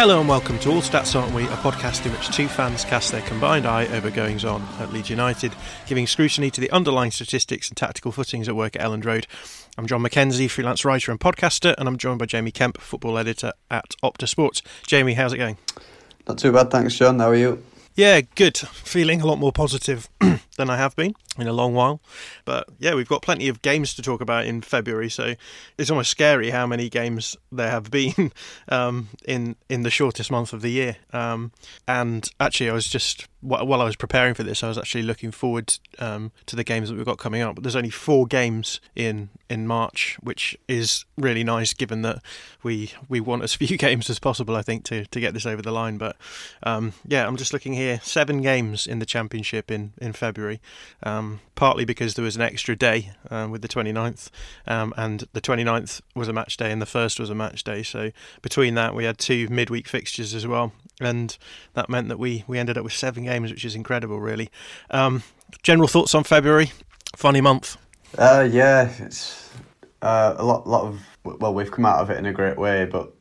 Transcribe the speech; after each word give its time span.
Hello 0.00 0.18
and 0.18 0.30
welcome 0.30 0.58
to 0.60 0.70
All 0.70 0.80
Stats 0.80 1.14
Aren't 1.14 1.34
We, 1.34 1.44
a 1.44 1.56
podcast 1.58 2.06
in 2.06 2.12
which 2.12 2.30
two 2.30 2.48
fans 2.48 2.86
cast 2.86 3.12
their 3.12 3.20
combined 3.20 3.66
eye 3.66 3.86
over 3.88 4.10
goings 4.10 4.46
on 4.46 4.66
at 4.78 4.94
Leeds 4.94 5.10
United, 5.10 5.52
giving 5.86 6.06
scrutiny 6.06 6.50
to 6.52 6.58
the 6.58 6.70
underlying 6.70 7.10
statistics 7.10 7.68
and 7.68 7.76
tactical 7.76 8.10
footings 8.10 8.48
at 8.48 8.56
work 8.56 8.76
at 8.76 8.80
Elland 8.80 9.04
Road. 9.04 9.26
I'm 9.76 9.86
John 9.86 10.02
McKenzie, 10.02 10.48
freelance 10.48 10.86
writer 10.86 11.12
and 11.12 11.20
podcaster, 11.20 11.74
and 11.76 11.86
I'm 11.86 11.98
joined 11.98 12.18
by 12.18 12.24
Jamie 12.24 12.50
Kemp, 12.50 12.80
football 12.80 13.18
editor 13.18 13.52
at 13.70 13.94
Opta 14.02 14.26
Sports. 14.26 14.62
Jamie, 14.86 15.12
how's 15.12 15.34
it 15.34 15.36
going? 15.36 15.58
Not 16.26 16.38
too 16.38 16.50
bad, 16.50 16.70
thanks, 16.70 16.96
John. 16.96 17.18
How 17.18 17.28
are 17.28 17.34
you? 17.34 17.62
Yeah, 17.94 18.22
good. 18.36 18.56
Feeling 18.56 19.20
a 19.20 19.26
lot 19.26 19.38
more 19.38 19.52
positive 19.52 20.08
than 20.56 20.70
I 20.70 20.78
have 20.78 20.96
been 20.96 21.14
in 21.40 21.48
a 21.48 21.52
long 21.52 21.74
while. 21.74 22.00
But 22.44 22.68
yeah, 22.78 22.94
we've 22.94 23.08
got 23.08 23.22
plenty 23.22 23.48
of 23.48 23.62
games 23.62 23.94
to 23.94 24.02
talk 24.02 24.20
about 24.20 24.46
in 24.46 24.62
February, 24.62 25.10
so 25.10 25.34
it's 25.78 25.90
almost 25.90 26.10
scary 26.10 26.50
how 26.50 26.66
many 26.66 26.88
games 26.88 27.36
there 27.50 27.70
have 27.70 27.90
been 27.90 28.32
um, 28.68 29.08
in 29.26 29.56
in 29.68 29.82
the 29.82 29.90
shortest 29.90 30.30
month 30.30 30.52
of 30.52 30.62
the 30.62 30.70
year. 30.70 30.96
Um, 31.12 31.52
and 31.86 32.28
actually, 32.40 32.70
I 32.70 32.72
was 32.72 32.88
just 32.88 33.26
while 33.40 33.80
I 33.80 33.84
was 33.84 33.96
preparing 33.96 34.34
for 34.34 34.42
this, 34.42 34.62
I 34.62 34.68
was 34.68 34.76
actually 34.76 35.02
looking 35.02 35.30
forward 35.30 35.78
um, 35.98 36.30
to 36.46 36.56
the 36.56 36.64
games 36.64 36.90
that 36.90 36.96
we've 36.96 37.06
got 37.06 37.18
coming 37.18 37.40
up. 37.40 37.54
But 37.54 37.64
there's 37.64 37.76
only 37.76 37.90
four 37.90 38.26
games 38.26 38.80
in 38.94 39.30
in 39.48 39.66
March, 39.66 40.18
which 40.20 40.56
is 40.68 41.04
really 41.16 41.42
nice, 41.42 41.72
given 41.72 42.02
that 42.02 42.22
we 42.62 42.92
we 43.08 43.20
want 43.20 43.42
as 43.42 43.54
few 43.60 43.78
games 43.78 44.10
as 44.10 44.18
possible. 44.18 44.56
I 44.56 44.62
think 44.62 44.84
to 44.84 45.06
to 45.06 45.20
get 45.20 45.34
this 45.34 45.46
over 45.46 45.62
the 45.62 45.72
line. 45.72 45.96
But 45.96 46.16
um, 46.62 46.92
yeah, 47.06 47.26
I'm 47.26 47.36
just 47.36 47.52
looking 47.52 47.72
here: 47.72 48.00
seven 48.02 48.42
games 48.42 48.86
in 48.86 48.98
the 48.98 49.06
championship 49.06 49.70
in 49.70 49.92
in 49.98 50.12
February. 50.12 50.60
Um, 51.02 51.29
partly 51.54 51.84
because 51.84 52.14
there 52.14 52.24
was 52.24 52.36
an 52.36 52.42
extra 52.42 52.76
day 52.76 53.12
uh, 53.30 53.48
with 53.50 53.62
the 53.62 53.68
29th, 53.68 54.30
um, 54.66 54.94
and 54.96 55.24
the 55.32 55.40
29th 55.40 56.00
was 56.14 56.28
a 56.28 56.32
match 56.32 56.56
day, 56.56 56.70
and 56.72 56.80
the 56.80 56.86
first 56.86 57.20
was 57.20 57.30
a 57.30 57.34
match 57.34 57.64
day. 57.64 57.82
So 57.82 58.10
between 58.42 58.74
that, 58.74 58.94
we 58.94 59.04
had 59.04 59.18
two 59.18 59.48
midweek 59.48 59.88
fixtures 59.88 60.34
as 60.34 60.46
well, 60.46 60.72
and 61.00 61.36
that 61.74 61.88
meant 61.88 62.08
that 62.08 62.18
we 62.18 62.44
we 62.46 62.58
ended 62.58 62.78
up 62.78 62.84
with 62.84 62.92
seven 62.92 63.24
games, 63.24 63.50
which 63.50 63.64
is 63.64 63.74
incredible, 63.74 64.20
really. 64.20 64.50
Um, 64.90 65.22
general 65.62 65.88
thoughts 65.88 66.14
on 66.14 66.24
February? 66.24 66.72
Funny 67.16 67.40
month. 67.40 67.76
Uh, 68.18 68.48
yeah, 68.50 68.90
it's 68.98 69.50
uh, 70.02 70.34
a 70.36 70.44
lot, 70.44 70.66
lot 70.66 70.84
of 70.84 71.00
well, 71.24 71.52
we've 71.52 71.70
come 71.70 71.84
out 71.84 72.00
of 72.00 72.10
it 72.10 72.18
in 72.18 72.26
a 72.26 72.32
great 72.32 72.56
way, 72.56 72.86
but 72.86 73.12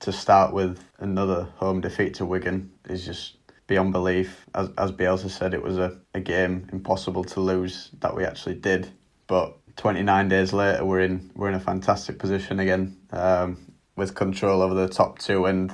to 0.00 0.12
start 0.12 0.52
with 0.52 0.82
another 0.98 1.46
home 1.56 1.80
defeat 1.80 2.14
to 2.14 2.26
Wigan 2.26 2.70
is 2.88 3.04
just 3.04 3.36
beyond 3.72 3.92
belief. 3.92 4.44
As 4.54 4.68
as 4.76 4.92
Bielsa 4.92 5.30
said, 5.30 5.54
it 5.54 5.62
was 5.62 5.78
a, 5.78 5.98
a 6.12 6.20
game 6.20 6.68
impossible 6.72 7.24
to 7.24 7.40
lose 7.40 7.88
that 8.00 8.14
we 8.14 8.22
actually 8.22 8.56
did. 8.56 8.90
But 9.26 9.56
29 9.76 10.28
days 10.28 10.52
later, 10.52 10.84
we're 10.84 11.00
in 11.00 11.30
we're 11.34 11.48
in 11.48 11.54
a 11.54 11.66
fantastic 11.72 12.18
position 12.18 12.60
again 12.60 12.98
um, 13.12 13.56
with 13.96 14.14
control 14.14 14.60
over 14.60 14.74
the 14.74 14.88
top 14.88 15.18
two, 15.18 15.46
and 15.46 15.72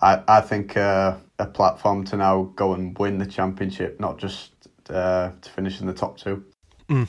I 0.00 0.22
I 0.28 0.40
think 0.40 0.76
uh, 0.76 1.16
a 1.40 1.46
platform 1.46 2.04
to 2.10 2.16
now 2.16 2.52
go 2.54 2.74
and 2.74 2.96
win 2.96 3.18
the 3.18 3.26
championship, 3.26 3.98
not 3.98 4.18
just 4.18 4.52
uh, 4.88 5.32
to 5.40 5.50
finish 5.50 5.80
in 5.80 5.88
the 5.88 5.94
top 5.94 6.18
two. 6.18 6.44
Mm. 6.88 7.08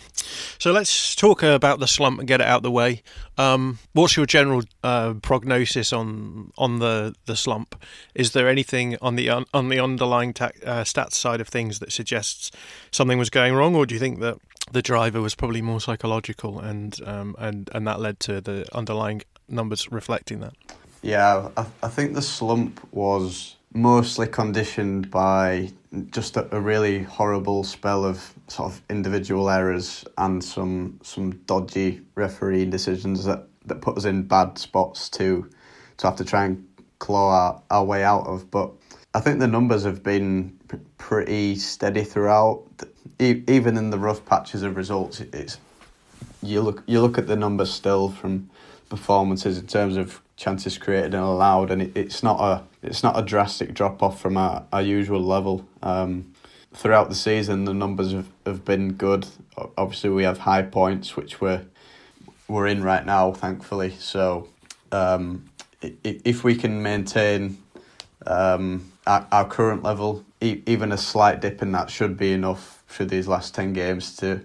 So 0.60 0.72
let's 0.72 1.16
talk 1.16 1.44
about 1.44 1.80
the 1.80 1.88
slump 1.88 2.20
and 2.20 2.28
get 2.28 2.42
it 2.42 2.48
out 2.48 2.58
of 2.58 2.64
the 2.64 2.72
way. 2.72 3.02
Um, 3.38 3.80
what's 3.94 4.16
your 4.16 4.26
general 4.26 4.64
uh, 4.84 5.16
prognosis 5.16 5.92
on 5.92 6.52
on 6.58 6.80
the, 6.80 7.16
the 7.26 7.36
slump? 7.36 7.76
Is 8.16 8.32
there 8.32 8.48
anything 8.48 8.98
on 9.02 9.16
the 9.16 9.30
on, 9.30 9.46
on 9.54 9.70
the 9.70 9.80
underlying 9.80 10.34
ta- 10.34 10.52
uh, 10.66 10.84
stats 10.84 11.14
side 11.14 11.42
of 11.42 11.48
things 11.48 11.80
that 11.80 11.92
suggests 11.92 12.52
something 12.92 13.18
was 13.18 13.30
going 13.30 13.54
wrong, 13.54 13.76
or 13.76 13.86
do 13.86 13.96
you 13.96 14.00
think 14.00 14.20
that 14.20 14.38
the 14.72 14.82
driver 14.82 15.22
was 15.22 15.36
probably 15.36 15.62
more 15.62 15.82
psychological 15.82 16.60
and 16.60 17.00
um, 17.06 17.36
and 17.40 17.70
and 17.74 17.88
that 17.88 18.00
led 18.00 18.20
to 18.22 18.42
the 18.42 18.66
underlying 18.74 19.22
numbers 19.50 19.92
reflecting 19.92 20.40
that? 20.40 20.54
Yeah, 21.02 21.50
I, 21.58 21.66
I 21.82 21.88
think 21.90 22.14
the 22.14 22.22
slump 22.22 22.80
was 22.94 23.56
mostly 23.74 24.28
conditioned 24.28 25.10
by 25.12 25.72
just 26.12 26.38
a, 26.38 26.56
a, 26.56 26.60
really 26.60 27.04
horrible 27.04 27.64
spell 27.64 28.04
of 28.04 28.34
sort 28.48 28.72
of 28.72 28.82
individual 28.90 29.50
errors 29.50 30.04
and 30.18 30.44
some 30.44 31.00
some 31.04 31.32
dodgy 31.46 32.02
referee 32.16 32.66
decisions 32.66 33.26
that, 33.26 33.48
that 33.66 33.82
put 33.82 33.98
us 33.98 34.06
in 34.06 34.24
bad 34.24 34.58
spots 34.58 35.10
to 35.10 35.50
to 35.98 36.08
have 36.08 36.16
to 36.16 36.26
try 36.26 36.46
and 36.46 36.68
claw 37.00 37.30
our, 37.30 37.62
our 37.70 37.86
way 37.86 38.04
out 38.04 38.26
of. 38.26 38.50
But 38.50 38.72
I 39.14 39.20
think 39.20 39.40
the 39.40 39.48
numbers 39.48 39.84
have 39.84 40.02
been 40.02 40.58
pretty 40.98 41.56
steady 41.56 42.04
throughout. 42.04 42.64
E- 43.20 43.44
even 43.48 43.78
in 43.78 43.92
the 43.92 44.00
rough 44.00 44.26
patches 44.26 44.64
of 44.64 44.76
results, 44.76 45.22
it's 45.22 45.60
you 46.42 46.62
look 46.62 46.84
you 46.88 47.02
look 47.02 47.18
at 47.18 47.28
the 47.28 47.36
numbers 47.36 47.72
still 47.72 48.10
from 48.10 48.50
performances 48.90 49.58
in 49.58 49.68
terms 49.68 49.98
of 49.98 50.22
chances 50.38 50.78
created 50.78 51.14
and 51.14 51.24
allowed, 51.24 51.70
and 51.70 51.84
it, 51.84 51.92
it's 51.96 52.24
not 52.24 52.40
a 52.42 52.64
it's 52.84 53.02
not 53.02 53.18
a 53.18 53.22
drastic 53.22 53.74
drop 53.74 54.04
off 54.04 54.22
from 54.22 54.38
our, 54.38 54.66
our 54.72 54.82
usual 54.82 55.22
level. 55.22 55.66
Um, 55.82 56.34
throughout 56.74 57.10
the 57.10 57.16
season, 57.16 57.66
the 57.66 57.74
numbers 57.74 58.12
have, 58.12 58.28
have 58.46 58.66
been 58.66 58.94
good. 58.94 59.26
Obviously, 59.78 60.10
we 60.10 60.24
have 60.24 60.40
high 60.40 60.64
points, 60.64 61.16
which 61.16 61.40
we're 61.42 61.66
we're 62.48 62.68
in 62.68 62.84
right 62.84 63.06
now, 63.06 63.32
thankfully. 63.32 63.96
So, 64.00 64.50
um, 64.92 65.50
if 65.82 66.44
we 66.44 66.56
can 66.56 66.84
maintain 66.84 67.58
um, 68.28 68.92
our, 69.08 69.26
our 69.32 69.48
current 69.48 69.82
level, 69.84 70.26
even 70.42 70.92
a 70.92 70.98
slight 70.98 71.40
dip 71.40 71.62
in 71.62 71.72
that 71.72 71.90
should 71.90 72.18
be 72.18 72.34
enough 72.34 72.84
for 72.86 73.06
these 73.06 73.28
last 73.28 73.56
ten 73.56 73.74
games 73.74 74.16
to 74.18 74.44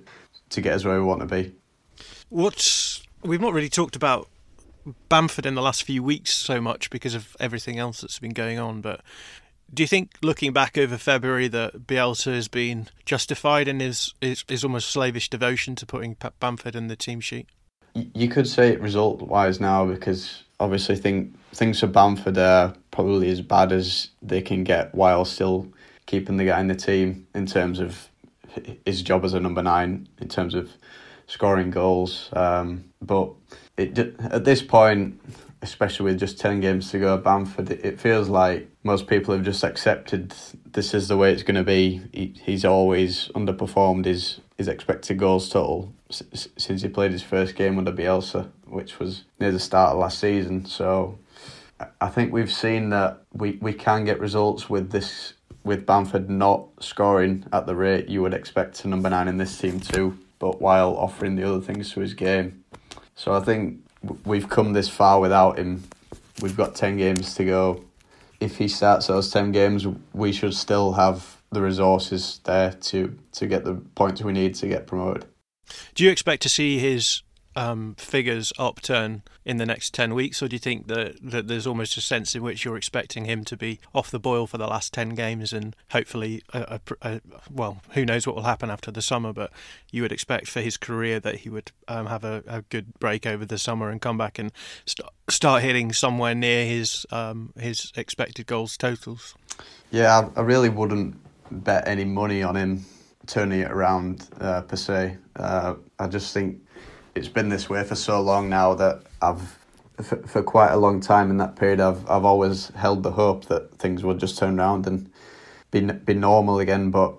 to 0.50 0.60
get 0.60 0.74
us 0.74 0.84
where 0.84 0.98
we 0.98 1.04
want 1.04 1.20
to 1.20 1.26
be. 1.26 1.52
What's 2.28 3.02
we've 3.22 3.40
not 3.40 3.52
really 3.52 3.68
talked 3.68 3.96
about 3.96 4.28
Bamford 5.08 5.46
in 5.46 5.54
the 5.54 5.62
last 5.62 5.82
few 5.82 6.02
weeks 6.02 6.32
so 6.32 6.60
much 6.60 6.90
because 6.90 7.14
of 7.14 7.36
everything 7.40 7.78
else 7.78 8.00
that's 8.00 8.18
been 8.18 8.32
going 8.32 8.58
on. 8.58 8.80
But 8.80 9.00
do 9.72 9.82
you 9.82 9.86
think, 9.86 10.12
looking 10.22 10.52
back 10.52 10.78
over 10.78 10.96
February, 10.96 11.48
that 11.48 11.86
Bielsa 11.86 12.34
has 12.34 12.48
been 12.48 12.88
justified 13.04 13.68
in 13.68 13.80
his, 13.80 14.14
his, 14.20 14.44
his 14.48 14.64
almost 14.64 14.90
slavish 14.90 15.28
devotion 15.28 15.74
to 15.76 15.86
putting 15.86 16.16
Bamford 16.40 16.74
in 16.74 16.88
the 16.88 16.96
team 16.96 17.20
sheet? 17.20 17.48
You 17.94 18.28
could 18.28 18.46
say 18.46 18.70
it 18.70 18.80
result 18.80 19.20
wise 19.22 19.60
now 19.60 19.84
because 19.84 20.42
obviously 20.60 20.96
think 20.96 21.34
things 21.52 21.80
for 21.80 21.86
Bamford 21.86 22.38
are 22.38 22.74
probably 22.90 23.30
as 23.30 23.40
bad 23.40 23.72
as 23.72 24.08
they 24.22 24.40
can 24.40 24.64
get 24.64 24.94
while 24.94 25.24
still 25.24 25.68
keeping 26.06 26.36
the 26.36 26.44
guy 26.44 26.60
in 26.60 26.68
the 26.68 26.74
team 26.74 27.26
in 27.34 27.46
terms 27.46 27.80
of 27.80 28.08
his 28.84 29.02
job 29.02 29.24
as 29.24 29.34
a 29.34 29.40
number 29.40 29.62
nine, 29.62 30.08
in 30.20 30.28
terms 30.28 30.54
of 30.54 30.70
scoring 31.26 31.70
goals. 31.70 32.30
Um, 32.32 32.84
but 33.02 33.30
it, 33.78 33.98
at 34.20 34.44
this 34.44 34.62
point, 34.62 35.20
especially 35.62 36.04
with 36.04 36.20
just 36.20 36.38
10 36.38 36.60
games 36.60 36.90
to 36.90 36.98
go 36.98 37.16
Bamford, 37.16 37.70
it 37.70 38.00
feels 38.00 38.28
like 38.28 38.68
most 38.84 39.06
people 39.06 39.34
have 39.34 39.44
just 39.44 39.64
accepted 39.64 40.34
this 40.64 40.94
is 40.94 41.08
the 41.08 41.16
way 41.16 41.32
it's 41.32 41.42
going 41.42 41.56
to 41.56 41.64
be. 41.64 42.00
He, 42.12 42.34
he's 42.42 42.64
always 42.64 43.28
underperformed 43.34 44.04
his, 44.04 44.40
his 44.56 44.68
expected 44.68 45.18
goals 45.18 45.48
total 45.48 45.92
since 46.10 46.82
he 46.82 46.88
played 46.88 47.12
his 47.12 47.22
first 47.22 47.54
game 47.54 47.76
under 47.78 47.92
Bielsa, 47.92 48.50
which 48.66 48.98
was 48.98 49.24
near 49.38 49.52
the 49.52 49.58
start 49.58 49.92
of 49.92 49.98
last 49.98 50.18
season. 50.18 50.64
So 50.64 51.18
I 52.00 52.08
think 52.08 52.32
we've 52.32 52.52
seen 52.52 52.90
that 52.90 53.22
we, 53.32 53.58
we 53.60 53.72
can 53.72 54.04
get 54.04 54.20
results 54.20 54.70
with 54.70 54.90
this 54.90 55.34
with 55.64 55.84
Bamford 55.84 56.30
not 56.30 56.66
scoring 56.80 57.44
at 57.52 57.66
the 57.66 57.74
rate 57.74 58.08
you 58.08 58.22
would 58.22 58.32
expect 58.32 58.76
to 58.76 58.88
number 58.88 59.10
nine 59.10 59.28
in 59.28 59.36
this 59.36 59.58
team 59.58 59.80
too, 59.80 60.16
but 60.38 60.62
while 60.62 60.96
offering 60.96 61.34
the 61.34 61.42
other 61.42 61.60
things 61.60 61.92
to 61.92 62.00
his 62.00 62.14
game. 62.14 62.57
So 63.18 63.34
I 63.34 63.40
think 63.40 63.84
we've 64.24 64.48
come 64.48 64.74
this 64.74 64.88
far 64.88 65.18
without 65.18 65.58
him. 65.58 65.82
We've 66.40 66.56
got 66.56 66.76
10 66.76 66.98
games 66.98 67.34
to 67.34 67.44
go. 67.44 67.84
If 68.38 68.58
he 68.58 68.68
starts 68.68 69.08
those 69.08 69.32
10 69.32 69.50
games, 69.50 69.84
we 70.12 70.30
should 70.30 70.54
still 70.54 70.92
have 70.92 71.42
the 71.50 71.60
resources 71.60 72.40
there 72.44 72.70
to, 72.70 73.18
to 73.32 73.46
get 73.48 73.64
the 73.64 73.74
points 73.96 74.22
we 74.22 74.32
need 74.32 74.54
to 74.54 74.68
get 74.68 74.86
promoted. 74.86 75.24
Do 75.96 76.04
you 76.04 76.10
expect 76.10 76.42
to 76.42 76.48
see 76.48 76.78
his 76.78 77.22
um, 77.58 77.96
figures 77.98 78.52
upturn 78.56 79.22
in 79.44 79.56
the 79.56 79.66
next 79.66 79.92
10 79.92 80.14
weeks, 80.14 80.40
or 80.40 80.46
do 80.46 80.54
you 80.54 80.60
think 80.60 80.86
that, 80.86 81.16
that 81.20 81.48
there's 81.48 81.66
almost 81.66 81.96
a 81.96 82.00
sense 82.00 82.36
in 82.36 82.42
which 82.42 82.64
you're 82.64 82.76
expecting 82.76 83.24
him 83.24 83.44
to 83.44 83.56
be 83.56 83.80
off 83.92 84.12
the 84.12 84.20
boil 84.20 84.46
for 84.46 84.58
the 84.58 84.68
last 84.68 84.94
10 84.94 85.10
games 85.10 85.52
and 85.52 85.74
hopefully, 85.90 86.40
a, 86.54 86.78
a, 86.78 86.96
a, 87.02 87.20
well, 87.50 87.82
who 87.90 88.04
knows 88.04 88.28
what 88.28 88.36
will 88.36 88.44
happen 88.44 88.70
after 88.70 88.92
the 88.92 89.02
summer, 89.02 89.32
but 89.32 89.50
you 89.90 90.02
would 90.02 90.12
expect 90.12 90.46
for 90.46 90.60
his 90.60 90.76
career 90.76 91.18
that 91.18 91.36
he 91.36 91.48
would 91.48 91.72
um, 91.88 92.06
have 92.06 92.22
a, 92.22 92.64
good 92.70 92.92
break 92.98 93.26
over 93.26 93.44
the 93.44 93.58
summer 93.58 93.88
and 93.88 94.00
come 94.00 94.18
back 94.18 94.38
and 94.38 94.52
st- 94.84 95.08
start 95.28 95.62
hitting 95.62 95.92
somewhere 95.92 96.34
near 96.34 96.66
his 96.66 97.06
um, 97.10 97.52
his 97.58 97.92
expected 97.96 98.46
goals 98.46 98.76
totals? 98.76 99.34
Yeah, 99.90 100.28
I, 100.36 100.40
I 100.40 100.42
really 100.42 100.68
wouldn't 100.68 101.16
bet 101.50 101.86
any 101.88 102.04
money 102.04 102.42
on 102.42 102.56
him 102.56 102.84
turning 103.26 103.60
it 103.60 103.70
around 103.70 104.28
uh, 104.40 104.62
per 104.62 104.76
se. 104.76 105.16
Uh, 105.36 105.74
I 105.98 106.08
just 106.08 106.34
think 106.34 106.60
it's 107.18 107.28
been 107.28 107.48
this 107.48 107.68
way 107.68 107.84
for 107.84 107.94
so 107.94 108.20
long 108.20 108.48
now 108.48 108.74
that 108.74 109.02
I've 109.20 109.58
for, 110.00 110.16
for 110.28 110.42
quite 110.42 110.70
a 110.70 110.76
long 110.76 111.00
time 111.00 111.28
in 111.30 111.38
that 111.38 111.56
period 111.56 111.80
I've 111.80 112.08
I've 112.08 112.24
always 112.24 112.68
held 112.70 113.02
the 113.02 113.10
hope 113.10 113.46
that 113.46 113.74
things 113.78 114.04
would 114.04 114.18
just 114.18 114.38
turn 114.38 114.58
around 114.58 114.86
and 114.86 115.10
be 115.70 115.80
be 115.80 116.14
normal 116.14 116.60
again. 116.60 116.90
But 116.90 117.14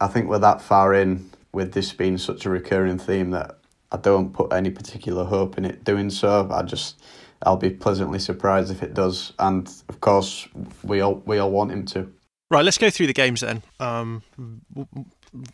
I 0.00 0.06
think 0.06 0.28
we're 0.28 0.38
that 0.38 0.60
far 0.62 0.94
in 0.94 1.30
with 1.52 1.72
this 1.72 1.92
being 1.92 2.18
such 2.18 2.46
a 2.46 2.50
recurring 2.50 2.98
theme 2.98 3.30
that 3.30 3.58
I 3.90 3.96
don't 3.96 4.32
put 4.32 4.52
any 4.52 4.70
particular 4.70 5.24
hope 5.24 5.58
in 5.58 5.64
it 5.64 5.84
doing 5.84 6.10
so. 6.10 6.48
I 6.50 6.62
just 6.62 7.00
I'll 7.44 7.56
be 7.56 7.70
pleasantly 7.70 8.18
surprised 8.18 8.70
if 8.70 8.82
it 8.82 8.94
does, 8.94 9.32
and 9.38 9.68
of 9.88 10.00
course 10.00 10.48
we 10.82 11.00
all 11.00 11.22
we 11.26 11.38
all 11.38 11.50
want 11.50 11.72
him 11.72 11.84
to. 11.86 12.12
Right, 12.50 12.64
let's 12.64 12.78
go 12.78 12.90
through 12.90 13.06
the 13.06 13.14
games 13.14 13.40
then. 13.40 13.62
Um, 13.80 14.22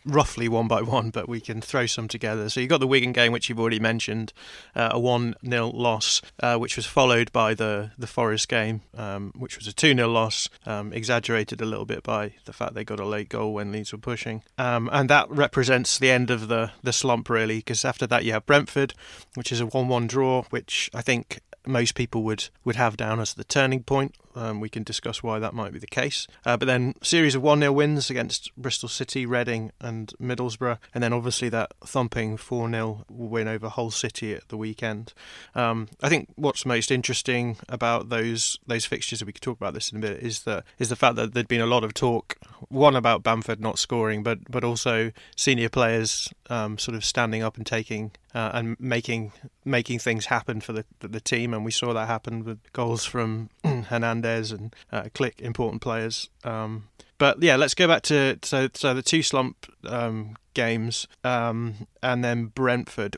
roughly 0.05 0.47
one 0.47 0.67
by 0.67 0.81
one, 0.81 1.09
but 1.09 1.29
we 1.29 1.39
can 1.39 1.61
throw 1.61 1.85
some 1.85 2.07
together. 2.07 2.49
So 2.49 2.59
you've 2.59 2.69
got 2.69 2.79
the 2.79 2.87
Wigan 2.87 3.13
game, 3.13 3.31
which 3.31 3.49
you've 3.49 3.59
already 3.59 3.79
mentioned, 3.79 4.33
uh, 4.75 4.89
a 4.91 4.99
1 4.99 5.35
0 5.47 5.67
loss, 5.69 6.21
uh, 6.41 6.57
which 6.57 6.75
was 6.75 6.85
followed 6.85 7.31
by 7.31 7.53
the, 7.53 7.91
the 7.97 8.07
Forest 8.07 8.49
game, 8.49 8.81
um, 8.97 9.31
which 9.37 9.57
was 9.57 9.67
a 9.67 9.73
2 9.73 9.95
0 9.95 10.07
loss, 10.07 10.49
um, 10.65 10.91
exaggerated 10.93 11.61
a 11.61 11.65
little 11.65 11.85
bit 11.85 12.03
by 12.03 12.33
the 12.45 12.53
fact 12.53 12.73
they 12.73 12.83
got 12.83 12.99
a 12.99 13.05
late 13.05 13.29
goal 13.29 13.53
when 13.53 13.71
Leeds 13.71 13.91
were 13.91 13.99
pushing. 13.99 14.43
Um, 14.57 14.89
and 14.91 15.09
that 15.09 15.29
represents 15.29 15.97
the 15.97 16.11
end 16.11 16.29
of 16.29 16.47
the, 16.47 16.71
the 16.83 16.93
slump, 16.93 17.29
really, 17.29 17.57
because 17.57 17.85
after 17.85 18.05
that 18.07 18.25
you 18.25 18.33
have 18.33 18.45
Brentford, 18.45 18.93
which 19.35 19.51
is 19.51 19.61
a 19.61 19.65
1 19.65 19.87
1 19.87 20.07
draw, 20.07 20.43
which 20.49 20.89
I 20.93 21.01
think 21.01 21.39
most 21.69 21.95
people 21.95 22.23
would, 22.23 22.49
would 22.65 22.75
have 22.75 22.97
down 22.97 23.19
as 23.19 23.33
the 23.33 23.43
turning 23.43 23.83
point. 23.83 24.15
Um, 24.35 24.59
we 24.59 24.69
can 24.69 24.83
discuss 24.83 25.23
why 25.23 25.39
that 25.39 25.53
might 25.53 25.73
be 25.73 25.79
the 25.79 25.87
case. 25.87 26.27
Uh, 26.45 26.55
but 26.55 26.65
then 26.65 26.93
series 27.01 27.35
of 27.35 27.41
1 27.41 27.59
0 27.59 27.71
wins 27.71 28.09
against 28.09 28.55
Bristol 28.55 28.87
City, 28.87 29.25
Reading, 29.25 29.71
and 29.81 30.13
Middlesbrough, 30.21 30.77
and 30.93 31.03
then 31.03 31.13
obviously 31.13 31.49
that 31.49 31.73
thumping 31.83 32.37
4 32.37 32.69
0 32.69 33.05
win 33.09 33.47
over 33.47 33.69
Hull 33.69 33.91
City 33.91 34.33
at 34.33 34.47
the 34.49 34.57
weekend. 34.57 35.13
Um, 35.55 35.89
I 36.01 36.09
think 36.09 36.29
what's 36.35 36.65
most 36.65 36.91
interesting 36.91 37.57
about 37.67 38.09
those 38.09 38.59
those 38.67 38.85
fixtures, 38.85 39.21
and 39.21 39.27
we 39.27 39.33
could 39.33 39.41
talk 39.41 39.57
about 39.57 39.73
this 39.73 39.91
in 39.91 39.97
a 39.97 40.01
bit, 40.01 40.23
is 40.23 40.43
that 40.43 40.63
is 40.77 40.89
the 40.89 40.95
fact 40.95 41.15
that 41.15 41.33
there'd 41.33 41.47
been 41.47 41.61
a 41.61 41.65
lot 41.65 41.83
of 41.83 41.93
talk, 41.93 42.37
one 42.69 42.95
about 42.95 43.23
Bamford 43.23 43.59
not 43.59 43.79
scoring, 43.79 44.23
but 44.23 44.39
but 44.49 44.63
also 44.63 45.11
senior 45.35 45.69
players 45.69 46.31
um, 46.49 46.77
sort 46.77 46.95
of 46.95 47.03
standing 47.03 47.43
up 47.43 47.57
and 47.57 47.65
taking 47.65 48.11
uh, 48.33 48.51
and 48.53 48.79
making 48.79 49.31
making 49.65 49.99
things 49.99 50.27
happen 50.27 50.61
for 50.61 50.73
the 50.73 50.85
the 50.99 51.19
team, 51.19 51.53
and 51.53 51.65
we 51.65 51.71
saw 51.71 51.93
that 51.93 52.07
happen 52.07 52.43
with 52.43 52.59
goals 52.73 53.05
from 53.05 53.49
Hernandez 53.63 54.51
and 54.51 54.75
uh, 54.91 55.03
Klich, 55.13 55.39
important 55.39 55.81
players. 55.81 56.29
Um, 56.43 56.87
but 57.17 57.41
yeah, 57.41 57.55
let's 57.55 57.73
go 57.73 57.87
back 57.87 58.03
to 58.03 58.39
so 58.43 58.69
so 58.73 58.93
the 58.93 59.01
two 59.01 59.23
slump 59.23 59.65
um, 59.87 60.35
games 60.53 61.07
um, 61.23 61.87
and 62.01 62.23
then 62.23 62.45
Brentford. 62.47 63.17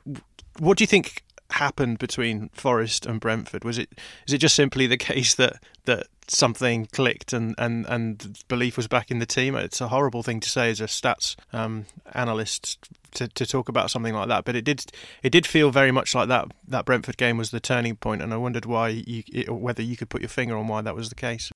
What 0.60 0.78
do 0.78 0.84
you 0.84 0.88
think 0.88 1.24
happened 1.52 2.00
between 2.00 2.50
Forest 2.54 3.06
and 3.06 3.20
Brentford? 3.20 3.64
Was 3.64 3.78
it 3.78 3.90
is 4.28 4.34
it 4.34 4.40
just 4.40 4.56
simply 4.56 4.88
the 4.88 4.98
case 4.98 5.36
that 5.36 5.62
that 5.86 6.08
something 6.28 6.86
clicked 6.88 7.34
and, 7.34 7.56
and, 7.58 7.86
and 7.88 8.40
belief 8.48 8.78
was 8.78 8.88
back 8.88 9.12
in 9.12 9.20
the 9.20 9.26
team? 9.26 9.56
It's 9.56 9.82
a 9.82 9.90
horrible 9.90 10.24
thing 10.24 10.40
to 10.40 10.50
say 10.50 10.70
as 10.70 10.82
a 10.82 10.86
stats 10.86 11.36
um, 11.54 11.86
analyst 12.14 12.78
to, 13.14 13.28
to 13.28 13.46
talk 13.46 13.70
about 13.70 13.92
something 13.92 14.14
like 14.14 14.28
that, 14.30 14.46
but 14.46 14.56
it 14.56 14.64
did 14.64 14.86
it 15.24 15.32
did 15.32 15.46
feel 15.46 15.72
very 15.72 15.92
much 15.92 16.16
like 16.16 16.28
that 16.30 16.48
that 16.68 16.86
Brentford 16.86 17.18
game 17.18 17.38
was 17.38 17.52
the 17.52 17.60
turning 17.60 17.96
point, 17.96 18.22
and 18.22 18.34
I 18.34 18.38
wondered 18.38 18.66
why 18.66 18.90
you 18.90 19.24
whether 19.50 19.82
you 19.82 19.98
could 19.98 20.10
put 20.10 20.22
your 20.22 20.30
finger 20.30 20.58
on 20.58 20.68
why 20.68 20.82
that 20.82 20.96
was 20.96 21.10
the 21.10 21.16
case. 21.16 21.52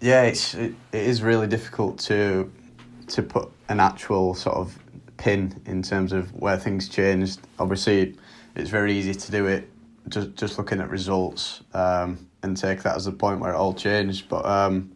Yeah, 0.00 0.22
it's 0.22 0.54
it, 0.54 0.74
it 0.92 1.02
is 1.02 1.22
really 1.22 1.46
difficult 1.46 1.98
to 2.00 2.50
to 3.08 3.22
put 3.22 3.50
an 3.68 3.80
actual 3.80 4.34
sort 4.34 4.56
of 4.56 4.78
pin 5.16 5.60
in 5.66 5.82
terms 5.82 6.12
of 6.12 6.32
where 6.34 6.56
things 6.56 6.88
changed. 6.88 7.40
Obviously, 7.58 8.16
it's 8.56 8.70
very 8.70 8.92
easy 8.92 9.14
to 9.14 9.30
do 9.30 9.46
it 9.46 9.68
just 10.08 10.34
just 10.34 10.58
looking 10.58 10.80
at 10.80 10.90
results 10.90 11.62
um, 11.74 12.26
and 12.42 12.56
take 12.56 12.82
that 12.82 12.96
as 12.96 13.04
the 13.04 13.12
point 13.12 13.40
where 13.40 13.52
it 13.52 13.56
all 13.56 13.74
changed. 13.74 14.28
But 14.28 14.44
um, 14.46 14.92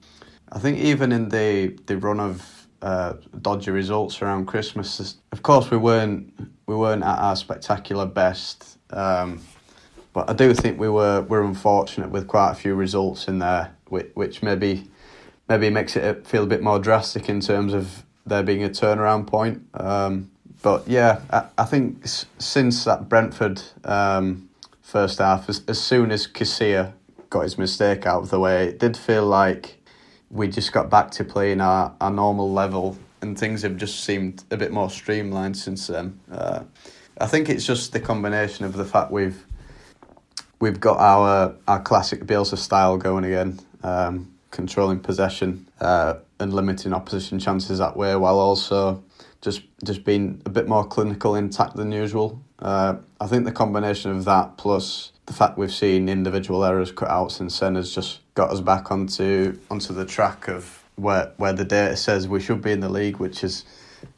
I 0.53 0.59
think 0.59 0.79
even 0.79 1.13
in 1.13 1.29
the 1.29 1.77
the 1.87 1.97
run 1.97 2.21
of 2.21 2.57
uh, 2.83 3.15
dodgy 3.43 3.71
results 3.71 4.23
around 4.23 4.47
Christmas. 4.47 5.17
Of 5.33 5.43
course, 5.43 5.71
we 5.71 5.77
weren't 5.77 6.33
we 6.67 6.75
weren't 6.77 7.03
at 7.03 7.19
our 7.19 7.37
spectacular 7.37 8.07
best, 8.07 8.79
um, 8.91 9.41
but 10.13 10.29
I 10.29 10.35
do 10.35 10.55
think 10.55 10.79
we 10.79 10.89
were 10.89 11.23
were 11.23 11.43
unfortunate 11.43 12.11
with 12.11 12.27
quite 12.27 12.53
a 12.53 12.55
few 12.55 12.75
results 12.75 13.29
in 13.29 13.39
there, 13.39 13.75
which, 13.89 14.11
which 14.15 14.43
maybe 14.43 14.85
maybe 15.49 15.71
makes 15.71 15.97
it 15.97 16.27
feel 16.27 16.45
a 16.45 16.47
bit 16.47 16.63
more 16.63 16.79
drastic 16.79 17.29
in 17.29 17.41
terms 17.41 17.73
of 17.73 18.05
there 18.27 18.43
being 18.43 18.65
a 18.65 18.69
turnaround 18.69 19.27
point. 19.27 19.63
Um, 19.75 20.31
but 20.63 20.87
yeah, 20.89 21.21
I, 21.31 21.47
I 21.59 21.65
think 21.65 22.05
s- 22.05 22.27
since 22.39 22.85
that 22.85 23.09
Brentford 23.09 23.63
um, 23.85 24.49
first 24.83 25.19
half, 25.19 25.49
as, 25.49 25.63
as 25.69 25.81
soon 25.81 26.11
as 26.11 26.27
Casilla 26.27 26.93
got 27.31 27.43
his 27.43 27.59
mistake 27.59 28.07
out 28.07 28.23
of 28.23 28.31
the 28.31 28.41
way, 28.41 28.69
it 28.69 28.79
did 28.79 28.97
feel 28.97 29.27
like 29.27 29.83
we 30.31 30.49
just 30.49 30.73
got 30.73 30.91
back 30.91 31.11
to 31.13 31.25
playing 31.25 31.61
our, 31.61 31.95
our 32.01 32.11
normal 32.11 32.53
level 32.53 32.99
and 33.21 33.39
things 33.39 33.63
have 33.63 33.77
just 33.77 34.05
seemed 34.05 34.45
a 34.51 34.57
bit 34.57 34.73
more 34.73 34.91
streamlined 34.91 35.57
since 35.57 35.87
then. 35.87 36.21
Uh, 36.31 36.65
I 37.19 37.27
think 37.27 37.49
it's 37.49 37.67
just 37.67 37.93
the 37.93 38.01
combination 38.01 38.65
of 38.65 38.75
the 38.75 38.85
fact 38.85 39.11
we've 39.11 39.45
we've 40.61 40.81
got 40.81 40.99
our 40.99 41.55
our 41.67 41.81
classic 41.81 42.25
Bielsa 42.25 42.59
style 42.59 42.97
going 42.97 43.25
again, 43.25 43.59
um, 43.83 44.33
controlling 44.51 45.01
possession 45.01 45.69
uh, 45.81 46.15
and 46.39 46.53
limiting 46.53 46.93
opposition 46.93 47.39
chances 47.39 47.79
that 47.79 47.97
way, 47.97 48.15
while 48.17 48.39
also 48.39 49.03
just 49.41 49.63
just 49.85 50.05
being 50.05 50.43
a 50.45 50.51
bit 50.51 50.69
more 50.69 50.85
clinical 50.85 51.35
in 51.37 51.45
intact 51.45 51.77
than 51.77 51.93
usual. 51.93 52.43
Uh, 52.59 52.97
I 53.21 53.27
think 53.27 53.45
the 53.45 53.53
combination 53.53 54.11
of 54.11 54.25
that 54.27 54.57
plus 54.57 55.13
the 55.27 55.33
fact 55.33 55.59
we've 55.59 55.73
seen 55.73 56.09
individual 56.09 56.65
errors 56.65 56.93
cut 56.93 57.09
out 57.09 57.33
since 57.33 57.59
then 57.59 57.75
has 57.75 57.95
just 57.95 58.21
got 58.35 58.51
us 58.51 58.61
back 58.61 58.91
onto 58.91 59.59
onto 59.71 59.93
the 59.93 60.05
track 60.05 60.49
of 60.49 60.85
where 60.97 61.33
where 61.37 61.53
the 61.53 61.65
data 61.65 61.97
says 61.97 62.29
we 62.29 62.41
should 62.41 62.63
be 62.63 62.73
in 62.73 62.81
the 62.81 62.89
league, 62.89 63.19
which 63.19 63.43
is 63.43 63.65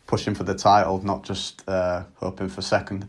pushing 0.06 0.34
for 0.34 0.44
the 0.44 0.54
title, 0.54 1.02
not 1.04 1.22
just 1.22 1.66
uh, 1.68 2.04
hoping 2.16 2.48
for 2.48 2.62
second. 2.62 3.08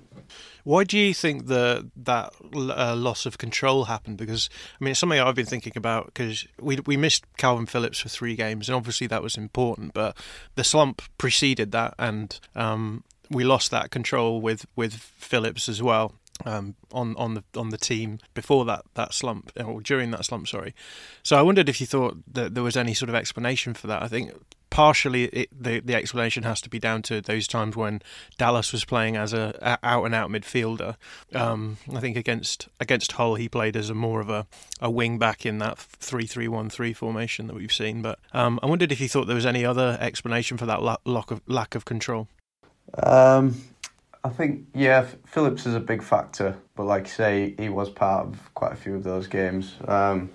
Why 0.63 0.83
do 0.83 0.97
you 0.97 1.13
think 1.13 1.47
the 1.47 1.89
that 1.95 2.33
uh, 2.53 2.95
loss 2.95 3.25
of 3.25 3.37
control 3.37 3.85
happened? 3.85 4.17
Because 4.17 4.49
I 4.79 4.83
mean, 4.83 4.91
it's 4.91 4.99
something 4.99 5.19
I've 5.19 5.35
been 5.35 5.45
thinking 5.45 5.73
about 5.75 6.07
because 6.07 6.47
we 6.59 6.79
we 6.85 6.97
missed 6.97 7.25
Calvin 7.37 7.65
Phillips 7.65 7.99
for 7.99 8.09
three 8.09 8.35
games, 8.35 8.69
and 8.69 8.75
obviously 8.75 9.07
that 9.07 9.23
was 9.23 9.37
important. 9.37 9.93
But 9.93 10.15
the 10.55 10.63
slump 10.63 11.01
preceded 11.17 11.71
that, 11.71 11.95
and 11.97 12.39
um, 12.55 13.03
we 13.29 13.43
lost 13.43 13.71
that 13.71 13.91
control 13.91 14.41
with 14.41 14.65
with 14.75 14.93
Phillips 14.93 15.69
as 15.69 15.81
well 15.81 16.13
um, 16.45 16.75
on 16.91 17.15
on 17.17 17.33
the 17.33 17.43
on 17.55 17.69
the 17.69 17.77
team 17.77 18.19
before 18.33 18.65
that 18.65 18.83
that 18.95 19.13
slump 19.13 19.51
or 19.63 19.81
during 19.81 20.11
that 20.11 20.25
slump. 20.25 20.47
Sorry. 20.47 20.73
So 21.23 21.37
I 21.37 21.41
wondered 21.41 21.69
if 21.69 21.81
you 21.81 21.87
thought 21.87 22.17
that 22.31 22.55
there 22.55 22.63
was 22.63 22.77
any 22.77 22.93
sort 22.93 23.09
of 23.09 23.15
explanation 23.15 23.73
for 23.73 23.87
that. 23.87 24.01
I 24.01 24.07
think 24.07 24.31
partially 24.69 25.25
it, 25.25 25.49
the 25.51 25.79
the 25.79 25.95
explanation 25.95 26.43
has 26.43 26.61
to 26.61 26.69
be 26.69 26.79
down 26.79 27.01
to 27.01 27.21
those 27.21 27.47
times 27.47 27.75
when 27.75 28.01
Dallas 28.37 28.71
was 28.71 28.85
playing 28.85 29.17
as 29.17 29.33
a, 29.33 29.77
out 29.83 30.05
and 30.05 30.15
out 30.15 30.29
midfielder. 30.29 30.95
Um, 31.33 31.77
I 31.93 31.99
think 31.99 32.15
against 32.15 32.67
against 32.79 33.13
Hull 33.13 33.35
he 33.35 33.49
played 33.49 33.75
as 33.75 33.89
a 33.89 33.93
more 33.93 34.21
of 34.21 34.29
a, 34.29 34.47
a 34.79 34.89
wing 34.89 35.17
back 35.17 35.45
in 35.45 35.57
that 35.59 35.77
three 35.77 36.25
three 36.25 36.47
one 36.47 36.69
three 36.69 36.93
formation 36.93 37.47
that 37.47 37.55
we've 37.55 37.73
seen. 37.73 38.01
But 38.01 38.19
um, 38.33 38.59
I 38.63 38.67
wondered 38.67 38.91
if 38.91 39.01
you 39.01 39.09
thought 39.09 39.25
there 39.25 39.35
was 39.35 39.45
any 39.45 39.65
other 39.65 39.97
explanation 39.99 40.57
for 40.57 40.65
that 40.67 40.81
lack 41.05 41.31
of 41.31 41.41
lack 41.47 41.75
of 41.75 41.85
control. 41.85 42.27
Um, 43.01 43.55
I 44.23 44.29
think 44.29 44.65
yeah, 44.73 45.05
Phillips 45.25 45.65
is 45.65 45.75
a 45.75 45.79
big 45.79 46.03
factor, 46.03 46.57
but 46.75 46.83
like 46.83 47.05
you 47.05 47.11
say, 47.11 47.55
he 47.57 47.69
was 47.69 47.89
part 47.89 48.27
of 48.27 48.53
quite 48.53 48.73
a 48.73 48.75
few 48.75 48.95
of 48.95 49.03
those 49.03 49.27
games. 49.27 49.75
Um, 49.87 50.29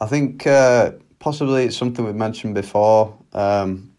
I 0.00 0.06
think 0.06 0.46
uh, 0.46 0.92
possibly 1.18 1.64
it's 1.64 1.76
something 1.76 2.04
we've 2.04 2.14
mentioned 2.14 2.54
before. 2.54 3.16
Um, 3.32 3.92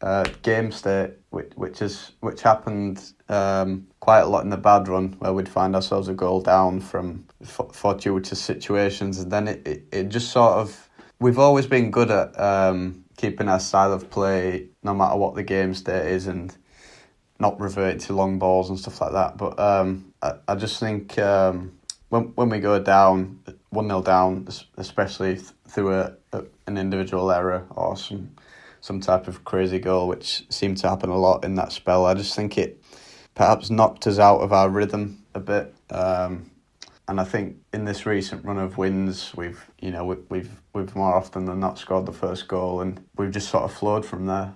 uh, 0.00 0.24
game 0.42 0.70
state, 0.70 1.10
which 1.30 1.50
which 1.56 1.82
is 1.82 2.12
which 2.20 2.42
happened 2.42 3.12
um, 3.28 3.86
quite 4.00 4.20
a 4.20 4.26
lot 4.26 4.44
in 4.44 4.50
the 4.50 4.56
bad 4.56 4.86
run, 4.86 5.16
where 5.18 5.32
we'd 5.32 5.48
find 5.48 5.74
ourselves 5.74 6.08
a 6.08 6.14
goal 6.14 6.40
down 6.40 6.80
from 6.80 7.26
fortuitous 7.42 8.40
situations, 8.40 9.18
and 9.18 9.32
then 9.32 9.48
it, 9.48 9.66
it, 9.66 9.82
it 9.90 10.08
just 10.08 10.30
sort 10.30 10.52
of 10.52 10.88
we've 11.18 11.38
always 11.38 11.66
been 11.66 11.90
good 11.90 12.10
at 12.10 12.38
um, 12.38 13.04
keeping 13.16 13.48
our 13.48 13.58
style 13.58 13.92
of 13.92 14.08
play, 14.08 14.68
no 14.84 14.94
matter 14.94 15.16
what 15.16 15.34
the 15.34 15.42
game 15.42 15.74
state 15.74 16.06
is, 16.06 16.28
and 16.28 16.56
not 17.38 17.60
revert 17.60 18.00
to 18.00 18.12
long 18.12 18.38
balls 18.38 18.68
and 18.68 18.78
stuff 18.78 19.00
like 19.00 19.12
that. 19.12 19.36
But 19.36 19.58
um, 19.58 20.12
I, 20.22 20.34
I 20.48 20.54
just 20.54 20.80
think 20.80 21.18
um, 21.18 21.78
when 22.08 22.24
when 22.34 22.48
we 22.48 22.58
go 22.58 22.82
down 22.82 23.40
one 23.70 23.88
0 23.88 24.02
down, 24.02 24.48
especially 24.76 25.36
through 25.68 25.94
a, 25.94 26.14
a, 26.32 26.44
an 26.66 26.78
individual 26.78 27.30
error 27.30 27.66
or 27.70 27.96
some 27.96 28.30
some 28.80 29.00
type 29.00 29.28
of 29.28 29.44
crazy 29.44 29.78
goal, 29.78 30.08
which 30.08 30.44
seemed 30.50 30.78
to 30.78 30.88
happen 30.88 31.10
a 31.10 31.18
lot 31.18 31.44
in 31.44 31.54
that 31.56 31.72
spell. 31.72 32.06
I 32.06 32.14
just 32.14 32.34
think 32.34 32.56
it 32.56 32.82
perhaps 33.34 33.70
knocked 33.70 34.06
us 34.06 34.18
out 34.18 34.38
of 34.38 34.52
our 34.52 34.68
rhythm 34.68 35.24
a 35.34 35.40
bit. 35.40 35.74
Um, 35.90 36.50
and 37.08 37.20
I 37.20 37.24
think 37.24 37.56
in 37.72 37.84
this 37.84 38.04
recent 38.04 38.44
run 38.44 38.58
of 38.58 38.76
wins, 38.76 39.32
we've 39.34 39.64
you 39.80 39.90
know 39.90 40.04
we, 40.04 40.16
we've 40.28 40.50
we've 40.74 40.94
more 40.94 41.14
often 41.14 41.46
than 41.46 41.60
not 41.60 41.78
scored 41.78 42.06
the 42.06 42.12
first 42.12 42.48
goal, 42.48 42.80
and 42.80 43.04
we've 43.16 43.30
just 43.30 43.48
sort 43.48 43.64
of 43.64 43.72
flowed 43.72 44.04
from 44.04 44.26
there. 44.26 44.54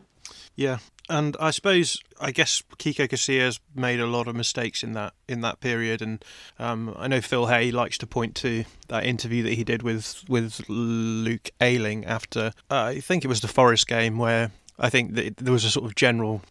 Yeah, 0.54 0.78
and 1.08 1.36
I 1.40 1.50
suppose 1.50 1.98
I 2.20 2.30
guess 2.30 2.62
Kiko 2.78 3.08
Casillas 3.08 3.58
made 3.74 4.00
a 4.00 4.06
lot 4.06 4.28
of 4.28 4.36
mistakes 4.36 4.82
in 4.82 4.92
that 4.92 5.14
in 5.28 5.40
that 5.40 5.60
period, 5.60 6.02
and 6.02 6.24
um, 6.58 6.94
I 6.98 7.08
know 7.08 7.20
Phil 7.20 7.46
Hay 7.46 7.70
likes 7.70 7.98
to 7.98 8.06
point 8.06 8.34
to 8.36 8.64
that 8.88 9.04
interview 9.04 9.42
that 9.44 9.54
he 9.54 9.64
did 9.64 9.82
with 9.82 10.24
with 10.28 10.62
Luke 10.68 11.50
Ayling 11.60 12.04
after 12.04 12.52
uh, 12.70 12.84
I 12.84 13.00
think 13.00 13.24
it 13.24 13.28
was 13.28 13.40
the 13.40 13.48
Forest 13.48 13.86
game 13.86 14.18
where 14.18 14.50
I 14.78 14.90
think 14.90 15.14
that 15.14 15.36
there 15.38 15.52
was 15.52 15.64
a 15.64 15.70
sort 15.70 15.86
of 15.86 15.94
general 15.94 16.42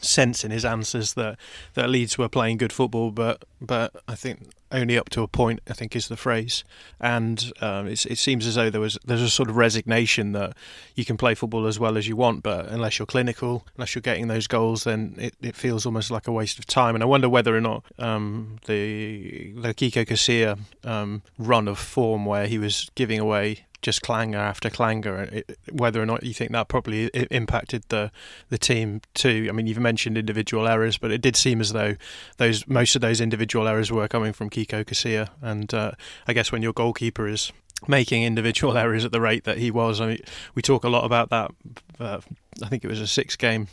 sense 0.00 0.44
in 0.44 0.50
his 0.50 0.64
answers 0.64 1.14
that 1.14 1.38
that 1.74 1.88
Leeds 1.88 2.18
were 2.18 2.28
playing 2.28 2.58
good 2.58 2.72
football, 2.72 3.10
but 3.10 3.44
but 3.64 3.92
I 4.06 4.14
think 4.14 4.50
only 4.72 4.98
up 4.98 5.08
to 5.10 5.22
a 5.22 5.28
point. 5.28 5.60
I 5.68 5.72
think 5.72 5.94
is 5.94 6.08
the 6.08 6.16
phrase, 6.16 6.64
and 7.00 7.52
um, 7.60 7.86
it 7.86 7.98
seems 7.98 8.46
as 8.46 8.56
though 8.56 8.70
there 8.70 8.80
was 8.80 8.98
there's 9.04 9.22
a 9.22 9.30
sort 9.30 9.48
of 9.48 9.56
resignation 9.56 10.32
that 10.32 10.56
you 10.94 11.04
can 11.04 11.16
play 11.16 11.34
football 11.34 11.66
as 11.66 11.78
well 11.78 11.96
as 11.96 12.08
you 12.08 12.16
want, 12.16 12.42
but 12.42 12.66
unless 12.68 12.98
you're 12.98 13.06
clinical, 13.06 13.66
unless 13.76 13.94
you're 13.94 14.02
getting 14.02 14.28
those 14.28 14.46
goals, 14.46 14.84
then 14.84 15.14
it, 15.18 15.34
it 15.40 15.56
feels 15.56 15.86
almost 15.86 16.10
like 16.10 16.26
a 16.26 16.32
waste 16.32 16.58
of 16.58 16.66
time. 16.66 16.94
And 16.94 17.02
I 17.02 17.06
wonder 17.06 17.28
whether 17.28 17.56
or 17.56 17.60
not 17.60 17.84
um, 17.98 18.58
the 18.66 19.52
the 19.52 19.74
Kiko 19.74 20.06
Casilla 20.06 20.58
um, 20.84 21.22
run 21.38 21.68
of 21.68 21.78
form 21.78 22.26
where 22.26 22.46
he 22.46 22.58
was 22.58 22.90
giving 22.94 23.20
away 23.20 23.66
just 23.84 24.00
clanger 24.00 24.38
after 24.38 24.70
clanger. 24.70 25.44
whether 25.70 26.00
or 26.02 26.06
not 26.06 26.22
you 26.22 26.32
think 26.32 26.50
that 26.52 26.68
probably 26.68 27.08
impacted 27.30 27.84
the 27.90 28.10
the 28.48 28.56
team 28.56 29.02
too. 29.12 29.46
I 29.48 29.52
mean, 29.52 29.66
you've 29.66 29.78
mentioned 29.78 30.16
individual 30.16 30.66
errors, 30.66 30.96
but 30.96 31.12
it 31.12 31.20
did 31.20 31.36
seem 31.36 31.60
as 31.60 31.72
though 31.74 31.96
those 32.38 32.66
most 32.66 32.96
of 32.96 33.02
those 33.02 33.20
individual 33.20 33.53
errors 33.62 33.92
were 33.92 34.08
coming 34.08 34.32
from 34.32 34.50
Kiko 34.50 34.84
Casilla, 34.84 35.28
and 35.40 35.72
uh, 35.72 35.92
I 36.26 36.32
guess 36.32 36.50
when 36.50 36.62
your 36.62 36.72
goalkeeper 36.72 37.28
is 37.28 37.52
making 37.86 38.22
individual 38.22 38.76
errors 38.78 39.04
at 39.04 39.12
the 39.12 39.20
rate 39.20 39.44
that 39.44 39.58
he 39.58 39.70
was, 39.70 40.00
I 40.00 40.06
mean, 40.06 40.18
we 40.54 40.62
talk 40.62 40.84
a 40.84 40.88
lot 40.88 41.04
about 41.04 41.30
that. 41.30 41.50
Uh, 41.98 42.20
I 42.62 42.68
think 42.68 42.84
it 42.84 42.88
was 42.88 43.00
a 43.00 43.06
six 43.06 43.36
game 43.36 43.68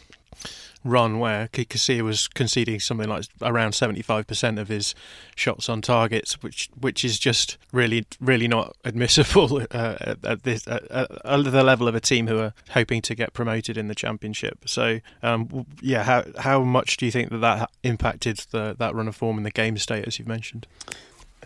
run 0.84 1.20
where 1.20 1.48
Casilla 1.50 2.02
was 2.02 2.28
conceding 2.28 2.80
something 2.80 3.08
like 3.08 3.26
around 3.42 3.72
75% 3.72 4.60
of 4.60 4.68
his 4.68 4.96
shots 5.36 5.70
on 5.70 5.82
targets, 5.82 6.42
which 6.42 6.70
which 6.80 7.06
is 7.06 7.20
just 7.20 7.58
really 7.72 8.06
really 8.20 8.48
not 8.48 8.76
admissible 8.86 9.62
uh, 9.72 10.16
at, 10.24 10.44
this 10.44 10.68
at, 10.68 10.90
at, 10.92 11.18
the 11.26 11.64
level 11.64 11.88
of 11.88 11.96
a 11.96 12.00
team 12.00 12.28
who 12.28 12.40
are 12.40 12.54
hoping 12.70 13.02
to 13.02 13.16
get 13.16 13.34
promoted 13.34 13.78
in 13.78 13.88
the 13.88 13.96
championship. 13.96 14.68
So 14.68 15.00
um, 15.22 15.66
yeah, 15.82 16.04
how 16.04 16.24
how 16.38 16.64
much 16.64 16.98
do 16.98 17.06
you 17.06 17.12
think 17.12 17.30
that 17.30 17.40
that 17.40 17.70
impacted 17.84 18.38
the, 18.52 18.76
that 18.80 18.96
run 18.96 19.08
of 19.08 19.16
form 19.16 19.38
and 19.38 19.46
the 19.46 19.52
game 19.52 19.78
state 19.78 20.06
as 20.08 20.20
you've 20.20 20.28
mentioned? 20.28 20.68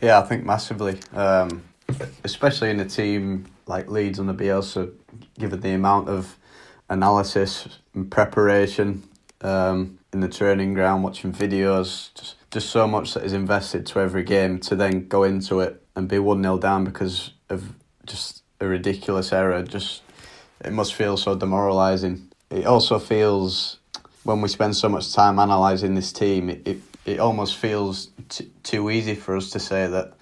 Yeah, 0.01 0.19
I 0.19 0.23
think 0.23 0.45
massively, 0.45 0.99
um, 1.13 1.63
especially 2.23 2.69
in 2.69 2.79
a 2.79 2.85
team 2.85 3.45
like 3.65 3.89
Leeds 3.89 4.19
on 4.19 4.27
the 4.27 4.33
Bielsa, 4.33 4.91
given 5.39 5.61
the 5.61 5.71
amount 5.71 6.09
of 6.09 6.37
analysis 6.89 7.79
and 7.93 8.11
preparation 8.11 9.03
um, 9.41 9.99
in 10.13 10.19
the 10.19 10.29
training 10.29 10.73
ground, 10.73 11.03
watching 11.03 11.31
videos, 11.31 12.13
just 12.13 12.35
just 12.51 12.69
so 12.69 12.87
much 12.87 13.13
that 13.13 13.23
is 13.23 13.33
invested 13.33 13.85
to 13.85 13.99
every 13.99 14.23
game 14.23 14.59
to 14.59 14.77
then 14.77 15.07
go 15.09 15.23
into 15.23 15.59
it 15.59 15.83
and 15.93 16.07
be 16.07 16.17
one 16.19 16.41
0 16.41 16.57
down 16.57 16.85
because 16.85 17.31
of 17.49 17.73
just 18.05 18.43
a 18.61 18.65
ridiculous 18.65 19.33
error. 19.33 19.61
Just 19.63 20.03
it 20.63 20.71
must 20.71 20.93
feel 20.93 21.17
so 21.17 21.35
demoralising. 21.35 22.31
It 22.49 22.65
also 22.65 22.97
feels 22.97 23.79
when 24.25 24.41
we 24.41 24.49
spend 24.49 24.75
so 24.75 24.89
much 24.89 25.13
time 25.13 25.37
analysing 25.37 25.93
this 25.93 26.11
team, 26.11 26.49
it, 26.49 26.67
it, 26.67 26.77
it 27.05 27.19
almost 27.19 27.57
feels 27.57 28.09
t- 28.27 28.49
too 28.63 28.89
easy 28.89 29.13
for 29.13 29.37
us 29.37 29.51
to 29.51 29.59
say 29.59 29.87
that, 29.87 30.13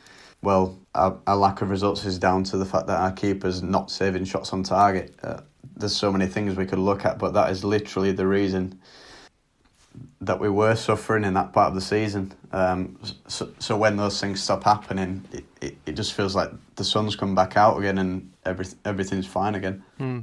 well, 0.42 0.78
our, 0.94 1.18
our 1.26 1.38
lack 1.38 1.62
of 1.62 1.70
results 1.70 2.04
is 2.04 2.20
down 2.20 2.44
to 2.44 2.58
the 2.58 2.66
fact 2.66 2.88
that 2.88 3.00
our 3.00 3.14
keeper's 3.14 3.64
not 3.64 3.90
saving 3.90 4.26
shots 4.26 4.52
on 4.52 4.62
target. 4.62 5.16
Uh, 5.24 5.40
there's 5.78 5.96
so 5.96 6.12
many 6.12 6.28
things 6.28 6.56
we 6.56 6.66
could 6.66 6.80
look 6.80 7.06
at, 7.06 7.18
but 7.18 7.34
that 7.34 7.50
is 7.50 7.64
literally 7.64 8.12
the 8.12 8.28
reason 8.28 8.78
that 10.26 10.40
we 10.40 10.50
were 10.50 10.76
suffering 10.76 11.24
in 11.24 11.34
that 11.34 11.52
part 11.52 11.70
of 11.70 11.76
the 11.76 11.82
season. 11.82 12.34
Um, 12.52 12.98
so, 13.28 13.52
so 13.60 13.76
when 13.76 13.98
those 13.98 14.20
things 14.22 14.42
stop 14.42 14.64
happening, 14.64 15.24
it, 15.32 15.44
it, 15.62 15.78
it 15.86 15.92
just 15.94 16.14
feels 16.14 16.36
like 16.36 16.52
the 16.76 16.84
sun's 16.84 17.16
come 17.16 17.36
back 17.36 17.58
out 17.58 17.78
again 17.78 17.98
and 17.98 18.32
every, 18.46 18.66
everything's 18.86 19.28
fine 19.28 19.56
again. 19.56 19.84
Hmm. 19.98 20.20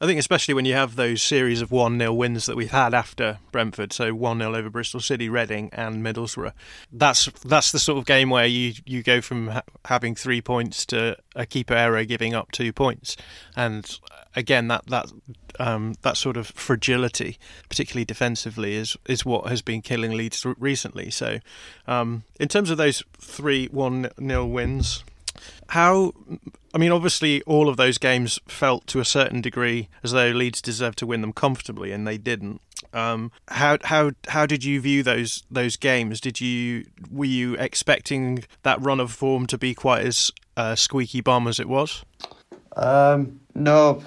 I 0.00 0.06
think 0.06 0.20
especially 0.20 0.54
when 0.54 0.64
you 0.64 0.74
have 0.74 0.96
those 0.96 1.22
series 1.22 1.60
of 1.60 1.72
1 1.72 1.98
0 1.98 2.12
wins 2.12 2.46
that 2.46 2.56
we've 2.56 2.70
had 2.70 2.94
after 2.94 3.38
Brentford, 3.50 3.92
so 3.92 4.14
1 4.14 4.38
0 4.38 4.54
over 4.54 4.70
Bristol 4.70 5.00
City, 5.00 5.28
Reading, 5.28 5.70
and 5.72 6.04
Middlesbrough. 6.04 6.52
That's 6.92 7.26
that's 7.44 7.72
the 7.72 7.80
sort 7.80 7.98
of 7.98 8.06
game 8.06 8.30
where 8.30 8.46
you, 8.46 8.74
you 8.84 9.02
go 9.02 9.20
from 9.20 9.48
ha- 9.48 9.62
having 9.86 10.14
three 10.14 10.40
points 10.40 10.86
to 10.86 11.16
a 11.34 11.46
keeper 11.46 11.74
error 11.74 12.04
giving 12.04 12.34
up 12.34 12.52
two 12.52 12.72
points. 12.72 13.16
And 13.56 13.98
again, 14.36 14.68
that, 14.68 14.86
that 14.86 15.10
um, 15.58 15.94
that 16.02 16.16
sort 16.16 16.36
of 16.36 16.48
fragility, 16.48 17.38
particularly 17.68 18.04
defensively, 18.04 18.74
is 18.74 18.96
is 19.06 19.24
what 19.24 19.48
has 19.48 19.62
been 19.62 19.82
killing 19.82 20.16
Leeds 20.16 20.44
recently. 20.58 21.10
So, 21.10 21.38
um, 21.86 22.24
in 22.38 22.48
terms 22.48 22.70
of 22.70 22.78
those 22.78 23.02
three 23.18 23.66
one 23.66 24.10
0 24.20 24.46
wins, 24.46 25.04
how? 25.70 26.12
I 26.74 26.78
mean, 26.78 26.92
obviously, 26.92 27.42
all 27.42 27.68
of 27.68 27.76
those 27.76 27.98
games 27.98 28.38
felt 28.46 28.86
to 28.88 29.00
a 29.00 29.04
certain 29.04 29.40
degree 29.40 29.88
as 30.02 30.12
though 30.12 30.28
Leeds 30.28 30.60
deserved 30.60 30.98
to 30.98 31.06
win 31.06 31.22
them 31.22 31.32
comfortably, 31.32 31.92
and 31.92 32.06
they 32.06 32.18
didn't. 32.18 32.60
Um, 32.92 33.32
how 33.48 33.78
how 33.84 34.12
how 34.28 34.46
did 34.46 34.64
you 34.64 34.80
view 34.80 35.02
those 35.02 35.42
those 35.50 35.76
games? 35.76 36.20
Did 36.20 36.40
you 36.40 36.84
were 37.10 37.24
you 37.24 37.54
expecting 37.54 38.44
that 38.62 38.80
run 38.80 39.00
of 39.00 39.12
form 39.12 39.46
to 39.48 39.58
be 39.58 39.74
quite 39.74 40.06
as 40.06 40.30
uh, 40.56 40.74
squeaky 40.74 41.20
bum 41.20 41.48
as 41.48 41.58
it 41.58 41.68
was? 41.68 42.04
Um, 42.76 43.40
no, 43.54 44.02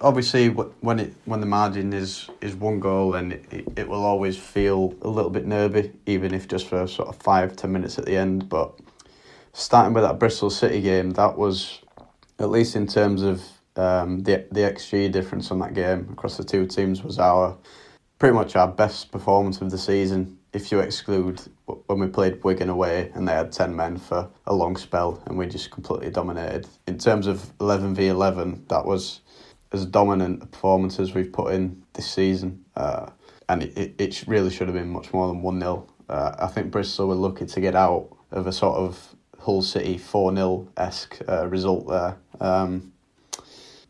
obviously 0.00 0.48
when 0.48 0.98
it 0.98 1.14
when 1.24 1.40
the 1.40 1.46
margin 1.46 1.92
is 1.92 2.28
is 2.40 2.54
one 2.54 2.80
goal 2.80 3.12
then 3.12 3.32
it, 3.50 3.66
it, 3.76 3.88
will 3.88 4.04
always 4.04 4.36
feel 4.36 4.94
a 5.02 5.08
little 5.08 5.30
bit 5.30 5.46
nervy 5.46 5.92
even 6.06 6.34
if 6.34 6.48
just 6.48 6.66
for 6.68 6.86
sort 6.86 7.08
of 7.08 7.16
five 7.16 7.56
ten 7.56 7.72
minutes 7.72 7.98
at 7.98 8.04
the 8.04 8.16
end 8.16 8.48
but 8.48 8.78
starting 9.52 9.94
with 9.94 10.04
that 10.04 10.18
Bristol 10.18 10.50
City 10.50 10.80
game 10.80 11.10
that 11.12 11.36
was 11.36 11.80
at 12.38 12.50
least 12.50 12.76
in 12.76 12.86
terms 12.86 13.22
of 13.22 13.42
um, 13.76 14.22
the 14.22 14.46
the 14.50 14.60
XG 14.60 15.10
difference 15.10 15.50
on 15.50 15.58
that 15.60 15.74
game 15.74 16.08
across 16.12 16.36
the 16.36 16.44
two 16.44 16.66
teams 16.66 17.02
was 17.02 17.18
our 17.18 17.56
pretty 18.18 18.34
much 18.34 18.56
our 18.56 18.68
best 18.68 19.12
performance 19.12 19.60
of 19.60 19.70
the 19.70 19.78
season 19.78 20.38
if 20.52 20.72
you 20.72 20.80
exclude 20.80 21.40
when 21.86 21.98
we 21.98 22.06
played 22.06 22.42
Wigan 22.42 22.70
away 22.70 23.10
and 23.14 23.28
they 23.28 23.32
had 23.32 23.52
10 23.52 23.76
men 23.76 23.98
for 23.98 24.28
a 24.46 24.54
long 24.54 24.76
spell 24.76 25.22
and 25.26 25.36
we 25.36 25.46
just 25.46 25.70
completely 25.70 26.10
dominated. 26.10 26.66
In 26.86 26.98
terms 26.98 27.26
of 27.26 27.52
11 27.60 27.94
v 27.94 28.08
11, 28.08 28.64
that 28.68 28.84
was 28.84 29.20
as 29.72 29.86
dominant 29.86 30.42
a 30.42 30.46
performance 30.46 30.98
as 30.98 31.14
we've 31.14 31.32
put 31.32 31.52
in 31.52 31.82
this 31.94 32.10
season. 32.10 32.64
Uh, 32.76 33.10
and 33.48 33.62
it, 33.62 33.94
it 33.98 34.24
really 34.26 34.50
should 34.50 34.68
have 34.68 34.76
been 34.76 34.90
much 34.90 35.12
more 35.12 35.28
than 35.28 35.42
1 35.42 35.60
0. 35.60 35.86
Uh, 36.08 36.34
I 36.38 36.46
think 36.46 36.70
Bristol 36.70 37.08
were 37.08 37.14
lucky 37.14 37.46
to 37.46 37.60
get 37.60 37.74
out 37.74 38.08
of 38.30 38.46
a 38.46 38.52
sort 38.52 38.76
of 38.76 39.14
Hull 39.38 39.62
City 39.62 39.98
4 39.98 40.34
0 40.34 40.68
esque 40.76 41.18
uh, 41.28 41.46
result 41.46 41.88
there. 41.88 42.16
Um, 42.40 42.92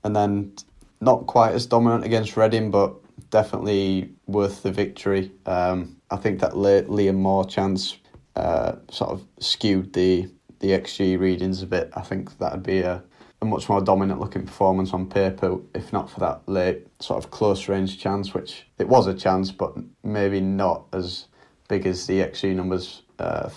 and 0.04 0.14
then 0.14 0.52
not 1.00 1.26
quite 1.26 1.52
as 1.52 1.66
dominant 1.66 2.04
against 2.04 2.36
Reading, 2.36 2.70
but 2.70 2.94
definitely 3.30 4.10
worth 4.26 4.62
the 4.62 4.72
victory. 4.72 5.32
Um, 5.46 5.96
I 6.10 6.16
think 6.16 6.40
that 6.40 6.52
Liam 6.52 7.16
Moore 7.16 7.44
chance 7.44 7.96
uh, 8.36 8.76
sort 8.90 9.10
of 9.10 9.24
skewed 9.38 9.92
the 9.92 10.30
the 10.60 10.70
XG 10.70 11.18
readings 11.18 11.62
a 11.62 11.66
bit. 11.66 11.90
I 11.94 12.00
think 12.00 12.36
that'd 12.38 12.64
be 12.64 12.80
a, 12.80 13.02
a 13.40 13.44
much 13.44 13.68
more 13.68 13.80
dominant 13.80 14.20
looking 14.20 14.44
performance 14.44 14.92
on 14.92 15.06
paper 15.06 15.58
if 15.74 15.92
not 15.92 16.10
for 16.10 16.20
that 16.20 16.40
late 16.46 16.86
sort 17.00 17.22
of 17.22 17.30
close 17.30 17.68
range 17.68 17.98
chance, 18.00 18.34
which 18.34 18.66
it 18.78 18.88
was 18.88 19.06
a 19.06 19.14
chance, 19.14 19.52
but 19.52 19.74
maybe 20.02 20.40
not 20.40 20.84
as 20.92 21.26
big 21.68 21.86
as 21.86 22.06
the 22.06 22.20
XG 22.20 22.54
numbers 22.54 23.02
uh, 23.18 23.48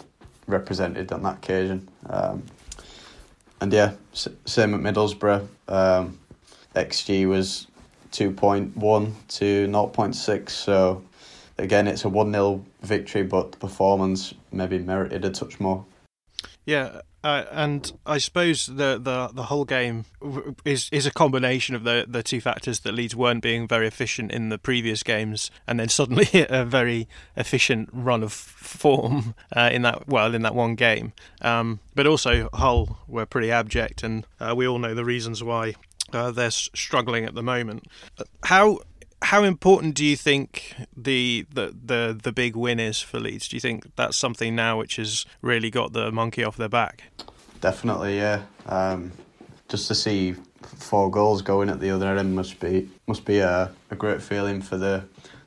represented 0.47 1.11
on 1.11 1.23
that 1.23 1.37
occasion. 1.37 1.89
Um, 2.09 2.43
and 3.59 3.71
yeah, 3.71 3.93
same 4.13 4.73
at 4.73 4.81
Middlesbrough. 4.81 5.47
Um, 5.67 6.19
XG 6.75 7.27
was 7.27 7.67
2.1 8.11 8.73
to 9.29 9.67
0.6, 9.67 10.49
so 10.49 11.03
again, 11.57 11.87
it's 11.87 12.05
a 12.05 12.09
1 12.09 12.31
0 12.31 12.65
victory, 12.81 13.23
but 13.23 13.51
the 13.51 13.57
performance 13.57 14.33
maybe 14.51 14.79
merited 14.79 15.25
a 15.25 15.29
touch 15.29 15.59
more. 15.59 15.85
Yeah, 16.65 17.01
uh, 17.23 17.45
and 17.51 17.91
I 18.05 18.17
suppose 18.17 18.65
the, 18.65 18.99
the 19.01 19.29
the 19.33 19.43
Hull 19.43 19.65
game 19.65 20.05
is 20.65 20.89
is 20.91 21.05
a 21.05 21.11
combination 21.11 21.75
of 21.75 21.83
the 21.83 22.05
the 22.07 22.23
two 22.23 22.41
factors 22.41 22.79
that 22.81 22.93
Leeds 22.93 23.15
weren't 23.15 23.43
being 23.43 23.67
very 23.67 23.87
efficient 23.87 24.31
in 24.31 24.49
the 24.49 24.57
previous 24.57 25.03
games, 25.03 25.51
and 25.67 25.79
then 25.79 25.89
suddenly 25.89 26.27
a 26.49 26.65
very 26.65 27.07
efficient 27.35 27.89
run 27.93 28.23
of 28.23 28.33
form 28.33 29.35
uh, 29.55 29.69
in 29.71 29.83
that 29.83 30.07
well 30.07 30.33
in 30.33 30.41
that 30.41 30.55
one 30.55 30.75
game. 30.75 31.13
Um, 31.41 31.79
but 31.93 32.07
also 32.07 32.49
Hull 32.53 32.99
were 33.07 33.25
pretty 33.25 33.51
abject, 33.51 34.03
and 34.03 34.25
uh, 34.39 34.53
we 34.55 34.67
all 34.67 34.79
know 34.79 34.95
the 34.95 35.05
reasons 35.05 35.43
why 35.43 35.75
uh, 36.13 36.31
they're 36.31 36.51
struggling 36.51 37.25
at 37.25 37.35
the 37.35 37.43
moment. 37.43 37.85
How 38.43 38.79
how 39.21 39.43
important 39.43 39.95
do 39.95 40.03
you 40.03 40.15
think 40.15 40.75
the, 40.95 41.45
the 41.53 41.75
the 41.83 42.19
the 42.21 42.31
big 42.31 42.55
win 42.55 42.79
is 42.79 42.99
for 42.99 43.19
Leeds? 43.19 43.47
Do 43.47 43.55
you 43.55 43.59
think 43.59 43.95
that's 43.95 44.17
something 44.17 44.55
now 44.55 44.77
which 44.79 44.95
has 44.95 45.25
really 45.41 45.69
got 45.69 45.93
the 45.93 46.11
monkey 46.11 46.43
off 46.43 46.57
their 46.57 46.69
back? 46.69 47.03
Definitely, 47.61 48.17
yeah. 48.17 48.41
Um, 48.65 49.11
just 49.69 49.87
to 49.87 49.95
see 49.95 50.35
four 50.63 51.09
goals 51.09 51.41
going 51.41 51.69
at 51.69 51.79
the 51.79 51.91
other 51.91 52.17
end 52.17 52.35
must 52.35 52.59
be 52.59 52.89
must 53.07 53.25
be 53.25 53.39
a, 53.39 53.71
a 53.89 53.95
great 53.95 54.21
feeling 54.21 54.61
for 54.61 54.77
the 54.77 55.03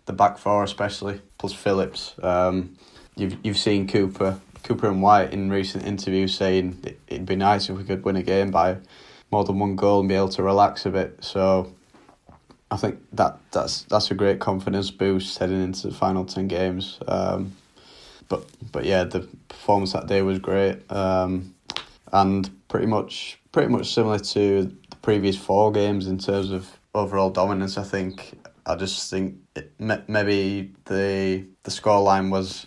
the 0.06 0.12
back 0.12 0.38
four, 0.38 0.62
especially 0.62 1.20
plus 1.38 1.52
Phillips. 1.52 2.14
Um, 2.22 2.76
you've 3.16 3.36
you've 3.42 3.58
seen 3.58 3.88
Cooper 3.88 4.38
Cooper 4.62 4.88
and 4.88 5.02
White 5.02 5.32
in 5.32 5.50
recent 5.50 5.84
interviews 5.84 6.34
saying 6.34 6.80
it, 6.84 7.00
it'd 7.08 7.26
be 7.26 7.36
nice 7.36 7.68
if 7.68 7.76
we 7.76 7.84
could 7.84 8.04
win 8.04 8.16
a 8.16 8.22
game 8.22 8.50
by 8.50 8.76
more 9.30 9.44
than 9.44 9.58
one 9.58 9.76
goal 9.76 10.00
and 10.00 10.08
be 10.08 10.14
able 10.14 10.28
to 10.30 10.42
relax 10.42 10.86
a 10.86 10.90
bit. 10.90 11.22
So 11.22 11.72
I 12.74 12.76
think 12.76 12.98
that 13.12 13.38
that's 13.52 13.82
that's 13.84 14.10
a 14.10 14.14
great 14.14 14.40
confidence 14.40 14.90
boost 14.90 15.38
heading 15.38 15.62
into 15.62 15.86
the 15.86 15.94
final 15.94 16.24
ten 16.24 16.48
games. 16.48 16.98
Um, 17.06 17.54
but 18.28 18.46
but 18.72 18.84
yeah, 18.84 19.04
the 19.04 19.20
performance 19.48 19.92
that 19.92 20.08
day 20.08 20.22
was 20.22 20.40
great, 20.40 20.90
um, 20.90 21.54
and 22.12 22.50
pretty 22.66 22.86
much 22.86 23.38
pretty 23.52 23.68
much 23.68 23.94
similar 23.94 24.18
to 24.18 24.64
the 24.90 24.96
previous 25.02 25.36
four 25.36 25.70
games 25.70 26.08
in 26.08 26.18
terms 26.18 26.50
of 26.50 26.68
overall 26.96 27.30
dominance. 27.30 27.78
I 27.78 27.84
think 27.84 28.36
I 28.66 28.74
just 28.74 29.08
think 29.08 29.36
it, 29.54 29.70
maybe 29.78 30.72
the 30.86 31.46
the 31.62 31.70
scoreline 31.70 32.28
was 32.28 32.66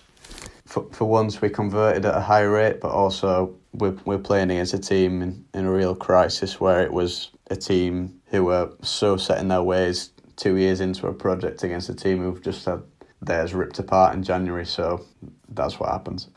for 0.66 0.88
for 0.94 1.04
once 1.04 1.42
we 1.42 1.50
converted 1.50 2.06
at 2.06 2.16
a 2.16 2.22
high 2.22 2.44
rate, 2.44 2.80
but 2.80 2.92
also 2.92 3.58
we're 3.74 3.98
we're 4.06 4.20
playing 4.20 4.52
against 4.52 4.74
a 4.74 4.80
team 4.80 5.22
in, 5.22 5.46
in 5.54 5.66
a 5.66 5.72
real 5.72 5.96
crisis 5.96 6.62
where 6.62 6.82
it 6.82 6.94
was 6.94 7.32
a 7.50 7.58
team 7.58 8.17
who 8.28 8.46
were 8.46 8.72
so 8.82 9.18
set 9.18 9.40
in 9.40 9.48
their 9.48 9.64
ways 9.64 10.12
two 10.36 10.56
years 10.56 10.80
into 10.80 11.08
a 11.08 11.14
project 11.14 11.64
against 11.64 11.90
a 11.90 11.96
team 11.96 12.20
who've 12.20 12.42
just 12.42 12.66
had 12.66 12.82
theirs 13.22 13.54
ripped 13.54 13.80
apart 13.80 14.16
in 14.16 14.24
January. 14.24 14.66
So 14.66 15.06
that's 15.50 15.80
what 15.80 15.90
happens. 15.90 16.28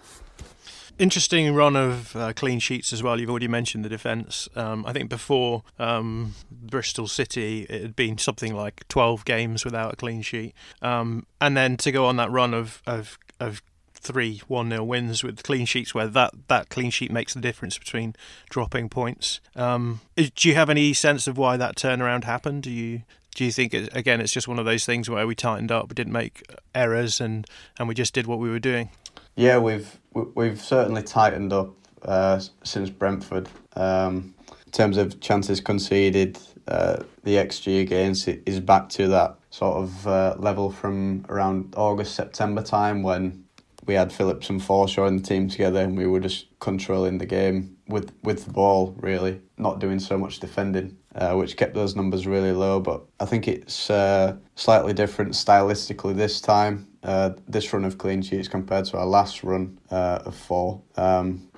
Interesting 0.99 1.55
run 1.55 1.77
of 1.77 2.15
uh, 2.15 2.33
clean 2.35 2.59
sheets 2.59 2.93
as 2.93 3.03
well. 3.03 3.19
You've 3.19 3.31
already 3.31 3.49
mentioned 3.49 3.87
the 3.87 3.89
defence. 3.89 4.49
Um, 4.55 4.85
I 4.85 4.93
think 4.93 5.09
before 5.09 5.63
um, 5.79 6.35
Bristol 6.51 7.09
City, 7.09 7.63
it 7.71 7.81
had 7.81 7.97
been 7.97 8.19
something 8.19 8.55
like 8.55 8.87
12 8.89 9.25
games 9.25 9.65
without 9.65 9.95
a 9.95 9.97
clean 9.97 10.21
sheet. 10.21 10.55
Um, 10.83 11.27
and 11.41 11.57
then 11.57 11.79
to 11.79 11.93
go 11.93 12.05
on 12.05 12.17
that 12.17 12.31
run 12.31 12.53
of, 12.53 12.83
of, 12.87 13.19
of 13.39 13.63
three 14.01 14.41
1 14.49 14.71
0 14.71 14.85
wins 14.85 15.23
with 15.23 15.43
clean 15.43 15.67
sheets 15.67 15.95
where 15.95 16.07
that, 16.09 16.33
that 16.49 16.69
clean 16.69 16.91
sheet 16.91 17.11
makes 17.11 17.35
the 17.35 17.41
difference 17.41 17.79
between 17.79 18.15
dropping 18.49 18.89
points. 18.89 19.41
Um, 19.55 20.01
do 20.17 20.49
you 20.49 20.55
have 20.55 20.71
any 20.71 20.93
sense 20.93 21.27
of 21.27 21.37
why 21.37 21.57
that 21.57 21.77
turnaround 21.77 22.25
happened? 22.25 22.63
Do 22.63 22.71
you 22.71 23.03
do 23.35 23.45
you 23.45 23.53
think 23.53 23.73
it, 23.75 23.95
again 23.95 24.21
it's 24.21 24.33
just 24.33 24.49
one 24.49 24.59
of 24.59 24.65
those 24.65 24.85
things 24.85 25.09
where 25.09 25.27
we 25.27 25.35
tightened 25.35 25.71
up, 25.71 25.89
we 25.89 25.95
didn't 25.95 26.13
make 26.13 26.43
errors, 26.75 27.21
and, 27.21 27.47
and 27.79 27.89
we 27.89 27.95
just 27.95 28.15
did 28.15 28.27
what 28.27 28.39
we 28.39 28.51
were 28.51 28.59
doing? 28.59 28.91
Yeah, 29.37 29.59
we've 29.59 29.99
we've 30.13 30.61
certainly 30.61 31.03
tightened 31.03 31.53
up 31.53 31.71
uh, 32.03 32.41
since 32.65 32.91
Brentford. 32.91 33.49
Um, 33.75 34.35
in 34.67 34.73
terms 34.73 34.97
of 34.97 35.21
chances 35.21 35.61
conceded, 35.61 36.39
uh, 36.69 37.03
the 37.25 37.35
XG 37.37 37.81
against 37.81 38.29
is 38.29 38.61
back 38.61 38.89
to 38.91 39.09
that 39.09 39.37
sort 39.51 39.79
of 39.79 40.07
uh, 40.07 40.37
level 40.39 40.71
from 40.71 41.25
around 41.29 41.75
August 41.77 42.15
September 42.15 42.63
time 42.63 43.03
when 43.03 43.45
we 43.87 43.95
had 43.95 44.13
Phillips 44.13 44.51
and 44.51 44.61
Forshaw 44.61 45.09
in 45.09 45.17
the 45.17 45.23
team 45.23 45.49
together, 45.49 45.81
and 45.81 45.97
we 45.97 46.07
were 46.07 46.21
just 46.21 46.47
controlling 46.61 47.19
the 47.19 47.27
game 47.27 47.77
with 47.89 48.13
with 48.23 48.45
the 48.45 48.53
ball, 48.53 48.95
really, 48.99 49.41
not 49.57 49.79
doing 49.79 49.99
so 49.99 50.19
much 50.19 50.41
defending, 50.41 50.97
uh, 51.15 51.35
which 51.35 51.57
kept 51.57 51.75
those 51.75 51.97
numbers 51.97 52.27
really 52.27 52.53
low. 52.53 52.81
But 52.81 53.03
I 53.19 53.25
think 53.25 53.49
it's 53.49 53.91
uh, 53.91 54.37
slightly 54.55 54.93
different 54.93 55.33
stylistically 55.33 56.15
this 56.15 56.41
time. 56.41 56.87
Uh, 57.03 57.31
this 57.49 57.73
run 57.73 57.85
of 57.85 57.97
clean 57.97 58.21
sheets 58.23 58.49
compared 58.49 58.85
to 58.85 58.99
our 58.99 59.07
last 59.07 59.43
run 59.43 59.79
uh, 59.91 60.21
of 60.25 60.37
four. 60.37 60.83
Um, 60.97 61.49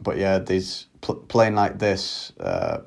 but 0.00 0.16
yeah, 0.16 0.38
these 0.38 0.86
pl- 1.00 1.16
playing 1.16 1.56
like 1.56 1.78
this, 1.78 2.32
uh, 2.38 2.82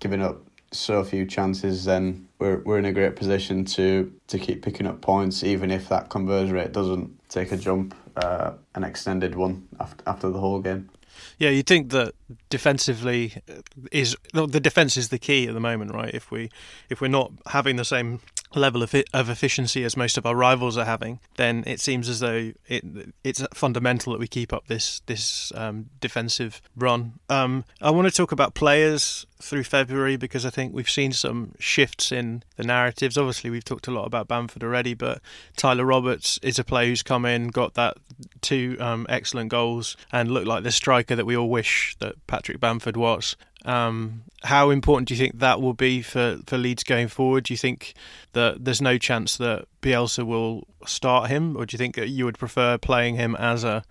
giving 0.00 0.22
up 0.22 0.42
so 0.72 1.02
few 1.04 1.26
chances, 1.26 1.84
then 1.84 2.28
we're 2.38 2.58
we're 2.64 2.78
in 2.78 2.84
a 2.84 2.92
great 2.92 3.16
position 3.16 3.64
to 3.64 4.12
to 4.26 4.38
keep 4.38 4.62
picking 4.62 4.86
up 4.86 5.00
points, 5.00 5.44
even 5.44 5.70
if 5.70 5.88
that 5.88 6.10
conversion 6.10 6.54
rate 6.54 6.72
doesn't 6.72 7.28
take 7.28 7.52
a 7.52 7.56
jump 7.56 7.94
uh, 8.16 8.52
an 8.74 8.84
extended 8.84 9.34
one 9.34 9.68
after 9.78 10.02
after 10.06 10.30
the 10.30 10.40
Hull 10.40 10.60
game. 10.60 10.90
Yeah, 11.38 11.50
you'd 11.50 11.66
think 11.66 11.90
that 11.90 12.14
defensively 12.48 13.42
is 13.90 14.16
the 14.32 14.60
defense 14.60 14.96
is 14.96 15.08
the 15.08 15.18
key 15.18 15.46
at 15.48 15.54
the 15.54 15.60
moment, 15.60 15.92
right? 15.92 16.14
If 16.14 16.30
we 16.30 16.50
if 16.88 17.00
we're 17.00 17.08
not 17.08 17.32
having 17.46 17.76
the 17.76 17.84
same 17.84 18.20
level 18.54 18.82
of, 18.82 18.94
of 19.12 19.30
efficiency 19.30 19.84
as 19.84 19.96
most 19.96 20.18
of 20.18 20.26
our 20.26 20.34
rivals 20.34 20.76
are 20.76 20.84
having, 20.84 21.20
then 21.36 21.62
it 21.66 21.80
seems 21.80 22.08
as 22.08 22.20
though 22.20 22.52
it 22.66 22.84
it's 23.22 23.44
fundamental 23.54 24.12
that 24.12 24.18
we 24.18 24.26
keep 24.26 24.52
up 24.52 24.66
this 24.66 25.00
this 25.06 25.52
um, 25.54 25.86
defensive 26.00 26.60
run. 26.76 27.14
Um, 27.28 27.64
I 27.80 27.90
want 27.90 28.08
to 28.08 28.14
talk 28.14 28.32
about 28.32 28.54
players 28.54 29.26
through 29.40 29.64
February 29.64 30.16
because 30.16 30.44
I 30.44 30.50
think 30.50 30.74
we've 30.74 30.90
seen 30.90 31.12
some 31.12 31.52
shifts 31.58 32.12
in 32.12 32.42
the 32.56 32.64
narratives. 32.64 33.16
Obviously, 33.16 33.50
we've 33.50 33.64
talked 33.64 33.86
a 33.86 33.92
lot 33.92 34.04
about 34.04 34.28
Bamford 34.28 34.64
already, 34.64 34.94
but 34.94 35.20
Tyler 35.56 35.84
Roberts 35.84 36.38
is 36.42 36.58
a 36.58 36.64
player 36.64 36.88
who's 36.88 37.02
come 37.02 37.24
in, 37.24 37.48
got 37.48 37.74
that 37.74 37.96
two 38.40 38.76
um, 38.80 39.06
excellent 39.08 39.50
goals, 39.50 39.96
and 40.12 40.30
looked 40.30 40.46
like 40.46 40.62
the 40.62 40.72
striker 40.72 41.16
that 41.16 41.26
we 41.26 41.36
all 41.36 41.48
wish 41.48 41.96
that 42.00 42.14
Patrick 42.26 42.60
Bamford 42.60 42.96
was. 42.96 43.36
Um, 43.64 44.22
how 44.42 44.70
important 44.70 45.08
do 45.08 45.14
you 45.14 45.18
think 45.18 45.38
that 45.40 45.60
will 45.60 45.74
be 45.74 46.00
for, 46.02 46.38
for 46.46 46.56
Leeds 46.56 46.82
going 46.82 47.08
forward? 47.08 47.44
Do 47.44 47.52
you 47.52 47.58
think 47.58 47.94
that 48.32 48.64
there's 48.64 48.80
no 48.80 48.96
chance 48.96 49.36
that 49.36 49.66
Bielsa 49.82 50.24
will 50.24 50.66
start 50.86 51.30
him, 51.30 51.56
or 51.56 51.66
do 51.66 51.74
you 51.74 51.78
think 51.78 51.96
that 51.96 52.08
you 52.08 52.24
would 52.24 52.38
prefer 52.38 52.78
playing 52.78 53.16
him 53.16 53.36
as 53.36 53.64
a 53.64 53.84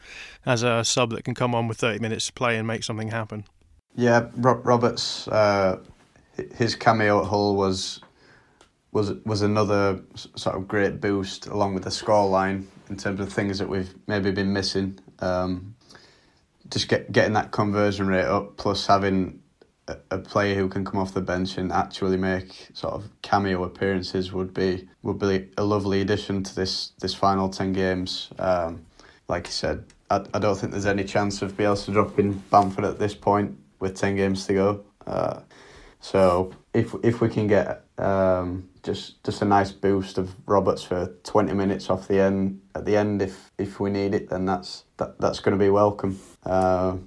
as 0.46 0.64
a 0.64 0.84
sub 0.84 1.12
that 1.12 1.24
can 1.24 1.36
come 1.36 1.54
on 1.54 1.68
with 1.68 1.78
30 1.78 2.00
minutes 2.00 2.28
to 2.28 2.34
play 2.34 2.58
and 2.58 2.68
make 2.68 2.84
something 2.84 3.10
happen? 3.10 3.46
Yeah, 3.96 4.28
Roberts, 4.36 5.28
uh, 5.28 5.80
his 6.56 6.76
cameo 6.76 7.22
at 7.22 7.28
Hull 7.28 7.56
was 7.56 8.02
was 8.92 9.14
was 9.26 9.42
another 9.42 10.02
sort 10.36 10.56
of 10.56 10.68
great 10.68 11.00
boost, 11.00 11.46
along 11.48 11.76
with 11.76 11.84
the 11.84 11.90
scoreline 11.90 12.66
in 12.90 12.98
terms 12.98 13.20
of 13.20 13.32
things 13.32 13.60
that 13.60 13.70
we've 13.70 13.94
maybe 14.08 14.32
been 14.32 14.52
missing. 14.52 14.98
Um, 15.20 15.76
just 16.70 16.88
get, 16.88 17.12
getting 17.12 17.34
that 17.34 17.52
conversion 17.52 18.08
rate 18.08 18.26
up, 18.26 18.58
plus 18.58 18.86
having 18.88 19.42
a 20.12 20.18
player 20.18 20.56
who 20.56 20.68
can 20.68 20.86
come 20.86 21.00
off 21.00 21.14
the 21.14 21.22
bench 21.22 21.58
and 21.58 21.72
actually 21.72 22.18
make 22.18 22.70
sort 22.74 22.94
of 22.94 23.10
cameo 23.22 23.64
appearances 23.64 24.32
would 24.32 24.54
be 24.54 24.88
would 25.04 25.20
be 25.20 25.50
a 25.58 25.64
lovely 25.64 26.02
addition 26.02 26.44
to 26.44 26.56
this 26.56 26.92
this 27.00 27.14
final 27.14 27.50
ten 27.50 27.74
games. 27.74 28.30
Um, 28.40 28.86
like 29.28 29.48
you 29.48 29.54
said, 29.54 29.84
I, 30.10 30.26
I 30.34 30.40
don't 30.40 30.56
think 30.56 30.72
there's 30.72 30.86
any 30.86 31.04
chance 31.04 31.42
of 31.42 31.54
Bielsa 31.54 31.94
dropping 31.94 32.34
Bamford 32.52 32.86
at 32.86 33.00
this 33.00 33.16
point 33.16 33.58
with 33.80 33.96
ten 33.96 34.16
games 34.16 34.46
to 34.48 34.54
go. 34.54 34.84
Uh, 35.06 35.42
so 36.02 36.52
if 36.74 36.96
if 37.04 37.22
we 37.22 37.30
can 37.30 37.48
get 37.48 37.84
um, 37.98 38.70
just 38.84 39.24
just 39.24 39.42
a 39.42 39.46
nice 39.46 39.72
boost 39.72 40.18
of 40.18 40.36
Roberts 40.48 40.84
for 40.84 41.14
twenty 41.24 41.54
minutes 41.54 41.90
off 41.90 42.08
the 42.08 42.20
end 42.20 42.62
at 42.76 42.86
the 42.86 42.98
end, 42.98 43.22
if 43.22 43.52
if 43.58 43.80
we 43.80 43.90
need 43.90 44.14
it, 44.14 44.30
then 44.30 44.46
that's 44.46 44.86
that 44.98 45.20
that's 45.20 45.40
going 45.40 45.58
to 45.58 45.64
be 45.64 45.70
welcome. 45.70 46.20
Uh, 46.46 46.98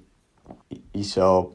you 0.92 1.04
saw 1.04 1.50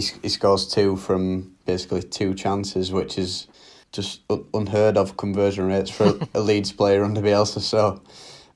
he, 0.00 0.18
he 0.22 0.28
scores 0.28 0.66
two 0.66 0.96
from 0.96 1.56
basically 1.66 2.02
two 2.02 2.34
chances, 2.34 2.92
which 2.92 3.18
is 3.18 3.46
just 3.92 4.22
unheard 4.54 4.96
of 4.96 5.16
conversion 5.16 5.66
rates 5.66 5.90
for 5.90 6.18
a 6.34 6.40
Leeds 6.40 6.72
player 6.72 7.04
under 7.04 7.20
Bielsa. 7.20 7.60
So 7.60 8.02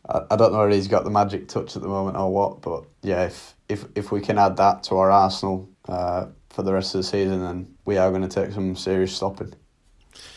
I, 0.08 0.22
I 0.30 0.36
don't 0.36 0.52
know 0.52 0.60
whether 0.60 0.70
he's 0.70 0.88
got 0.88 1.04
the 1.04 1.10
magic 1.10 1.48
touch 1.48 1.76
at 1.76 1.82
the 1.82 1.88
moment 1.88 2.16
or 2.16 2.32
what. 2.32 2.62
But 2.62 2.84
yeah, 3.02 3.24
if 3.24 3.54
if 3.68 3.84
if 3.94 4.12
we 4.12 4.20
can 4.20 4.38
add 4.38 4.56
that 4.56 4.84
to 4.84 4.96
our 4.96 5.10
arsenal 5.10 5.68
uh, 5.88 6.26
for 6.50 6.62
the 6.62 6.72
rest 6.72 6.94
of 6.94 7.00
the 7.00 7.04
season, 7.04 7.42
then 7.42 7.74
we 7.84 7.98
are 7.98 8.10
going 8.10 8.22
to 8.22 8.28
take 8.28 8.52
some 8.52 8.76
serious 8.76 9.14
stopping. 9.14 9.54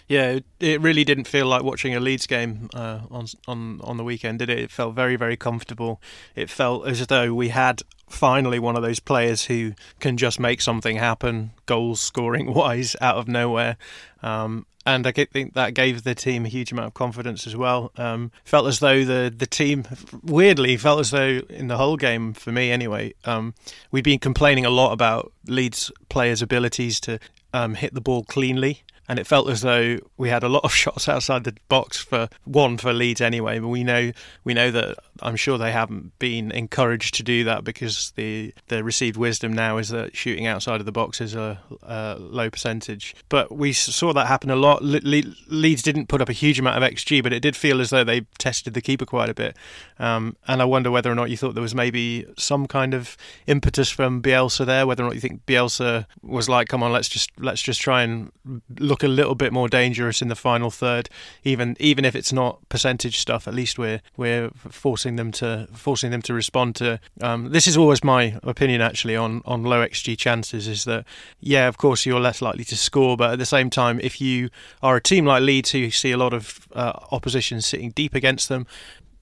Yeah, 0.08 0.40
it 0.62 0.80
really 0.80 1.04
didn't 1.04 1.26
feel 1.26 1.48
like 1.48 1.64
watching 1.64 1.94
a 1.94 2.00
Leeds 2.00 2.28
game 2.28 2.70
uh, 2.74 3.02
on 3.12 3.26
on 3.48 3.82
on 3.84 3.98
the 3.98 4.06
weekend, 4.06 4.40
did 4.40 4.50
it? 4.50 4.60
It 4.60 4.72
felt 4.72 4.96
very 4.96 5.18
very 5.18 5.36
comfortable. 5.36 6.02
It 6.36 6.50
felt 6.50 6.88
as 6.88 7.06
though 7.08 7.34
we 7.34 7.50
had 7.50 7.82
finally 8.08 8.58
one 8.58 8.78
of 8.78 8.82
those 8.82 9.02
players 9.02 9.46
who 9.46 9.74
can 10.00 10.16
just 10.16 10.40
make 10.40 10.62
something 10.62 10.96
happen, 10.96 11.52
goals 11.66 12.00
scoring 12.00 12.54
wise, 12.54 12.96
out 13.02 13.18
of 13.18 13.28
nowhere. 13.28 13.76
Um, 14.24 14.66
and 14.86 15.06
I 15.06 15.12
think 15.12 15.54
that 15.56 15.74
gave 15.74 16.04
the 16.04 16.16
team 16.16 16.46
a 16.46 16.48
huge 16.48 16.72
amount 16.72 16.88
of 16.88 16.94
confidence 16.94 17.46
as 17.46 17.58
well. 17.58 17.92
Um, 17.98 18.32
felt 18.46 18.66
as 18.68 18.80
though 18.80 19.04
the 19.04 19.34
the 19.36 19.46
team, 19.46 19.84
weirdly, 20.24 20.78
felt 20.78 21.02
as 21.02 21.12
though 21.12 21.42
in 21.50 21.68
the 21.68 21.76
Hull 21.76 21.98
game 21.98 22.32
for 22.32 22.54
me 22.54 22.72
anyway, 22.72 23.14
um, 23.26 23.54
we'd 23.92 24.06
been 24.06 24.20
complaining 24.20 24.66
a 24.66 24.70
lot 24.70 24.94
about 24.94 25.34
Leeds 25.46 25.92
players' 26.08 26.42
abilities 26.42 27.02
to 27.02 27.20
um, 27.54 27.76
hit 27.76 27.94
the 27.94 28.00
ball 28.00 28.24
cleanly 28.24 28.84
and 29.08 29.20
it 29.20 29.28
felt 29.28 29.50
as 29.50 29.62
though 29.62 30.00
we 30.18 30.30
had 30.30 30.44
a 30.44 30.50
lot 30.50 30.64
of 30.64 30.74
shots 30.76 31.08
outside 31.08 31.44
the 31.44 31.56
box 31.70 31.98
for 31.98 32.30
one 32.44 32.78
for 32.78 32.94
Leeds 32.94 33.22
anyway. 33.22 33.60
But 33.60 33.70
we 33.70 33.84
know 33.84 34.12
we 34.44 34.54
know 34.54 34.72
that 34.72 34.98
I'm 35.22 35.36
sure 35.36 35.58
they 35.58 35.72
haven't 35.72 36.18
been 36.20 36.52
encouraged 36.52 37.16
to 37.16 37.24
do 37.24 37.44
that 37.46 37.64
because 37.64 38.12
the 38.16 38.54
the 38.68 38.84
received 38.84 39.18
wisdom 39.18 39.54
now 39.54 39.78
is 39.78 39.90
that 39.90 40.16
shooting 40.16 40.46
outside 40.46 40.80
of 40.80 40.86
the 40.86 40.92
box 40.92 41.22
is 41.22 41.36
a, 41.36 41.60
a 41.84 42.18
low 42.20 42.50
percentage. 42.50 43.16
But 43.30 43.52
we 43.52 43.74
saw 43.74 44.14
that 44.14 44.28
happen 44.28 44.50
a 44.50 44.56
lot. 44.56 44.84
Le- 44.84 45.00
Le- 45.04 45.34
Leeds 45.48 45.82
didn't 45.82 46.08
put 46.08 46.22
up 46.22 46.30
a 46.30 46.34
huge 46.34 46.60
amount 46.60 46.82
of 46.82 46.90
xG, 46.90 47.24
but 47.24 47.34
it 47.34 47.40
did 47.40 47.56
feel 47.56 47.82
as 47.82 47.90
though 47.90 48.04
they 48.04 48.22
tested 48.38 48.74
the 48.74 48.82
keeper 48.82 49.06
quite 49.06 49.30
a 49.30 49.34
bit. 49.34 49.56
Um, 50.00 50.36
and 50.48 50.62
I 50.62 50.66
wonder 50.66 50.92
whether 50.92 51.12
or 51.12 51.16
not 51.16 51.30
you 51.30 51.38
thought 51.38 51.54
there 51.54 51.62
was 51.62 51.76
maybe 51.76 52.26
some 52.38 52.68
kind 52.68 52.94
of 52.94 53.18
impetus 53.48 53.90
from 53.90 54.22
Bielsa 54.22 54.66
there. 54.66 54.86
Whether 54.86 55.04
or 55.04 55.08
not 55.08 55.16
you 55.16 55.22
think 55.22 55.46
Bielsa 55.46 56.06
was 56.22 56.48
like, 56.50 56.68
"Come 56.68 56.84
on, 56.84 56.92
let's 56.92 57.10
just 57.10 57.32
let's 57.40 57.62
just 57.62 57.82
try 57.82 58.04
and 58.04 58.32
look 58.80 59.04
a 59.04 59.08
little 59.08 59.36
bit 59.36 59.52
more 59.54 59.68
dangerous 59.68 60.22
in 60.22 60.28
the 60.28 60.36
final 60.36 60.72
third, 60.72 61.10
even 61.44 61.76
even 61.80 62.06
if 62.06 62.16
it's 62.16 62.34
not 62.34 62.68
percentage 62.70 63.18
stuff. 63.20 63.48
At 63.48 63.54
least 63.54 63.80
we're 63.80 64.02
we're 64.16 64.50
forcing 64.70 65.16
them 65.16 65.32
to 65.34 65.68
forcing 65.74 66.12
them 66.12 66.22
to 66.24 66.34
respond 66.34 66.76
to. 66.78 67.00
Um, 67.22 67.52
this 67.52 67.68
is 67.68 67.78
always 67.78 68.04
my 68.04 68.40
opinion 68.44 68.82
actually 68.82 69.16
on 69.16 69.42
on 69.46 69.64
low 69.64 69.86
xG 69.86 70.18
chances 70.18 70.68
is 70.68 70.86
that 70.86 71.06
yeah, 71.40 71.68
of 71.68 71.78
course 71.78 72.06
you're 72.06 72.20
less 72.20 72.42
likely 72.42 72.64
to 72.66 72.78
score, 72.78 73.18
but 73.18 73.32
at 73.32 73.40
the 73.40 73.46
same 73.46 73.70
time, 73.70 74.00
if 74.02 74.22
you 74.22 74.50
are 74.82 74.98
a 74.98 75.02
team 75.02 75.26
like 75.26 75.42
Leeds 75.42 75.72
who 75.72 75.90
see 75.90 76.12
a 76.12 76.18
lot 76.18 76.34
of 76.34 76.68
uh, 76.74 76.94
opposition 77.12 77.62
sitting 77.62 77.92
deep 77.92 78.16
against 78.16 78.50
them, 78.50 78.66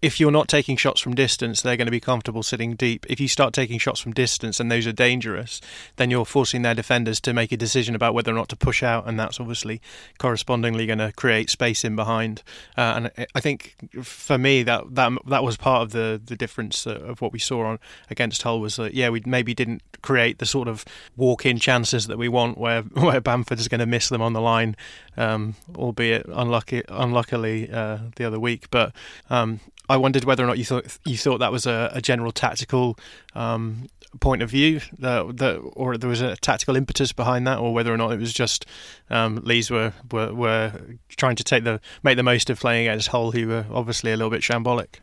if 0.06 0.20
you're 0.20 0.30
not 0.30 0.48
taking 0.48 0.78
shots 0.78 1.02
from 1.02 1.16
distance, 1.16 1.64
they're 1.64 1.76
going 1.76 1.88
to 1.88 1.92
be 1.92 2.00
comfortable 2.00 2.44
sitting 2.44 2.76
deep. 2.76 3.08
If 3.10 3.20
you 3.20 3.28
start 3.28 3.56
taking 3.56 3.80
shots 3.80 4.00
from 4.00 4.14
distance 4.14 4.60
and 4.60 4.72
those 4.72 4.86
are 4.86 4.92
dangerous, 4.92 5.60
then 5.96 6.12
you're 6.12 6.26
forcing 6.26 6.62
their 6.62 6.76
defenders 6.76 7.20
to 7.22 7.34
make 7.34 7.52
a 7.52 7.58
decision 7.58 7.96
about 7.96 8.14
whether 8.14 8.32
or 8.32 8.36
not 8.36 8.48
to 8.50 8.56
push 8.56 8.84
out, 8.84 9.08
and 9.08 9.20
that's 9.20 9.40
obviously 9.40 9.82
correspondingly 10.20 10.86
going 10.86 11.00
to 11.00 11.12
create 11.14 11.50
space 11.50 11.84
in 11.84 11.96
behind. 11.96 12.44
Uh, 12.78 13.10
and 13.18 13.28
I 13.34 13.40
think 13.40 13.74
for 14.04 14.38
me 14.38 14.62
that 14.62 14.94
that 14.94 15.12
that 15.26 15.44
was 15.44 15.58
part 15.58 15.82
of 15.82 15.92
the 15.92 16.22
the 16.24 16.36
difference 16.36 16.86
of 16.86 17.20
what 17.20 17.34
we 17.34 17.40
saw 17.40 17.66
on 17.66 17.80
against 18.12 18.44
Hull 18.44 18.60
was 18.60 18.76
that 18.76 18.94
yeah 18.94 19.10
we 19.10 19.24
maybe 19.26 19.56
didn't 19.56 19.82
create 20.04 20.38
the 20.38 20.46
sort 20.46 20.68
of 20.68 20.86
walk-in 21.18 21.58
chances 21.58 22.06
that 22.06 22.20
we 22.20 22.30
want, 22.30 22.60
where 22.60 22.82
where 22.94 23.22
Bamford 23.22 23.60
is 23.60 23.68
going 23.68 23.80
to 23.80 23.88
miss 23.88 24.10
them 24.10 24.22
on 24.22 24.34
the 24.34 24.42
line, 24.42 24.76
um, 25.18 25.56
albeit 25.76 26.28
unlucky 26.28 26.84
unluckily 26.90 27.72
uh, 27.72 27.98
the 28.18 28.26
other 28.26 28.40
week, 28.40 28.70
but. 28.70 28.94
Um, 29.32 29.62
wondered 29.98 30.24
whether 30.24 30.44
or 30.44 30.48
not 30.48 30.58
you 30.58 30.66
thought 30.66 30.98
you 31.06 31.18
thought 31.18 31.40
that 31.40 31.52
was 31.52 31.66
a, 31.66 31.92
a 31.94 32.02
general 32.02 32.32
tactical 32.32 32.98
um, 33.34 33.88
point 34.20 34.42
of 34.42 34.50
view, 34.50 34.82
that, 35.00 35.38
that, 35.38 35.58
or 35.74 35.98
there 35.98 36.10
was 36.10 36.22
a 36.22 36.36
tactical 36.38 36.76
impetus 36.76 37.12
behind 37.12 37.46
that, 37.48 37.60
or 37.60 37.74
whether 37.74 37.94
or 37.94 37.98
not 37.98 38.12
it 38.12 38.20
was 38.20 38.34
just 38.34 38.66
um, 39.10 39.42
Leeds 39.44 39.70
were, 39.70 39.94
were 40.12 40.34
were 40.34 40.72
trying 41.10 41.36
to 41.36 41.44
take 41.44 41.64
the 41.64 41.80
make 42.04 42.18
the 42.18 42.24
most 42.24 42.50
of 42.50 42.60
playing 42.60 42.88
against 42.88 43.10
Hull, 43.10 43.32
who 43.32 43.48
were 43.48 43.66
obviously 43.72 44.12
a 44.12 44.18
little 44.18 44.32
bit 44.32 44.42
shambolic. 44.42 45.00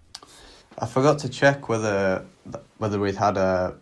I 0.78 0.86
forgot 0.86 1.18
to 1.20 1.28
check 1.28 1.68
whether 1.68 2.24
whether 2.78 2.98
we'd 2.98 3.16
had 3.16 3.36
a 3.36 3.76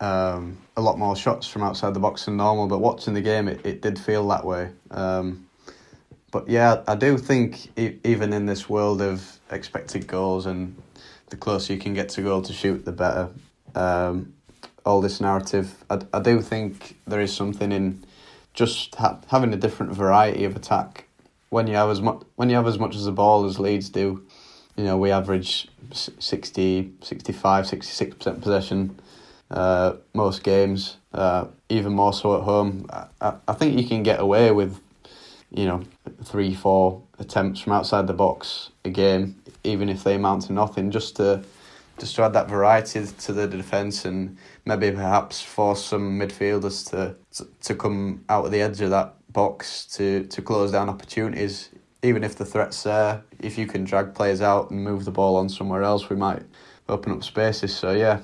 um, 0.00 0.58
a 0.76 0.80
lot 0.80 0.98
more 0.98 1.14
shots 1.14 1.46
from 1.46 1.62
outside 1.62 1.94
the 1.94 2.00
box 2.00 2.24
than 2.24 2.36
normal, 2.36 2.66
but 2.66 2.78
watching 2.78 3.14
the 3.14 3.20
game, 3.20 3.46
it, 3.46 3.64
it 3.64 3.82
did 3.82 3.98
feel 3.98 4.26
that 4.28 4.44
way. 4.44 4.70
Um, 4.90 5.46
but 6.32 6.48
yeah, 6.48 6.82
I 6.88 6.96
do 6.96 7.18
think 7.18 7.70
even 7.78 8.32
in 8.32 8.46
this 8.46 8.68
world 8.68 9.02
of 9.02 9.38
expected 9.52 10.06
goals 10.06 10.46
and 10.46 10.76
the 11.28 11.36
closer 11.36 11.72
you 11.72 11.78
can 11.78 11.94
get 11.94 12.08
to 12.10 12.22
goal 12.22 12.42
to 12.42 12.52
shoot, 12.52 12.84
the 12.84 12.92
better. 12.92 13.30
Um, 13.74 14.34
all 14.84 15.00
this 15.00 15.20
narrative, 15.20 15.84
I, 15.88 16.00
I 16.12 16.20
do 16.20 16.40
think 16.40 16.96
there 17.06 17.20
is 17.20 17.34
something 17.34 17.70
in 17.72 18.04
just 18.54 18.94
ha- 18.96 19.18
having 19.28 19.52
a 19.54 19.56
different 19.56 19.92
variety 19.92 20.44
of 20.44 20.56
attack. 20.56 21.06
When 21.50 21.66
you 21.66 21.74
have 21.74 21.90
as 21.90 22.00
much 22.00 22.22
when 22.36 22.50
you 22.50 22.56
have 22.56 22.66
as 22.66 22.78
much 22.78 22.96
as 22.96 23.04
the 23.04 23.12
ball 23.12 23.44
as 23.44 23.58
Leeds 23.58 23.90
do, 23.90 24.26
you 24.76 24.84
know 24.84 24.96
we 24.96 25.10
average 25.10 25.68
60, 25.92 26.92
65, 27.00 27.66
66 27.66 28.16
percent 28.16 28.40
possession 28.40 29.00
uh, 29.50 29.94
most 30.14 30.42
games. 30.42 30.96
Uh, 31.12 31.46
even 31.68 31.92
more 31.92 32.12
so 32.12 32.38
at 32.38 32.42
home. 32.42 32.86
I, 33.20 33.34
I 33.46 33.52
think 33.52 33.78
you 33.78 33.86
can 33.86 34.02
get 34.02 34.18
away 34.18 34.50
with 34.50 34.80
you 35.52 35.66
know, 35.66 35.82
three, 36.24 36.54
four 36.54 37.02
attempts 37.18 37.60
from 37.60 37.74
outside 37.74 38.06
the 38.06 38.14
box 38.14 38.70
a 38.84 38.90
game, 38.90 39.41
even 39.64 39.88
if 39.88 40.04
they 40.04 40.14
amount 40.14 40.42
to 40.44 40.52
nothing, 40.52 40.90
just 40.90 41.16
to 41.16 41.42
just 41.98 42.16
to 42.16 42.22
add 42.22 42.32
that 42.32 42.48
variety 42.48 43.04
to 43.06 43.32
the 43.32 43.46
defence 43.46 44.04
and 44.04 44.36
maybe 44.64 44.90
perhaps 44.90 45.40
force 45.42 45.84
some 45.84 46.18
midfielders 46.18 46.88
to, 46.90 47.14
to 47.60 47.74
come 47.74 48.24
out 48.28 48.46
of 48.46 48.50
the 48.50 48.60
edge 48.60 48.80
of 48.80 48.90
that 48.90 49.14
box 49.32 49.86
to, 49.86 50.24
to 50.24 50.42
close 50.42 50.72
down 50.72 50.88
opportunities. 50.88 51.68
Even 52.02 52.24
if 52.24 52.34
the 52.34 52.44
threat's 52.44 52.82
there, 52.82 53.22
if 53.38 53.56
you 53.56 53.66
can 53.66 53.84
drag 53.84 54.14
players 54.14 54.40
out 54.40 54.70
and 54.70 54.82
move 54.82 55.04
the 55.04 55.10
ball 55.10 55.36
on 55.36 55.48
somewhere 55.48 55.82
else, 55.82 56.10
we 56.10 56.16
might 56.16 56.42
open 56.88 57.12
up 57.12 57.22
spaces. 57.22 57.74
So 57.74 57.92
yeah, 57.92 58.20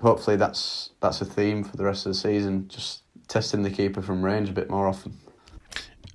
hopefully 0.00 0.36
that's 0.36 0.90
that's 1.00 1.20
a 1.20 1.24
theme 1.24 1.64
for 1.64 1.76
the 1.76 1.84
rest 1.84 2.06
of 2.06 2.10
the 2.10 2.18
season. 2.18 2.68
Just 2.68 3.02
testing 3.26 3.62
the 3.62 3.70
keeper 3.70 4.02
from 4.02 4.24
range 4.24 4.48
a 4.48 4.52
bit 4.52 4.70
more 4.70 4.86
often. 4.86 5.18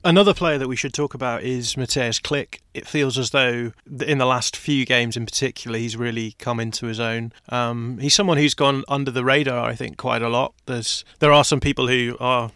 Another 0.04 0.34
player 0.34 0.58
that 0.58 0.68
we 0.68 0.76
should 0.76 0.96
talk 0.96 1.14
about 1.14 1.44
is 1.44 1.76
Mateusz 1.76 2.20
Klich. 2.20 2.60
It 2.74 2.88
feels 2.88 3.20
as 3.20 3.30
though 3.30 3.72
in 3.86 4.18
the 4.18 4.26
last 4.26 4.58
few 4.58 4.84
games 4.84 5.16
in 5.16 5.28
particular, 5.28 5.78
he's 5.78 5.96
really 5.96 6.32
come 6.40 6.60
into 6.60 6.88
his 6.88 7.00
own. 7.00 7.32
Um, 7.50 8.00
he's 8.00 8.16
someone 8.16 8.38
who's 8.38 8.56
gone 8.56 8.84
under 8.88 9.12
the 9.12 9.24
radar, 9.24 9.64
I 9.64 9.76
think, 9.76 9.98
quite 9.98 10.24
a 10.24 10.30
lot. 10.30 10.54
There's 10.66 11.06
there 11.20 11.32
are 11.32 11.44
some 11.44 11.60
people 11.60 11.88
who 11.88 12.18
are 12.20 12.52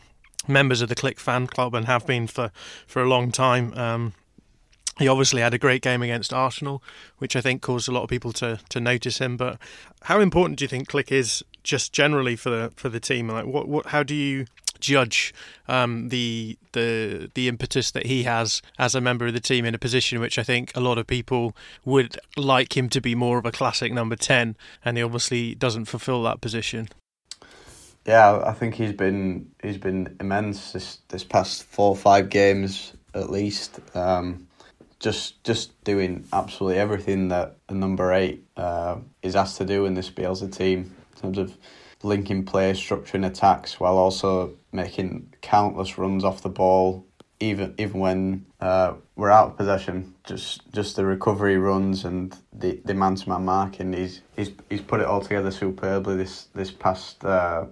members 0.48 0.82
of 0.82 0.90
the 0.90 0.96
Klich 0.96 1.20
fan 1.20 1.46
club 1.46 1.76
and 1.76 1.86
have 1.86 2.08
been 2.08 2.26
for, 2.26 2.52
for 2.88 3.04
a 3.04 3.08
long 3.08 3.32
time. 3.32 3.74
Um, 3.78 4.14
he 4.98 5.08
obviously 5.08 5.42
had 5.42 5.54
a 5.54 5.60
great 5.60 5.82
game 5.82 6.02
against 6.02 6.34
Arsenal, 6.34 6.82
which 7.18 7.36
I 7.36 7.42
think 7.42 7.62
caused 7.62 7.88
a 7.88 7.92
lot 7.92 8.04
of 8.04 8.10
people 8.10 8.32
to, 8.34 8.60
to 8.70 8.80
notice 8.80 9.20
him. 9.20 9.38
But 9.38 9.60
how 10.04 10.20
important 10.20 10.58
do 10.58 10.64
you 10.64 10.70
think 10.70 10.90
Klich 10.90 11.12
is 11.12 11.44
just 11.64 11.94
generally 11.94 12.36
for 12.36 12.50
the 12.50 12.72
for 12.76 12.90
the 12.90 13.00
team? 13.00 13.28
Like, 13.28 13.46
what 13.46 13.68
what 13.68 13.88
how 13.88 14.02
do 14.02 14.16
you 14.16 14.46
judge 14.86 15.34
um, 15.68 16.10
the 16.10 16.58
the 16.74 17.32
the 17.34 17.48
impetus 17.48 17.92
that 17.92 18.06
he 18.06 18.24
has 18.24 18.62
as 18.78 18.96
a 18.96 19.02
member 19.02 19.28
of 19.28 19.34
the 19.34 19.40
team 19.40 19.66
in 19.66 19.76
a 19.76 19.80
position 19.80 20.20
which 20.20 20.38
I 20.38 20.44
think 20.44 20.72
a 20.76 20.80
lot 20.80 20.98
of 20.98 21.08
people 21.08 21.56
would 21.84 22.18
like 22.38 22.78
him 22.78 22.90
to 22.90 23.02
be 23.02 23.16
more 23.16 23.38
of 23.38 23.46
a 23.46 23.52
classic 23.52 23.92
number 23.92 24.16
ten, 24.16 24.56
and 24.84 24.98
he 24.98 25.04
obviously 25.04 25.56
doesn't 25.56 25.86
fulfil 25.86 26.24
that 26.24 26.42
position. 26.42 26.90
Yeah, 28.06 28.44
I 28.46 28.54
think 28.54 28.76
he's 28.76 28.94
been 28.94 29.50
he's 29.64 29.78
been 29.78 30.16
immense 30.20 30.72
this 30.72 31.00
this 31.10 31.24
past 31.24 31.64
four 31.64 31.90
or 31.90 31.96
five 31.96 32.30
games 32.30 32.94
at 33.14 33.30
least. 33.30 33.80
Um, 33.96 34.48
just 35.00 35.44
just 35.44 35.84
doing 35.84 36.26
absolutely 36.32 36.80
everything 36.80 37.30
that 37.30 37.58
a 37.70 37.74
number 37.74 38.14
eight 38.14 38.44
uh, 38.58 38.98
is 39.22 39.36
asked 39.36 39.58
to 39.58 39.66
do 39.66 39.86
in 39.86 39.94
this 39.94 40.10
Bielsa 40.10 40.56
team 40.56 40.96
in 41.16 41.22
terms 41.22 41.38
of 41.38 41.58
linking 42.04 42.46
play, 42.46 42.74
structuring 42.74 43.26
attacks, 43.26 43.80
while 43.80 43.98
also 43.98 44.54
making 44.76 45.34
countless 45.42 45.98
runs 45.98 46.24
off 46.24 46.42
the 46.42 46.50
ball, 46.50 47.06
even 47.40 47.74
even 47.78 48.00
when 48.00 48.46
uh, 48.60 48.94
we're 49.16 49.32
out 49.32 49.52
of 49.52 49.58
possession. 49.58 50.16
Just 50.24 50.72
just 50.72 50.96
the 50.96 51.06
recovery 51.06 51.58
runs 51.58 52.06
and 52.06 52.38
the 52.54 52.82
the 52.86 52.94
man 52.94 53.16
to 53.16 53.30
man 53.30 53.46
marking. 53.46 53.94
He's 53.94 54.22
he's 54.36 54.52
he's 54.70 54.82
put 54.82 55.00
it 55.00 55.06
all 55.06 55.22
together 55.22 55.52
superbly 55.52 56.16
this 56.16 56.48
this 56.54 56.72
past 56.72 57.24
uh, 57.24 57.66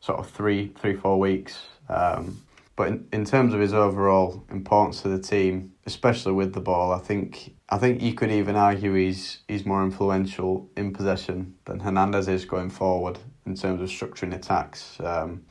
sort 0.00 0.18
of 0.18 0.30
three 0.30 0.72
three 0.80 0.94
four 0.94 1.18
weeks. 1.18 1.58
Um, 1.88 2.42
but 2.76 2.88
in, 2.88 3.08
in 3.10 3.24
terms 3.24 3.54
of 3.54 3.60
his 3.60 3.72
overall 3.72 4.44
importance 4.50 5.00
to 5.00 5.08
the 5.08 5.18
team, 5.18 5.72
especially 5.86 6.32
with 6.32 6.52
the 6.52 6.60
ball, 6.60 6.92
I 6.92 6.98
think 6.98 7.54
I 7.70 7.78
think 7.78 8.02
you 8.02 8.12
could 8.12 8.30
even 8.30 8.54
argue 8.54 8.92
he's 8.94 9.38
he's 9.48 9.64
more 9.64 9.82
influential 9.82 10.68
in 10.76 10.92
possession 10.92 11.54
than 11.64 11.80
Hernandez 11.80 12.28
is 12.28 12.44
going 12.44 12.70
forward 12.70 13.18
in 13.46 13.54
terms 13.54 13.80
of 13.80 13.88
structuring 13.88 14.34
attacks. 14.34 14.98
Um, 15.00 15.44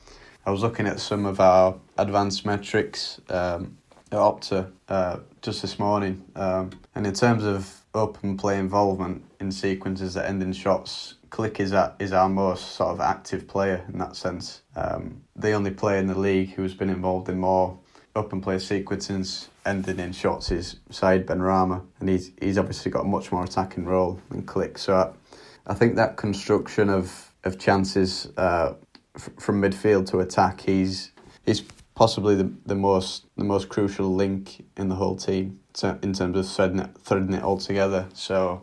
I 0.47 0.51
was 0.51 0.61
looking 0.61 0.85
at 0.85 0.99
some 0.99 1.25
of 1.25 1.39
our 1.39 1.75
advanced 1.97 2.45
metrics 2.45 3.19
um, 3.29 3.77
at 4.11 4.19
Opta 4.19 4.71
uh, 4.87 5.17
just 5.41 5.63
this 5.63 5.79
morning. 5.79 6.23
Um, 6.35 6.69
and 6.93 7.07
in 7.07 7.15
terms 7.15 7.43
of 7.43 7.81
open 7.95 8.37
play 8.37 8.59
involvement 8.59 9.23
in 9.39 9.51
sequences 9.51 10.13
that 10.13 10.29
end 10.29 10.43
in 10.43 10.53
shots, 10.53 11.15
Klich 11.31 11.59
is 11.59 11.73
at, 11.73 11.95
is 11.97 12.13
our 12.13 12.29
most 12.29 12.73
sort 12.73 12.91
of 12.91 12.99
active 12.99 13.47
player 13.47 13.83
in 13.91 13.97
that 13.97 14.15
sense. 14.15 14.61
Um, 14.75 15.23
the 15.35 15.53
only 15.53 15.71
player 15.71 15.97
in 15.97 16.05
the 16.05 16.17
league 16.17 16.51
who's 16.51 16.75
been 16.75 16.91
involved 16.91 17.27
in 17.27 17.39
more 17.39 17.79
open 18.15 18.39
play 18.39 18.59
sequences 18.59 19.49
ending 19.65 19.99
in 19.99 20.11
shots 20.11 20.51
is 20.51 20.75
Said 20.91 21.25
Benrahma, 21.25 21.83
and 21.99 22.07
he's 22.07 22.31
he's 22.39 22.59
obviously 22.59 22.91
got 22.91 23.01
a 23.01 23.07
much 23.07 23.31
more 23.31 23.43
attacking 23.43 23.85
role 23.85 24.21
than 24.29 24.43
Klich. 24.43 24.77
So 24.77 24.95
I, 24.95 25.71
I 25.71 25.73
think 25.73 25.95
that 25.95 26.17
construction 26.17 26.89
of 26.89 27.31
of 27.43 27.57
chances 27.57 28.27
uh, 28.37 28.75
from 29.17 29.61
midfield 29.61 30.09
to 30.11 30.19
attack, 30.19 30.61
he's 30.61 31.11
he's 31.45 31.63
possibly 31.95 32.35
the, 32.35 32.51
the 32.65 32.75
most 32.75 33.25
the 33.37 33.43
most 33.43 33.69
crucial 33.69 34.13
link 34.13 34.65
in 34.77 34.89
the 34.89 34.95
whole 34.95 35.15
team 35.15 35.59
in 36.01 36.13
terms 36.13 36.37
of 36.37 36.47
threading 36.47 36.79
it, 36.79 36.89
threading 36.99 37.33
it 37.33 37.43
all 37.43 37.57
together. 37.57 38.07
So 38.13 38.61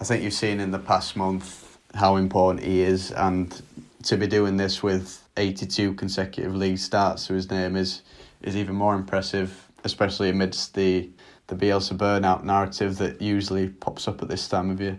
I 0.00 0.04
think 0.04 0.22
you've 0.22 0.34
seen 0.34 0.60
in 0.60 0.70
the 0.70 0.78
past 0.78 1.16
month 1.16 1.78
how 1.94 2.16
important 2.16 2.64
he 2.64 2.82
is, 2.82 3.12
and 3.12 3.60
to 4.04 4.16
be 4.16 4.26
doing 4.26 4.56
this 4.56 4.82
with 4.82 5.22
82 5.36 5.94
consecutive 5.94 6.54
league 6.54 6.78
starts 6.78 7.26
to 7.26 7.34
his 7.34 7.50
name 7.50 7.76
is 7.76 8.02
is 8.42 8.56
even 8.56 8.74
more 8.74 8.94
impressive, 8.94 9.68
especially 9.84 10.30
amidst 10.30 10.74
the 10.74 11.10
the 11.46 11.54
Bielsa 11.54 11.96
burnout 11.96 12.42
narrative 12.42 12.96
that 12.98 13.20
usually 13.20 13.68
pops 13.68 14.08
up 14.08 14.22
at 14.22 14.28
this 14.28 14.48
time 14.48 14.70
of 14.70 14.80
year. 14.80 14.98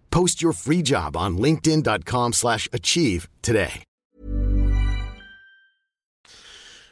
Post 0.11 0.41
your 0.41 0.53
free 0.53 0.81
job 0.81 1.17
on 1.17 1.37
linkedin.com 1.37 2.33
slash 2.33 2.67
achieve 2.71 3.27
today. 3.41 3.83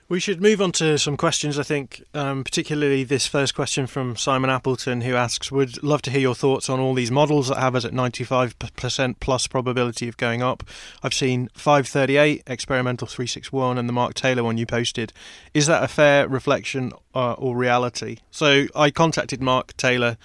We 0.09 0.19
should 0.19 0.41
move 0.41 0.59
on 0.59 0.71
to 0.71 0.97
some 0.97 1.17
questions, 1.17 1.59
I 1.59 1.61
think, 1.61 2.03
um, 2.15 2.43
particularly 2.43 3.03
this 3.03 3.27
first 3.27 3.53
question 3.53 3.85
from 3.85 4.15
Simon 4.15 4.49
Appleton, 4.49 5.01
who 5.01 5.13
asks, 5.13 5.51
would 5.51 5.83
love 5.83 6.01
to 6.01 6.09
hear 6.09 6.19
your 6.19 6.33
thoughts 6.33 6.67
on 6.67 6.79
all 6.79 6.95
these 6.95 7.11
models 7.11 7.49
that 7.49 7.59
have 7.59 7.75
us 7.75 7.85
at 7.85 7.91
95% 7.91 9.19
plus 9.19 9.45
probability 9.45 10.07
of 10.07 10.17
going 10.17 10.41
up. 10.41 10.63
I've 11.03 11.13
seen 11.13 11.47
538, 11.53 12.41
Experimental 12.47 13.05
361, 13.05 13.77
and 13.77 13.87
the 13.87 13.93
Mark 13.93 14.15
Taylor 14.15 14.43
one 14.43 14.57
you 14.57 14.65
posted. 14.65 15.13
Is 15.53 15.67
that 15.67 15.83
a 15.83 15.87
fair 15.87 16.27
reflection 16.27 16.91
uh, 17.13 17.33
or 17.33 17.55
reality? 17.55 18.17
So 18.31 18.65
I 18.75 18.89
contacted 18.89 19.43
Mark 19.43 19.77
Taylor, 19.77 20.17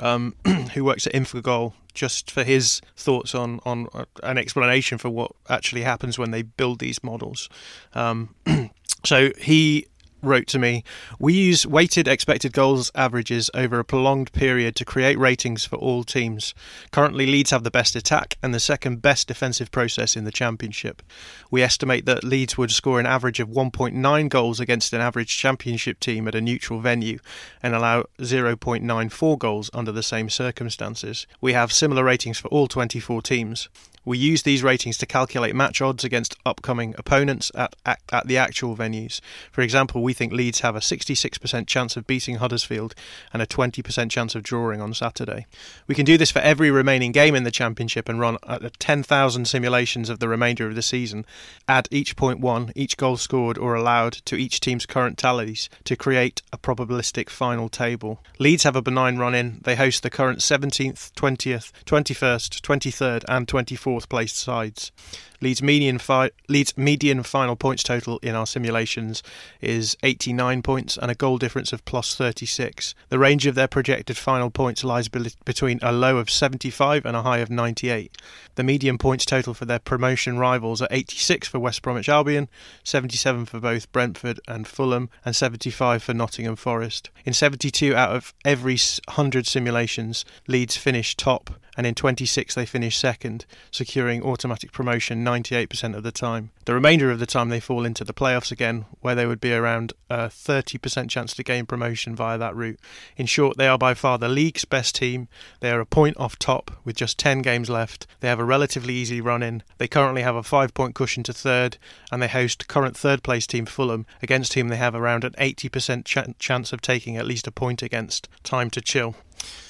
um, 0.00 0.34
who 0.74 0.84
works 0.84 1.06
at 1.06 1.12
Infogol, 1.12 1.72
just 1.94 2.30
for 2.30 2.44
his 2.44 2.80
thoughts 2.96 3.34
on, 3.34 3.60
on 3.64 3.88
uh, 3.92 4.04
an 4.22 4.38
explanation 4.38 4.98
for 4.98 5.10
what 5.10 5.32
actually 5.48 5.82
happens 5.82 6.18
when 6.18 6.30
they 6.30 6.42
build 6.42 6.78
these 6.78 7.02
models. 7.02 7.48
Um, 7.94 8.34
So 9.04 9.30
he 9.38 9.86
wrote 10.22 10.46
to 10.48 10.58
me, 10.58 10.84
We 11.18 11.32
use 11.32 11.66
weighted 11.66 12.08
expected 12.08 12.52
goals 12.52 12.90
averages 12.94 13.50
over 13.54 13.78
a 13.78 13.84
prolonged 13.84 14.32
period 14.32 14.76
to 14.76 14.84
create 14.84 15.18
ratings 15.18 15.64
for 15.64 15.76
all 15.76 16.04
teams. 16.04 16.54
Currently, 16.92 17.26
Leeds 17.26 17.50
have 17.50 17.64
the 17.64 17.70
best 17.70 17.96
attack 17.96 18.36
and 18.42 18.54
the 18.54 18.60
second 18.60 19.02
best 19.02 19.28
defensive 19.28 19.70
process 19.70 20.16
in 20.16 20.24
the 20.24 20.32
Championship. 20.32 21.02
We 21.50 21.62
estimate 21.62 22.06
that 22.06 22.24
Leeds 22.24 22.56
would 22.58 22.70
score 22.70 23.00
an 23.00 23.06
average 23.06 23.40
of 23.40 23.48
1.9 23.48 24.28
goals 24.28 24.60
against 24.60 24.92
an 24.92 25.00
average 25.00 25.36
Championship 25.36 26.00
team 26.00 26.28
at 26.28 26.34
a 26.34 26.40
neutral 26.40 26.80
venue 26.80 27.18
and 27.62 27.74
allow 27.74 28.04
0.94 28.18 29.38
goals 29.38 29.70
under 29.72 29.92
the 29.92 30.02
same 30.02 30.28
circumstances. 30.28 31.26
We 31.40 31.52
have 31.52 31.72
similar 31.72 32.04
ratings 32.04 32.38
for 32.38 32.48
all 32.48 32.66
24 32.66 33.22
teams. 33.22 33.68
We 34.04 34.16
use 34.16 34.42
these 34.42 34.62
ratings 34.62 34.96
to 34.98 35.06
calculate 35.06 35.54
match 35.54 35.82
odds 35.82 36.04
against 36.04 36.36
upcoming 36.46 36.94
opponents 36.96 37.52
at, 37.54 37.76
at, 37.84 38.00
at, 38.10 38.26
the 38.26 38.38
actual 38.38 38.74
venues. 38.74 39.20
For 39.52 39.60
example, 39.60 40.02
we 40.02 40.14
think 40.14 40.32
Leeds 40.32 40.60
have 40.60 40.74
a 40.74 40.80
66% 40.80 41.66
chance 41.66 41.96
of 41.96 42.06
beating 42.06 42.36
Huddersfield 42.36 42.94
and 43.32 43.42
a 43.42 43.46
20% 43.46 44.10
chance 44.10 44.34
of 44.34 44.42
drawing 44.42 44.80
on 44.80 44.94
Saturday. 44.94 45.46
We 45.86 45.94
can 45.94 46.06
do 46.06 46.16
this 46.16 46.30
for 46.30 46.38
every 46.38 46.70
remaining 46.70 47.12
game 47.12 47.34
in 47.34 47.44
the 47.44 47.50
Championship 47.50 48.08
and 48.08 48.18
run 48.18 48.38
10,000 48.78 49.44
simulations 49.46 50.08
of 50.08 50.18
the 50.18 50.28
remainder 50.28 50.66
of 50.66 50.74
the 50.74 50.82
season. 50.82 51.26
Add 51.68 51.86
each 51.90 52.16
point 52.16 52.40
won, 52.40 52.72
each 52.74 52.96
goal 52.96 53.18
scored 53.18 53.58
or 53.58 53.74
allowed 53.74 54.14
to 54.24 54.36
each 54.36 54.60
team's 54.60 54.86
current 54.86 55.18
tallies 55.18 55.68
to 55.84 55.94
create 55.94 56.40
a 56.52 56.58
probabilistic 56.58 57.28
final 57.28 57.68
table. 57.68 58.22
Leeds 58.38 58.62
have 58.62 58.76
a 58.76 58.82
benign 58.82 59.18
run 59.18 59.34
in. 59.34 59.60
They 59.62 59.76
host 59.76 60.02
the 60.02 60.10
current 60.10 60.38
17th, 60.38 61.12
20th, 61.12 61.72
21st, 61.84 62.60
23rd, 62.60 63.24
and 63.28 63.46
24th 63.46 63.99
fourth 64.00 64.08
placed 64.08 64.38
sides. 64.38 64.92
Leeds 65.42 65.62
median, 65.62 65.98
fi- 65.98 66.30
Leeds 66.48 66.76
median 66.76 67.22
final 67.22 67.56
points 67.56 67.82
total 67.82 68.18
in 68.18 68.34
our 68.34 68.46
simulations 68.46 69.22
is 69.62 69.96
89 70.02 70.60
points 70.62 70.98
and 70.98 71.10
a 71.10 71.14
goal 71.14 71.38
difference 71.38 71.72
of 71.72 71.82
plus 71.86 72.14
36. 72.14 72.94
The 73.08 73.18
range 73.18 73.46
of 73.46 73.54
their 73.54 73.68
projected 73.68 74.18
final 74.18 74.50
points 74.50 74.84
lies 74.84 75.08
be- 75.08 75.32
between 75.46 75.78
a 75.80 75.92
low 75.92 76.18
of 76.18 76.28
75 76.28 77.06
and 77.06 77.16
a 77.16 77.22
high 77.22 77.38
of 77.38 77.48
98. 77.48 78.16
The 78.56 78.62
median 78.62 78.98
points 78.98 79.24
total 79.24 79.54
for 79.54 79.64
their 79.64 79.78
promotion 79.78 80.38
rivals 80.38 80.82
are 80.82 80.88
86 80.90 81.48
for 81.48 81.58
West 81.58 81.80
Bromwich 81.80 82.10
Albion, 82.10 82.48
77 82.84 83.46
for 83.46 83.60
both 83.60 83.90
Brentford 83.92 84.40
and 84.46 84.66
Fulham, 84.66 85.08
and 85.24 85.34
75 85.34 86.02
for 86.02 86.12
Nottingham 86.12 86.56
Forest. 86.56 87.08
In 87.24 87.32
72 87.32 87.96
out 87.96 88.14
of 88.14 88.34
every 88.44 88.76
100 89.06 89.46
simulations, 89.46 90.26
Leeds 90.46 90.76
finish 90.76 91.16
top 91.16 91.50
and 91.76 91.86
in 91.86 91.94
26 91.94 92.54
they 92.54 92.66
finish 92.66 92.98
second, 92.98 93.46
securing 93.70 94.22
automatic 94.22 94.72
promotion 94.72 95.24
98% 95.30 95.94
of 95.94 96.02
the 96.02 96.12
time. 96.12 96.50
The 96.64 96.74
remainder 96.74 97.10
of 97.10 97.18
the 97.18 97.26
time 97.26 97.48
they 97.48 97.60
fall 97.60 97.84
into 97.84 98.04
the 98.04 98.12
playoffs 98.12 98.50
again, 98.50 98.84
where 99.00 99.14
they 99.14 99.26
would 99.26 99.40
be 99.40 99.52
around 99.52 99.92
a 100.08 100.28
30% 100.28 101.08
chance 101.08 101.34
to 101.34 101.42
gain 101.42 101.66
promotion 101.66 102.16
via 102.16 102.36
that 102.38 102.56
route. 102.56 102.78
In 103.16 103.26
short, 103.26 103.56
they 103.56 103.68
are 103.68 103.78
by 103.78 103.94
far 103.94 104.18
the 104.18 104.28
league's 104.28 104.64
best 104.64 104.94
team. 104.94 105.28
They 105.60 105.70
are 105.70 105.80
a 105.80 105.86
point 105.86 106.16
off 106.18 106.38
top 106.38 106.70
with 106.84 106.96
just 106.96 107.18
10 107.18 107.42
games 107.42 107.70
left. 107.70 108.06
They 108.20 108.28
have 108.28 108.40
a 108.40 108.44
relatively 108.44 108.94
easy 108.94 109.20
run 109.20 109.42
in. 109.42 109.62
They 109.78 109.88
currently 109.88 110.22
have 110.22 110.36
a 110.36 110.42
5 110.42 110.74
point 110.74 110.94
cushion 110.94 111.22
to 111.24 111.32
third, 111.32 111.78
and 112.10 112.20
they 112.20 112.28
host 112.28 112.68
current 112.68 112.96
third 112.96 113.22
place 113.22 113.46
team 113.46 113.66
Fulham, 113.66 114.06
against 114.22 114.54
whom 114.54 114.68
they 114.68 114.76
have 114.76 114.94
around 114.94 115.24
an 115.24 115.34
80% 115.38 116.04
ch- 116.04 116.38
chance 116.38 116.72
of 116.72 116.80
taking 116.80 117.16
at 117.16 117.26
least 117.26 117.46
a 117.46 117.52
point 117.52 117.82
against. 117.82 118.28
Time 118.42 118.70
to 118.70 118.80
chill. 118.80 119.14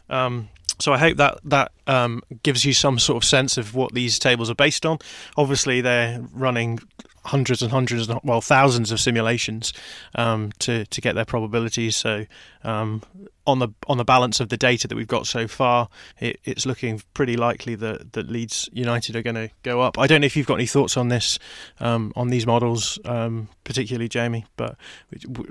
Um, 0.09 0.49
so 0.81 0.93
I 0.93 0.99
hope 0.99 1.17
that 1.19 1.39
that 1.45 1.73
um, 1.87 2.23
gives 2.43 2.65
you 2.65 2.73
some 2.73 2.99
sort 2.99 3.23
of 3.23 3.29
sense 3.29 3.57
of 3.59 3.75
what 3.75 3.95
these 3.95 4.19
tables 4.19 4.51
are 4.51 4.55
based 4.55 4.87
on. 4.87 4.99
Obviously, 5.37 5.81
they're 5.81 6.21
running 6.33 6.81
hundreds 7.25 7.63
and 7.63 7.71
hundreds, 7.71 8.09
well, 8.25 8.41
thousands 8.41 8.91
of 8.91 8.99
simulations 8.99 9.73
um, 10.15 10.51
to 10.59 10.87
to 10.87 11.01
get 11.01 11.15
their 11.15 11.25
probabilities. 11.25 11.97
So 11.97 12.27
um, 12.65 13.03
on 13.47 13.59
the 13.59 13.69
on 13.87 13.99
the 13.99 14.05
balance 14.05 14.41
of 14.41 14.49
the 14.49 14.57
data 14.57 14.89
that 14.89 14.95
we've 14.97 15.07
got 15.07 15.27
so 15.27 15.47
far, 15.47 15.89
it, 16.19 16.41
it's 16.45 16.67
looking 16.67 17.03
pretty 17.15 17.37
likely 17.37 17.75
that 17.77 18.13
that 18.13 18.31
Leeds 18.31 18.69
United 18.73 19.17
are 19.17 19.23
going 19.23 19.37
to 19.37 19.51
go 19.63 19.81
up. 19.81 19.99
I 19.99 20.07
don't 20.07 20.21
know 20.23 20.27
if 20.27 20.37
you've 20.37 20.47
got 20.47 20.55
any 20.55 20.67
thoughts 20.67 20.97
on 20.97 21.09
this, 21.09 21.39
um, 21.81 22.13
on 22.17 22.29
these 22.29 22.47
models, 22.47 22.99
um, 23.05 23.49
particularly 23.65 24.09
Jamie. 24.09 24.47
But 24.57 24.77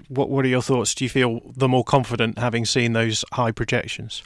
what 0.08 0.30
what 0.30 0.46
are 0.46 0.50
your 0.50 0.62
thoughts? 0.62 0.96
Do 0.96 1.06
you 1.06 1.10
feel 1.10 1.42
the 1.56 1.68
more 1.68 1.84
confident 1.84 2.38
having 2.38 2.66
seen 2.66 2.94
those 2.94 3.24
high 3.34 3.52
projections? 3.52 4.24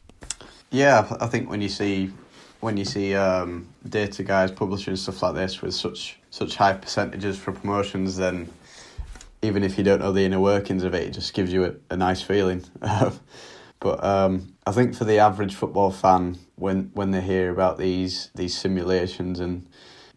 Yeah, 0.74 1.06
I 1.22 1.28
think 1.28 1.52
when 1.52 1.62
you 1.62 1.70
see 1.70 2.12
when 2.60 2.78
you 2.78 2.86
see 2.86 3.14
um, 3.14 3.68
data 3.88 4.24
guys 4.24 4.50
publishing 4.50 4.96
stuff 4.96 5.22
like 5.22 5.36
this 5.36 5.62
with 5.62 5.76
such 5.76 6.18
such 6.32 6.56
high 6.56 6.74
percentages 6.74 7.38
for 7.38 7.52
promotions, 7.52 8.18
then 8.18 8.50
even 9.44 9.64
if 9.64 9.78
you 9.78 9.84
don't 9.84 10.00
know 10.00 10.12
the 10.12 10.26
inner 10.26 10.40
workings 10.40 10.84
of 10.84 10.96
it, 10.96 11.04
it 11.04 11.12
just 11.12 11.36
gives 11.36 11.54
you 11.54 11.66
a, 11.66 11.74
a 11.92 11.96
nice 11.96 12.24
feeling. 12.24 12.66
but 13.80 14.04
um, 14.04 14.56
I 14.66 14.72
think 14.72 14.96
for 14.96 15.06
the 15.06 15.20
average 15.20 15.54
football 15.54 15.92
fan, 15.92 16.40
when 16.56 16.90
when 16.96 17.12
they 17.12 17.22
hear 17.22 17.52
about 17.52 17.78
these 17.78 18.32
these 18.34 18.58
simulations 18.58 19.40
and 19.40 19.68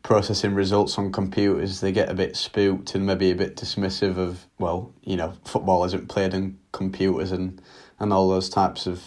processing 0.02 0.54
results 0.54 0.96
on 0.96 1.12
computers, 1.12 1.82
they 1.82 1.92
get 1.92 2.08
a 2.08 2.14
bit 2.14 2.34
spooked 2.34 2.94
and 2.94 3.04
maybe 3.04 3.30
a 3.30 3.34
bit 3.34 3.56
dismissive 3.56 4.16
of 4.16 4.46
well, 4.58 4.94
you 5.02 5.16
know, 5.18 5.34
football 5.44 5.84
isn't 5.84 6.08
played 6.08 6.32
on 6.32 6.56
computers 6.72 7.30
and 7.30 7.60
and 8.00 8.10
all 8.10 8.30
those 8.30 8.48
types 8.48 8.86
of 8.86 9.02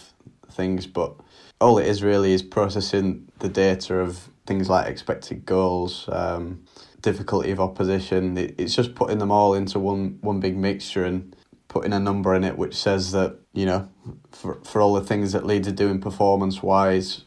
things. 0.52 0.86
But 0.86 1.16
all 1.60 1.78
it 1.78 1.86
is 1.86 2.02
really 2.02 2.32
is 2.32 2.42
processing 2.42 3.28
the 3.38 3.48
data 3.48 3.96
of 3.96 4.28
things 4.46 4.68
like 4.68 4.86
expected 4.86 5.44
goals, 5.44 6.08
um, 6.10 6.64
difficulty 7.02 7.50
of 7.50 7.60
opposition. 7.60 8.36
It, 8.36 8.54
it's 8.58 8.74
just 8.74 8.94
putting 8.94 9.18
them 9.18 9.30
all 9.30 9.54
into 9.54 9.78
one 9.78 10.18
one 10.20 10.40
big 10.40 10.56
mixture 10.56 11.04
and 11.04 11.36
putting 11.68 11.92
a 11.92 12.00
number 12.00 12.34
in 12.34 12.42
it 12.42 12.58
which 12.58 12.74
says 12.74 13.12
that 13.12 13.36
you 13.52 13.66
know 13.66 13.88
for 14.32 14.60
for 14.64 14.80
all 14.80 14.94
the 14.94 15.04
things 15.04 15.32
that 15.32 15.46
Leeds 15.46 15.68
are 15.68 15.72
doing 15.72 16.00
performance 16.00 16.62
wise, 16.62 17.24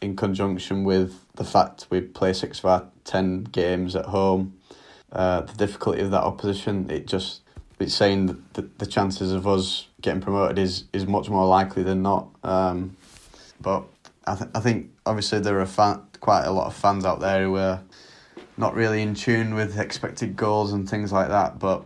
in 0.00 0.16
conjunction 0.16 0.84
with 0.84 1.24
the 1.34 1.44
fact 1.44 1.86
we 1.90 2.00
play 2.00 2.32
six 2.32 2.58
of 2.58 2.66
our 2.66 2.88
ten 3.04 3.44
games 3.44 3.94
at 3.94 4.06
home, 4.06 4.58
uh, 5.12 5.42
the 5.42 5.54
difficulty 5.54 6.00
of 6.00 6.10
that 6.10 6.22
opposition, 6.22 6.90
it 6.90 7.06
just 7.06 7.42
it's 7.78 7.94
saying 7.94 8.26
that 8.54 8.78
the, 8.78 8.86
chances 8.86 9.32
of 9.32 9.46
us 9.46 9.88
getting 10.00 10.20
promoted 10.20 10.58
is, 10.58 10.84
is 10.94 11.06
much 11.06 11.28
more 11.28 11.46
likely 11.46 11.82
than 11.82 12.02
not. 12.02 12.28
Um, 12.42 12.96
but 13.60 13.84
I, 14.26 14.34
th- 14.34 14.50
I 14.54 14.60
think 14.60 14.90
obviously 15.04 15.40
there 15.40 15.60
are 15.60 15.66
fan- 15.66 16.02
quite 16.20 16.44
a 16.44 16.50
lot 16.50 16.66
of 16.66 16.74
fans 16.74 17.04
out 17.04 17.20
there 17.20 17.44
who 17.44 17.56
are 17.56 17.82
not 18.56 18.74
really 18.74 19.02
in 19.02 19.14
tune 19.14 19.54
with 19.54 19.78
expected 19.78 20.36
goals 20.36 20.72
and 20.72 20.88
things 20.88 21.12
like 21.12 21.28
that. 21.28 21.58
But 21.58 21.84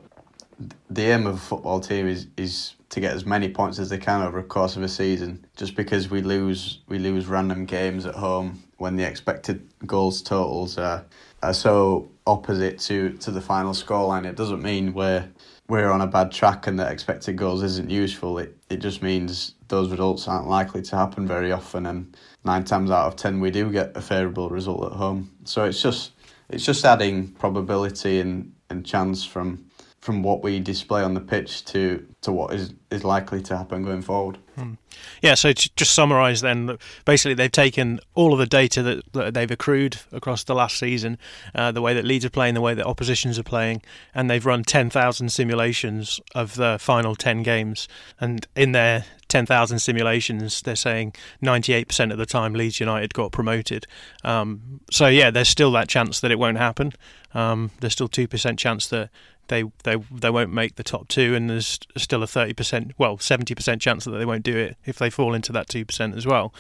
the 0.89 1.03
aim 1.03 1.27
of 1.27 1.35
a 1.37 1.39
football 1.39 1.81
team 1.81 2.07
is, 2.07 2.29
is 2.37 2.75
to 2.91 3.01
get 3.01 3.13
as 3.13 3.25
many 3.25 3.49
points 3.49 3.79
as 3.79 3.89
they 3.89 3.99
can 3.99 4.23
over 4.23 4.41
the 4.41 4.47
course 4.47 4.77
of 4.77 4.83
a 4.83 4.89
season. 4.89 5.45
Just 5.57 5.77
because 5.77 6.11
we 6.11 6.23
lose 6.23 6.81
we 6.89 6.99
lose 6.99 7.27
random 7.27 7.65
games 7.65 8.07
at 8.07 8.15
home 8.15 8.63
when 8.77 8.97
the 8.97 9.05
expected 9.05 9.67
goals 9.87 10.23
totals 10.23 10.79
are, 10.79 11.05
are 11.43 11.55
so 11.55 12.11
opposite 12.27 12.79
to, 12.79 13.11
to 13.19 13.31
the 13.31 13.41
final 13.41 13.73
scoreline, 13.73 14.25
it 14.25 14.37
doesn't 14.37 14.63
mean 14.63 14.93
we're 14.93 15.29
we're 15.69 15.91
on 15.91 16.01
a 16.01 16.07
bad 16.07 16.33
track 16.33 16.67
and 16.67 16.79
that 16.81 16.91
expected 16.91 17.37
goals 17.37 17.63
isn't 17.63 17.91
useful. 17.91 18.39
It 18.39 18.57
it 18.69 18.79
just 18.79 19.03
means 19.03 19.55
those 19.71 19.91
results 19.91 20.29
aren't 20.29 20.49
likely 20.49 20.83
to 20.83 20.97
happen 20.97 21.27
very 21.27 21.51
often, 21.51 21.87
and 21.87 22.17
nine 22.45 22.65
times 22.65 22.91
out 22.91 23.07
of 23.07 23.17
ten 23.17 23.41
we 23.41 23.51
do 23.51 23.71
get 23.71 23.97
a 23.97 24.03
favourable 24.03 24.51
result 24.51 24.85
at 24.85 24.93
home. 24.93 25.31
So 25.45 25.65
it's 25.65 25.81
just 25.81 26.13
it's 26.51 26.65
just 26.65 26.85
adding 26.85 27.29
probability 27.29 28.21
and, 28.21 28.53
and 28.69 28.85
chance 28.85 29.25
from 29.25 29.65
from 30.01 30.23
what 30.23 30.43
we 30.43 30.61
display 30.61 31.03
on 31.03 31.15
the 31.15 31.21
pitch 31.21 31.65
to 31.67 32.07
to 32.21 32.33
what 32.33 32.53
is 32.53 32.75
is 32.91 33.05
likely 33.05 33.41
to 33.43 33.57
happen 33.57 33.83
going 33.83 34.03
forward. 34.03 34.39
Hmm. 34.61 34.75
Yeah, 35.23 35.35
so 35.35 35.53
to 35.53 35.71
just 35.77 35.95
summarise 35.95 36.43
then, 36.43 36.77
basically 37.05 37.35
they've 37.35 37.51
taken 37.51 38.01
all 38.15 38.33
of 38.33 38.39
the 38.39 38.47
data 38.47 38.83
that, 38.83 39.13
that 39.13 39.35
they've 39.35 39.51
accrued 39.51 39.99
across 40.13 40.45
the 40.45 40.55
last 40.55 40.79
season, 40.79 41.19
uh, 41.55 41.73
the 41.73 41.81
way 41.81 41.95
that 41.95 42.05
Leeds 42.05 42.25
are 42.25 42.31
playing, 42.31 42.55
the 42.55 42.61
way 42.61 42.75
that 42.75 42.87
oppositions 42.87 43.39
are 43.39 43.43
playing, 43.43 43.83
and 44.15 44.31
they've 44.31 44.45
run 44.45 44.63
10,000 44.63 45.31
simulations 45.31 46.21
of 46.35 46.57
the 46.57 46.77
final 46.79 47.15
10 47.15 47.43
games. 47.43 47.89
And 48.21 48.47
in 48.55 48.73
their 48.73 49.07
10,000 49.29 49.79
simulations, 49.79 50.61
they're 50.61 50.77
saying 50.77 51.15
98% 51.43 52.13
of 52.13 52.19
the 52.19 52.27
time 52.27 52.53
Leeds 52.53 52.81
United 52.81 53.15
got 53.15 53.33
promoted. 53.33 53.87
Um, 54.25 54.81
so, 54.91 55.07
yeah, 55.07 55.31
there's 55.31 55.49
still 55.49 55.73
that 55.73 55.89
chance 55.89 56.21
that 56.21 56.31
it 56.31 56.39
won't 56.39 56.59
happen. 56.59 56.93
Um, 57.33 57.71
there's 57.81 57.93
still 57.93 58.09
2% 58.09 58.59
chance 58.59 58.89
that 58.89 59.09
they 59.51 59.65
they 59.83 59.97
they 60.11 60.31
won't 60.31 60.53
make 60.53 60.77
the 60.77 60.83
top 60.83 61.09
two, 61.09 61.35
and 61.35 61.51
there's 61.51 61.79
still 61.97 62.23
a 62.23 62.27
thirty 62.27 62.55
percent, 62.55 62.93
well, 62.97 63.19
seventy 63.19 63.55
percent 63.55 63.83
chance 63.83 64.07
that 64.07 64.13
they 64.13 64.25
won't 64.25 64.45
do 64.45 64.57
it 64.57 64.79
if 64.87 64.99
they 64.99 65.11
fall 65.11 65.35
into 65.35 65.53
that 65.53 65.69
two 65.69 65.85
percent 65.85 66.17
as 66.17 66.27
well. 66.27 66.55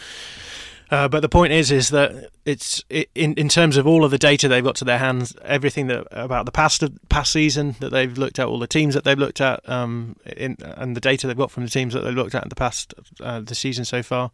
Uh, 0.90 1.07
but 1.07 1.20
the 1.20 1.29
point 1.29 1.53
is, 1.53 1.70
is 1.70 1.90
that 1.90 2.31
it's 2.44 2.83
in 3.14 3.35
in 3.35 3.48
terms 3.48 3.76
of 3.76 3.87
all 3.87 4.05
of 4.05 4.11
the 4.11 4.18
data 4.18 4.48
they've 4.48 4.64
got 4.64 4.74
to 4.74 4.85
their 4.85 4.98
hands, 4.98 5.37
everything 5.44 5.87
that 5.87 6.07
about 6.11 6.46
the 6.46 6.53
past 6.53 6.83
past 7.09 7.33
season 7.33 7.76
that 7.79 7.90
they've 7.90 8.18
looked 8.18 8.40
at, 8.40 8.46
all 8.46 8.59
the 8.59 8.66
teams 8.66 8.94
that 8.94 9.05
they've 9.05 9.18
looked 9.18 9.40
at, 9.40 9.66
um, 9.68 10.16
in, 10.37 10.57
and 10.61 10.96
the 10.96 11.00
data 11.00 11.26
they've 11.26 11.37
got 11.37 11.50
from 11.50 11.64
the 11.64 11.70
teams 11.70 11.94
that 11.94 12.00
they've 12.00 12.14
looked 12.14 12.35
at 12.35 12.42
in 12.42 12.48
the 12.48 12.57
past 12.57 12.92
uh, 13.20 13.40
the 13.40 13.55
season 13.55 13.85
so 13.85 14.03
far, 14.03 14.33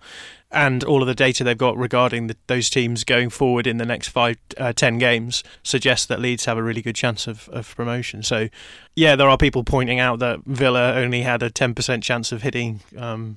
and 0.50 0.82
all 0.82 1.02
of 1.02 1.08
the 1.08 1.14
data 1.14 1.44
they've 1.44 1.58
got 1.58 1.76
regarding 1.76 2.28
the, 2.28 2.36
those 2.46 2.70
teams 2.70 3.04
going 3.04 3.28
forward 3.28 3.66
in 3.66 3.76
the 3.76 3.86
next 3.86 4.08
five 4.08 4.38
uh, 4.56 4.72
ten 4.72 4.96
games 4.96 5.44
suggests 5.62 6.06
that 6.06 6.20
Leeds 6.20 6.46
have 6.46 6.56
a 6.56 6.62
really 6.62 6.82
good 6.82 6.96
chance 6.96 7.26
of, 7.26 7.50
of 7.50 7.76
promotion. 7.76 8.22
So, 8.22 8.48
yeah, 8.94 9.14
there 9.14 9.28
are 9.28 9.36
people 9.36 9.62
pointing 9.62 10.00
out 10.00 10.20
that 10.20 10.40
Villa 10.46 10.94
only 10.94 11.20
had 11.20 11.42
a 11.42 11.50
ten 11.50 11.74
percent 11.74 12.02
chance 12.02 12.32
of 12.32 12.40
hitting. 12.40 12.80
Um, 12.96 13.36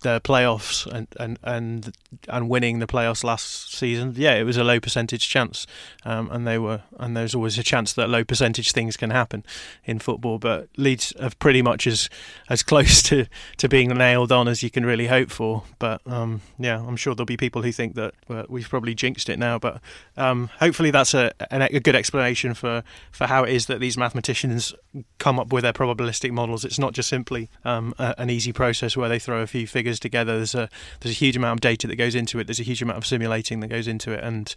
the 0.00 0.20
playoffs 0.22 0.86
and, 0.86 1.06
and 1.18 1.38
and 1.42 1.94
and 2.28 2.48
winning 2.48 2.78
the 2.78 2.86
playoffs 2.86 3.22
last 3.22 3.74
season, 3.74 4.14
yeah, 4.16 4.34
it 4.34 4.44
was 4.44 4.56
a 4.56 4.64
low 4.64 4.80
percentage 4.80 5.28
chance, 5.28 5.66
um, 6.04 6.30
and 6.30 6.46
they 6.46 6.58
were 6.58 6.82
and 6.98 7.16
there's 7.16 7.34
always 7.34 7.58
a 7.58 7.62
chance 7.62 7.92
that 7.92 8.08
low 8.08 8.24
percentage 8.24 8.72
things 8.72 8.96
can 8.96 9.10
happen 9.10 9.44
in 9.84 9.98
football. 9.98 10.38
But 10.38 10.68
Leeds 10.76 11.12
have 11.20 11.38
pretty 11.38 11.62
much 11.62 11.86
as 11.86 12.08
as 12.48 12.62
close 12.70 13.02
to, 13.04 13.26
to 13.58 13.68
being 13.68 13.88
nailed 13.88 14.32
on 14.32 14.48
as 14.48 14.62
you 14.62 14.70
can 14.70 14.86
really 14.86 15.06
hope 15.06 15.30
for. 15.30 15.64
But 15.78 16.00
um, 16.06 16.40
yeah, 16.58 16.80
I'm 16.80 16.96
sure 16.96 17.14
there'll 17.14 17.26
be 17.26 17.36
people 17.36 17.62
who 17.62 17.72
think 17.72 17.94
that 17.96 18.14
well, 18.28 18.46
we've 18.48 18.68
probably 18.68 18.94
jinxed 18.94 19.28
it 19.28 19.38
now. 19.38 19.58
But 19.58 19.80
um, 20.16 20.50
hopefully 20.58 20.90
that's 20.90 21.14
a, 21.14 21.32
a 21.50 21.80
good 21.80 21.96
explanation 21.96 22.54
for 22.54 22.82
for 23.10 23.26
how 23.26 23.44
it 23.44 23.52
is 23.52 23.66
that 23.66 23.80
these 23.80 23.98
mathematicians 23.98 24.74
come 25.18 25.38
up 25.38 25.52
with 25.52 25.62
their 25.62 25.72
probabilistic 25.72 26.30
models. 26.30 26.64
It's 26.64 26.78
not 26.78 26.94
just 26.94 27.08
simply 27.08 27.50
um, 27.64 27.94
a, 27.98 28.14
an 28.18 28.30
easy 28.30 28.52
process 28.52 28.96
where 28.96 29.08
they 29.08 29.18
throw 29.18 29.40
a 29.42 29.46
few 29.46 29.66
figures 29.66 29.89
figures 29.90 30.00
together. 30.00 30.36
There's 30.36 30.54
a 30.54 30.68
there's 31.00 31.14
a 31.14 31.18
huge 31.18 31.36
amount 31.36 31.58
of 31.58 31.60
data 31.60 31.86
that 31.88 31.96
goes 31.96 32.14
into 32.14 32.38
it. 32.38 32.46
There's 32.46 32.60
a 32.60 32.64
huge 32.64 32.82
amount 32.82 32.98
of 32.98 33.06
simulating 33.06 33.60
that 33.60 33.68
goes 33.68 33.88
into 33.88 34.12
it, 34.12 34.22
and 34.22 34.54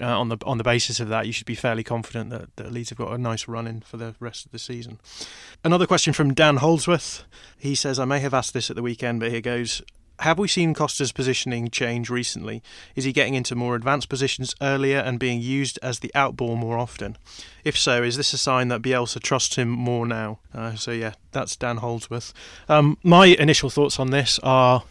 uh, 0.00 0.18
on 0.18 0.28
the 0.28 0.36
on 0.44 0.58
the 0.58 0.64
basis 0.64 1.00
of 1.00 1.08
that, 1.08 1.26
you 1.26 1.32
should 1.32 1.46
be 1.46 1.54
fairly 1.54 1.82
confident 1.82 2.30
that, 2.30 2.54
that 2.56 2.72
Leeds 2.72 2.90
have 2.90 2.98
got 2.98 3.12
a 3.12 3.18
nice 3.18 3.48
run 3.48 3.66
in 3.66 3.80
for 3.80 3.96
the 3.96 4.14
rest 4.20 4.46
of 4.46 4.52
the 4.52 4.58
season. 4.58 4.98
Another 5.62 5.86
question 5.86 6.12
from 6.12 6.34
Dan 6.34 6.56
Holdsworth. 6.56 7.24
He 7.58 7.74
says, 7.74 7.98
"I 7.98 8.04
may 8.04 8.20
have 8.20 8.34
asked 8.34 8.52
this 8.52 8.70
at 8.70 8.76
the 8.76 8.82
weekend, 8.82 9.20
but 9.20 9.30
here 9.30 9.40
goes." 9.40 9.82
Have 10.20 10.38
we 10.38 10.46
seen 10.46 10.74
Costa's 10.74 11.12
positioning 11.12 11.68
change 11.70 12.08
recently? 12.08 12.62
Is 12.94 13.04
he 13.04 13.12
getting 13.12 13.34
into 13.34 13.54
more 13.54 13.74
advanced 13.74 14.08
positions 14.08 14.54
earlier 14.60 14.98
and 14.98 15.18
being 15.18 15.40
used 15.40 15.78
as 15.82 15.98
the 15.98 16.12
outball 16.14 16.56
more 16.56 16.78
often? 16.78 17.16
If 17.64 17.76
so, 17.76 18.02
is 18.02 18.16
this 18.16 18.32
a 18.32 18.38
sign 18.38 18.68
that 18.68 18.80
Bielsa 18.80 19.20
trusts 19.20 19.56
him 19.56 19.68
more 19.68 20.06
now? 20.06 20.38
Uh, 20.54 20.76
so, 20.76 20.92
yeah, 20.92 21.14
that's 21.32 21.56
Dan 21.56 21.78
Holdsworth. 21.78 22.32
Um, 22.68 22.96
my 23.02 23.26
initial 23.26 23.70
thoughts 23.70 23.98
on 23.98 24.10
this 24.10 24.38
are 24.42 24.84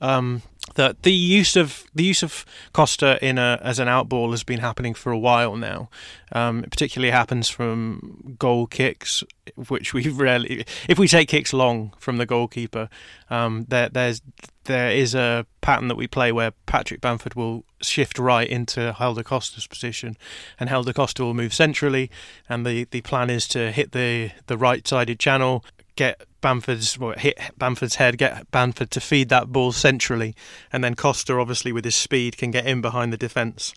um, 0.00 0.42
that 0.74 1.02
the 1.02 1.12
use 1.12 1.56
of 1.56 1.84
the 1.94 2.04
use 2.04 2.22
of 2.22 2.44
Costa 2.72 3.18
in 3.24 3.38
a, 3.38 3.58
as 3.62 3.78
an 3.78 3.88
outball 3.88 4.30
has 4.30 4.44
been 4.44 4.60
happening 4.60 4.94
for 4.94 5.12
a 5.12 5.18
while 5.18 5.56
now. 5.56 5.88
Um, 6.32 6.64
it 6.64 6.70
particularly 6.70 7.10
happens 7.10 7.48
from 7.48 8.36
goal 8.38 8.66
kicks, 8.66 9.24
which 9.68 9.94
we 9.94 10.08
rarely. 10.08 10.64
If 10.88 10.98
we 10.98 11.08
take 11.08 11.28
kicks 11.28 11.52
long 11.52 11.94
from 11.98 12.18
the 12.18 12.26
goalkeeper, 12.26 12.88
um, 13.30 13.66
there, 13.68 13.88
there's 13.88 14.22
there 14.64 14.90
is 14.90 15.14
a 15.14 15.46
pattern 15.62 15.88
that 15.88 15.96
we 15.96 16.06
play 16.06 16.30
where 16.30 16.52
Patrick 16.66 17.00
Bamford 17.00 17.34
will 17.34 17.64
shift 17.80 18.18
right 18.18 18.46
into 18.46 18.92
Helder 18.92 19.22
Costa's 19.22 19.66
position, 19.66 20.16
and 20.60 20.68
Helder 20.68 20.92
Costa 20.92 21.24
will 21.24 21.34
move 21.34 21.54
centrally, 21.54 22.10
and 22.48 22.66
the, 22.66 22.84
the 22.90 23.00
plan 23.00 23.30
is 23.30 23.48
to 23.48 23.72
hit 23.72 23.92
the 23.92 24.30
the 24.46 24.58
right 24.58 24.86
sided 24.86 25.18
channel, 25.18 25.64
get 25.98 26.22
Bamford's 26.40 26.96
well, 26.98 27.14
hit 27.18 27.38
Bamford's 27.58 27.96
head, 27.96 28.16
get 28.16 28.48
Bamford 28.52 28.90
to 28.92 29.00
feed 29.00 29.28
that 29.28 29.48
ball 29.48 29.72
centrally, 29.72 30.34
and 30.72 30.82
then 30.82 30.94
Costa, 30.94 31.34
obviously 31.34 31.72
with 31.72 31.84
his 31.84 31.96
speed, 31.96 32.38
can 32.38 32.52
get 32.52 32.66
in 32.66 32.80
behind 32.80 33.12
the 33.12 33.16
defence 33.16 33.74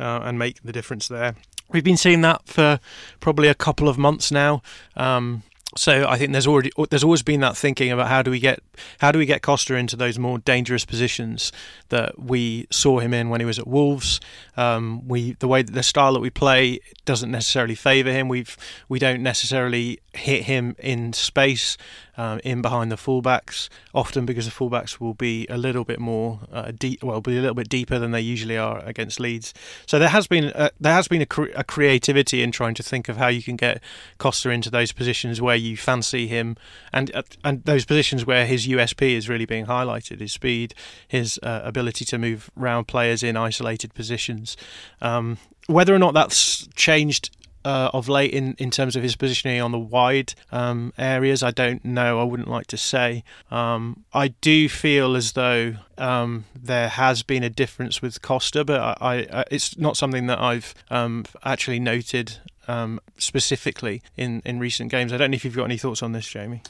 uh, 0.00 0.20
and 0.22 0.38
make 0.38 0.60
the 0.62 0.72
difference 0.72 1.06
there. 1.08 1.36
We've 1.70 1.84
been 1.84 1.96
seeing 1.96 2.22
that 2.22 2.46
for 2.46 2.80
probably 3.20 3.46
a 3.46 3.54
couple 3.54 3.88
of 3.88 3.96
months 3.96 4.32
now. 4.32 4.62
Um, 4.96 5.44
so 5.76 6.04
I 6.08 6.18
think 6.18 6.32
there's 6.32 6.46
already 6.48 6.72
there's 6.90 7.04
always 7.04 7.22
been 7.22 7.40
that 7.40 7.56
thinking 7.56 7.92
about 7.92 8.08
how 8.08 8.22
do 8.22 8.30
we 8.30 8.40
get 8.40 8.60
how 8.98 9.12
do 9.12 9.18
we 9.18 9.26
get 9.26 9.40
Costa 9.42 9.76
into 9.76 9.96
those 9.96 10.18
more 10.18 10.38
dangerous 10.38 10.84
positions 10.84 11.52
that 11.90 12.18
we 12.18 12.66
saw 12.70 12.98
him 12.98 13.14
in 13.14 13.28
when 13.28 13.40
he 13.40 13.46
was 13.46 13.58
at 13.58 13.68
Wolves. 13.68 14.20
Um, 14.56 15.06
we 15.06 15.34
the 15.34 15.46
way 15.46 15.62
the 15.62 15.84
style 15.84 16.12
that 16.14 16.20
we 16.20 16.30
play 16.30 16.80
doesn't 17.04 17.30
necessarily 17.30 17.76
favour 17.76 18.10
him. 18.10 18.28
We've 18.28 18.56
we 18.88 18.98
don't 18.98 19.22
necessarily 19.22 20.00
hit 20.12 20.44
him 20.44 20.74
in 20.78 21.12
space 21.12 21.76
um, 22.16 22.38
in 22.44 22.60
behind 22.60 22.92
the 22.92 22.96
fullbacks, 22.96 23.70
often 23.94 24.26
because 24.26 24.44
the 24.44 24.50
fullbacks 24.50 25.00
will 25.00 25.14
be 25.14 25.46
a 25.48 25.56
little 25.56 25.84
bit 25.84 25.98
more 25.98 26.40
uh, 26.52 26.70
deep, 26.70 27.02
well, 27.02 27.20
be 27.22 27.38
a 27.38 27.40
little 27.40 27.54
bit 27.54 27.70
deeper 27.70 27.98
than 27.98 28.10
they 28.10 28.20
usually 28.20 28.58
are 28.58 28.80
against 28.84 29.18
Leeds. 29.18 29.54
So 29.86 29.98
there 29.98 30.10
has 30.10 30.26
been 30.26 30.52
a, 30.54 30.70
there 30.78 30.92
has 30.92 31.08
been 31.08 31.22
a, 31.22 31.26
cre- 31.26 31.54
a 31.54 31.64
creativity 31.64 32.42
in 32.42 32.52
trying 32.52 32.74
to 32.74 32.82
think 32.82 33.08
of 33.08 33.16
how 33.16 33.28
you 33.28 33.42
can 33.42 33.56
get 33.56 33.82
Costa 34.18 34.50
into 34.50 34.68
those 34.68 34.92
positions 34.92 35.40
where 35.40 35.56
you 35.60 35.76
fancy 35.76 36.26
him, 36.26 36.56
and 36.92 37.14
uh, 37.14 37.22
and 37.44 37.64
those 37.64 37.84
positions 37.84 38.26
where 38.26 38.46
his 38.46 38.66
USP 38.66 39.16
is 39.16 39.28
really 39.28 39.46
being 39.46 39.66
highlighted: 39.66 40.20
his 40.20 40.32
speed, 40.32 40.74
his 41.06 41.38
uh, 41.42 41.60
ability 41.64 42.04
to 42.06 42.18
move 42.18 42.50
round 42.56 42.88
players 42.88 43.22
in 43.22 43.36
isolated 43.36 43.94
positions. 43.94 44.56
Um, 45.00 45.38
whether 45.66 45.94
or 45.94 45.98
not 45.98 46.14
that's 46.14 46.66
changed 46.74 47.30
uh, 47.64 47.90
of 47.92 48.08
late 48.08 48.32
in, 48.32 48.54
in 48.58 48.70
terms 48.70 48.96
of 48.96 49.02
his 49.02 49.16
positioning 49.16 49.60
on 49.60 49.72
the 49.72 49.78
wide 49.78 50.34
um, 50.50 50.92
areas. 50.96 51.42
I 51.42 51.50
don't 51.50 51.84
know. 51.84 52.20
I 52.20 52.24
wouldn't 52.24 52.48
like 52.48 52.66
to 52.68 52.76
say. 52.76 53.24
Um, 53.50 54.04
I 54.12 54.28
do 54.28 54.68
feel 54.68 55.16
as 55.16 55.32
though 55.32 55.74
um, 55.98 56.44
there 56.54 56.88
has 56.88 57.22
been 57.22 57.42
a 57.42 57.50
difference 57.50 58.00
with 58.00 58.22
Costa, 58.22 58.64
but 58.64 58.80
I, 58.80 59.26
I 59.32 59.44
it's 59.50 59.76
not 59.76 59.96
something 59.96 60.26
that 60.26 60.40
I've 60.40 60.74
um, 60.90 61.24
actually 61.44 61.80
noted 61.80 62.38
um, 62.70 63.00
specifically 63.18 64.02
in, 64.16 64.42
in 64.44 64.60
recent 64.60 64.90
games. 64.90 65.12
I 65.12 65.16
don't 65.16 65.32
know 65.32 65.34
if 65.34 65.44
you've 65.44 65.56
got 65.56 65.64
any 65.64 65.78
thoughts 65.78 66.02
on 66.02 66.12
this, 66.12 66.26
Jamie. 66.26 66.62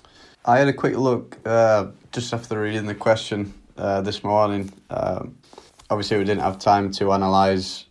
I 0.44 0.58
had 0.58 0.68
a 0.68 0.72
quick 0.72 0.96
look 0.96 1.36
uh, 1.44 1.88
just 2.12 2.32
after 2.32 2.60
reading 2.60 2.86
the 2.86 2.94
question 2.94 3.52
uh, 3.76 4.00
this 4.00 4.24
morning. 4.24 4.72
Um, 4.88 5.36
obviously, 5.90 6.16
we 6.16 6.24
didn't 6.24 6.42
have 6.42 6.58
time 6.58 6.90
to 6.92 7.10
analyse 7.10 7.84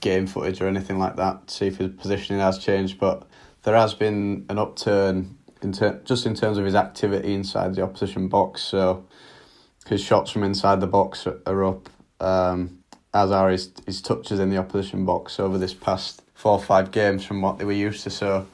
game 0.00 0.26
footage 0.26 0.60
or 0.62 0.68
anything 0.68 0.98
like 0.98 1.16
that 1.16 1.48
to 1.48 1.54
see 1.54 1.66
if 1.66 1.76
his 1.76 1.90
positioning 1.90 2.40
has 2.40 2.58
changed, 2.58 2.98
but 2.98 3.26
there 3.64 3.76
has 3.76 3.92
been 3.92 4.46
an 4.48 4.58
upturn 4.58 5.36
in 5.60 5.72
ter- 5.72 6.00
just 6.04 6.24
in 6.24 6.34
terms 6.34 6.56
of 6.56 6.64
his 6.64 6.74
activity 6.74 7.34
inside 7.34 7.74
the 7.74 7.82
opposition 7.82 8.28
box. 8.28 8.62
So 8.62 9.04
his 9.86 10.02
shots 10.02 10.30
from 10.30 10.44
inside 10.44 10.80
the 10.80 10.86
box 10.86 11.26
are, 11.26 11.64
up, 11.64 11.90
um, 12.20 12.78
as 13.12 13.30
are 13.30 13.50
his, 13.50 13.72
his 13.84 14.00
touches 14.00 14.38
in 14.38 14.48
the 14.48 14.56
opposition 14.56 15.04
box 15.04 15.38
over 15.38 15.58
this 15.58 15.74
past 15.74 16.22
four 16.38 16.52
or 16.52 16.62
five 16.62 16.92
games 16.92 17.24
from 17.24 17.42
what 17.42 17.58
they 17.58 17.64
were 17.64 17.72
used 17.88 18.04
to. 18.04 18.10
So 18.10 18.46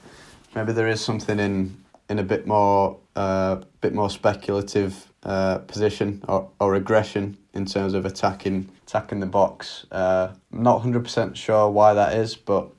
maybe 0.55 0.73
there 0.73 0.89
is 0.89 1.01
something 1.03 1.39
in 1.39 1.77
in 2.09 2.19
a 2.19 2.23
bit 2.23 2.47
more 2.47 2.97
uh, 3.15 3.57
bit 3.83 3.93
more 3.93 4.09
speculative 4.09 5.13
uh, 5.23 5.59
position 5.59 6.23
or, 6.27 6.51
or 6.59 6.75
aggression 6.75 7.37
in 7.53 7.67
terms 7.67 7.93
of 7.93 8.07
attacking 8.07 8.71
attacking 8.87 9.21
the 9.21 9.27
box. 9.27 9.85
Uh, 9.93 10.29
I'm 10.51 10.63
not 10.63 10.81
hundred 10.81 11.05
percent 11.05 11.37
sure 11.37 11.69
why 11.69 11.93
that 11.93 12.15
is, 12.15 12.35
but 12.37 12.71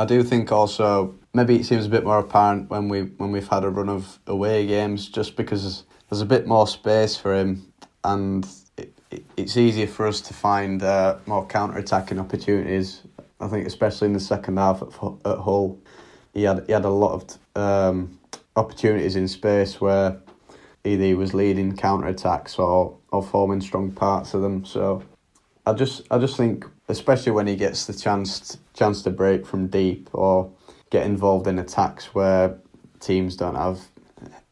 I 0.00 0.04
do 0.04 0.24
think 0.24 0.50
also 0.50 1.14
maybe 1.32 1.54
it 1.54 1.64
seems 1.64 1.86
a 1.86 1.88
bit 1.88 2.02
more 2.02 2.18
apparent 2.18 2.70
when 2.70 2.88
we 2.88 3.02
when 3.20 3.30
we've 3.30 3.48
had 3.48 3.62
a 3.62 3.70
run 3.70 3.88
of 3.88 4.18
away 4.26 4.66
games, 4.66 5.08
just 5.08 5.36
because 5.36 5.84
there's 6.08 6.22
a 6.22 6.26
bit 6.26 6.48
more 6.48 6.66
space 6.66 7.16
for 7.16 7.32
him, 7.32 7.72
and 8.02 8.44
it, 8.76 8.92
it, 9.12 9.24
it's 9.36 9.56
easier 9.56 9.86
for 9.86 10.08
us 10.08 10.20
to 10.22 10.34
find 10.34 10.82
uh, 10.82 11.18
more 11.26 11.46
counter 11.46 11.78
attacking 11.78 12.18
opportunities. 12.18 13.02
I 13.40 13.48
think 13.48 13.66
especially 13.66 14.06
in 14.06 14.12
the 14.12 14.20
second 14.20 14.58
half 14.58 14.82
at, 14.82 14.88
at 15.24 15.38
Hull, 15.38 15.78
he 16.34 16.42
had 16.44 16.64
he 16.66 16.72
had 16.72 16.84
a 16.84 16.90
lot 16.90 17.12
of 17.12 17.60
um, 17.60 18.18
opportunities 18.56 19.16
in 19.16 19.28
space 19.28 19.80
where 19.80 20.20
either 20.84 21.04
he 21.04 21.14
was 21.14 21.34
leading 21.34 21.76
counter 21.76 22.08
attacks 22.08 22.58
or, 22.58 22.96
or 23.10 23.22
forming 23.22 23.60
strong 23.60 23.90
parts 23.90 24.34
of 24.34 24.42
them. 24.42 24.64
So 24.64 25.02
I 25.66 25.72
just 25.72 26.02
I 26.10 26.18
just 26.18 26.36
think 26.36 26.66
especially 26.88 27.32
when 27.32 27.46
he 27.46 27.56
gets 27.56 27.86
the 27.86 27.94
chance 27.94 28.58
chance 28.74 29.02
to 29.02 29.10
break 29.10 29.46
from 29.46 29.68
deep 29.68 30.08
or 30.12 30.50
get 30.90 31.06
involved 31.06 31.46
in 31.46 31.58
attacks 31.58 32.14
where 32.14 32.58
teams 32.98 33.36
don't 33.36 33.54
have 33.54 33.80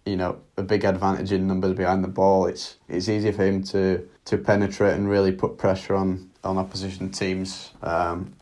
you 0.07 0.17
know 0.17 0.39
a 0.57 0.63
big 0.63 0.85
advantage 0.85 1.33
in 1.33 1.47
numbers 1.47 1.75
behind 1.75 2.03
the 2.03 2.09
ball 2.09 2.47
it's 2.47 2.77
it's 2.89 3.09
easy 3.09 3.33
for 3.33 3.45
him 3.45 3.63
to 3.63 4.09
to 4.25 4.39
penetrate 4.39 4.95
and 4.95 5.09
really 5.09 5.33
put 5.33 5.59
pressure 5.59 5.95
on 5.95 6.31
on 6.45 6.57
opposition 6.57 7.11
teams 7.11 7.73
um, 7.83 8.33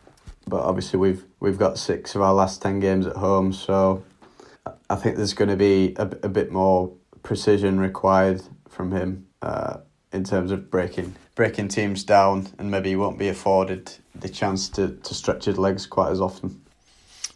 but 0.49 0.63
obviously 0.63 0.99
we've 0.99 1.25
we've 1.41 1.59
got 1.59 1.79
six 1.79 2.15
of 2.15 2.23
our 2.23 2.35
last 2.35 2.63
10 2.63 2.81
games 2.81 3.07
at 3.07 3.17
home 3.17 3.53
so 3.53 4.03
I 4.89 4.97
think 4.97 5.17
there's 5.17 5.35
going 5.35 5.51
to 5.51 5.57
be 5.57 5.95
a, 5.97 6.05
a 6.23 6.29
bit 6.29 6.53
more 6.53 6.93
precision 7.23 7.81
required 7.81 8.43
from 8.69 8.93
him 8.93 9.27
uh, 9.43 9.79
in 10.13 10.25
terms 10.25 10.51
of 10.51 10.71
breaking 10.71 11.15
breaking 11.35 11.69
teams 11.69 12.03
down, 12.03 12.49
and 12.59 12.71
maybe 12.71 12.89
he 12.89 12.97
won't 12.97 13.19
be 13.19 13.29
afforded 13.29 13.93
the 14.15 14.29
chance 14.29 14.69
to, 14.71 14.97
to 15.03 15.15
stretch 15.15 15.45
his 15.45 15.59
legs 15.59 15.87
quite 15.87 16.11
as 16.11 16.21
often. 16.21 16.63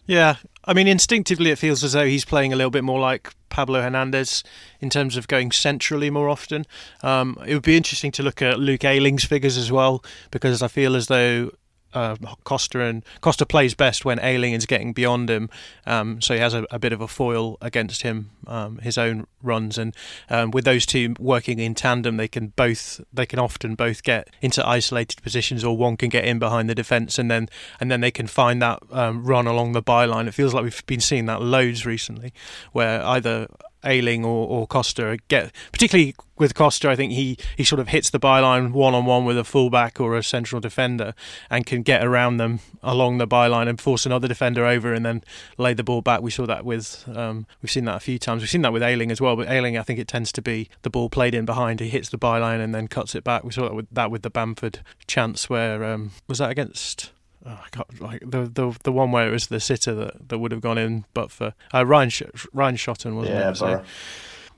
Yeah, 0.06 0.36
I 0.64 0.72
mean, 0.72 0.88
instinctively, 0.88 1.50
it 1.50 1.58
feels 1.58 1.84
as 1.84 1.92
though 1.92 2.06
he's 2.06 2.24
playing 2.24 2.52
a 2.52 2.56
little 2.56 2.70
bit 2.70 2.82
more 2.82 2.98
like 2.98 3.32
Pablo 3.50 3.82
Hernandez 3.82 4.42
in 4.80 4.88
terms 4.88 5.16
of 5.16 5.28
going 5.28 5.52
centrally 5.52 6.08
more 6.08 6.28
often. 6.28 6.64
Um, 7.02 7.36
it 7.46 7.54
would 7.54 7.62
be 7.62 7.76
interesting 7.76 8.10
to 8.12 8.22
look 8.22 8.40
at 8.40 8.58
Luke 8.58 8.84
Ayling's 8.84 9.24
figures 9.24 9.58
as 9.58 9.70
well, 9.70 10.02
because 10.30 10.62
I 10.62 10.68
feel 10.68 10.96
as 10.96 11.08
though 11.08 11.50
uh, 11.92 12.16
Costa 12.44 12.80
and 12.80 13.04
Costa 13.20 13.46
plays 13.46 13.74
best 13.74 14.04
when 14.04 14.18
Ayling 14.20 14.52
is 14.52 14.66
getting 14.66 14.92
beyond 14.92 15.28
him, 15.28 15.50
um, 15.86 16.20
so 16.20 16.34
he 16.34 16.40
has 16.40 16.54
a, 16.54 16.66
a, 16.70 16.78
bit 16.78 16.92
of 16.92 17.00
a 17.00 17.08
foil 17.08 17.58
against 17.60 18.02
him, 18.02 18.30
um, 18.46 18.78
his 18.78 18.96
own 18.96 19.26
runs, 19.42 19.78
and 19.78 19.94
um, 20.28 20.50
with 20.50 20.64
those 20.64 20.86
two 20.86 21.14
working 21.18 21.58
in 21.58 21.74
tandem, 21.74 22.16
they 22.16 22.28
can 22.28 22.48
both 22.56 23.00
they 23.12 23.26
can 23.26 23.38
often 23.38 23.74
both 23.74 24.02
get 24.02 24.28
into 24.40 24.66
isolated 24.66 25.22
positions, 25.22 25.64
or 25.64 25.76
one 25.76 25.96
can 25.96 26.08
get 26.08 26.24
in 26.24 26.38
behind 26.38 26.68
the 26.68 26.74
defence, 26.74 27.18
and 27.18 27.30
then 27.30 27.48
and 27.80 27.90
then 27.90 28.00
they 28.00 28.10
can 28.10 28.26
find 28.26 28.60
that 28.62 28.80
um, 28.90 29.24
run 29.24 29.46
along 29.46 29.72
the 29.72 29.82
byline. 29.82 30.26
It 30.26 30.34
feels 30.34 30.54
like 30.54 30.64
we've 30.64 30.86
been 30.86 31.00
seeing 31.00 31.26
that 31.26 31.42
loads 31.42 31.84
recently, 31.84 32.32
where 32.72 33.02
either 33.04 33.48
Ayling 33.84 34.24
or, 34.24 34.46
or 34.46 34.66
Costa 34.66 35.18
get 35.28 35.52
particularly 35.72 36.14
with 36.38 36.54
Costa 36.54 36.90
I 36.90 36.96
think 36.96 37.12
he, 37.12 37.36
he 37.56 37.64
sort 37.64 37.80
of 37.80 37.88
hits 37.88 38.10
the 38.10 38.20
byline 38.20 38.72
one 38.72 38.94
on 38.94 39.04
one 39.04 39.24
with 39.24 39.38
a 39.38 39.44
fullback 39.44 40.00
or 40.00 40.16
a 40.16 40.22
central 40.22 40.60
defender 40.60 41.14
and 41.48 41.66
can 41.66 41.82
get 41.82 42.04
around 42.04 42.38
them 42.38 42.60
along 42.82 43.18
the 43.18 43.26
byline 43.26 43.68
and 43.68 43.80
force 43.80 44.06
another 44.06 44.28
defender 44.28 44.64
over 44.64 44.92
and 44.92 45.04
then 45.04 45.22
lay 45.58 45.74
the 45.74 45.84
ball 45.84 46.02
back. 46.02 46.22
We 46.22 46.30
saw 46.30 46.46
that 46.46 46.64
with 46.64 47.04
um, 47.14 47.46
we've 47.62 47.70
seen 47.70 47.84
that 47.84 47.96
a 47.96 48.00
few 48.00 48.18
times. 48.18 48.42
We've 48.42 48.50
seen 48.50 48.62
that 48.62 48.72
with 48.72 48.82
Ayling 48.82 49.10
as 49.10 49.20
well 49.20 49.36
but 49.36 49.48
Ayling 49.48 49.76
I 49.76 49.82
think 49.82 49.98
it 49.98 50.08
tends 50.08 50.32
to 50.32 50.42
be 50.42 50.68
the 50.82 50.90
ball 50.90 51.10
played 51.10 51.34
in 51.34 51.44
behind. 51.44 51.80
He 51.80 51.88
hits 51.88 52.08
the 52.08 52.18
byline 52.18 52.62
and 52.62 52.74
then 52.74 52.88
cuts 52.88 53.14
it 53.14 53.24
back. 53.24 53.44
We 53.44 53.52
saw 53.52 53.62
that 53.62 53.74
with 53.74 53.86
that 53.92 54.10
with 54.10 54.22
the 54.22 54.30
Bamford 54.30 54.80
chance 55.06 55.50
where 55.50 55.84
um, 55.84 56.12
was 56.28 56.38
that 56.38 56.50
against 56.50 57.12
oh, 57.46 57.50
I 57.50 57.66
got 57.70 58.00
like 58.00 58.20
the 58.20 58.42
the 58.42 58.76
the 58.84 58.92
one 58.92 59.12
where 59.12 59.28
it 59.28 59.32
was 59.32 59.48
the 59.48 59.60
sitter 59.60 59.94
that, 59.94 60.28
that 60.28 60.38
would 60.38 60.52
have 60.52 60.60
gone 60.60 60.78
in, 60.78 61.04
but 61.14 61.30
for 61.30 61.54
uh, 61.74 61.84
Ryan 61.84 62.10
Sh- 62.10 62.22
Ryan 62.52 62.76
Shotton 62.76 63.16
wasn't 63.16 63.36
yeah, 63.36 63.50
it? 63.50 63.56
So, 63.56 63.84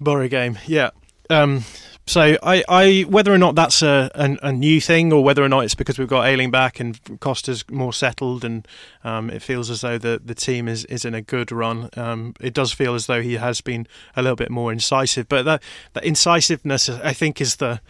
Borough 0.01 0.29
game, 0.29 0.59
yeah. 0.67 0.91
Um, 1.31 1.65
so 2.07 2.37
I, 2.43 2.65
I 2.69 3.01
whether 3.09 3.33
or 3.33 3.39
not 3.39 3.55
that's 3.55 3.81
a, 3.81 4.11
a, 4.15 4.49
a 4.49 4.53
new 4.53 4.81
thing 4.81 5.13
or 5.13 5.23
whether 5.23 5.43
or 5.43 5.49
not 5.49 5.61
it's 5.61 5.77
because 5.77 5.99
we've 5.99 6.09
got 6.09 6.27
Ayling 6.27 6.51
back 6.51 6.81
and 6.81 6.99
Costa's 7.21 7.65
more 7.71 7.93
settled 7.93 8.45
and 8.45 8.67
um, 9.05 9.31
it 9.31 9.41
feels 9.41 9.71
as 9.71 9.83
though 9.83 9.99
the, 9.99 10.21
the 10.23 10.35
team 10.35 10.67
is, 10.67 10.85
is 10.87 11.05
in 11.05 11.15
a 11.15 11.23
good 11.23 11.53
run. 11.53 11.91
Um, 11.97 12.35
it 12.41 12.55
does 12.55 12.73
feel 12.73 12.95
as 12.95 13.07
though 13.07 13.23
he 13.23 13.35
has 13.35 13.61
been 13.61 13.87
a 14.17 14.23
little 14.23 14.37
bit 14.37 14.51
more 14.51 14.73
incisive, 14.73 15.29
but 15.29 15.45
that, 15.45 15.63
that 15.93 16.05
incisiveness 16.05 16.89
I 16.89 17.13
think 17.13 17.41
is 17.41 17.57
the 17.57 17.81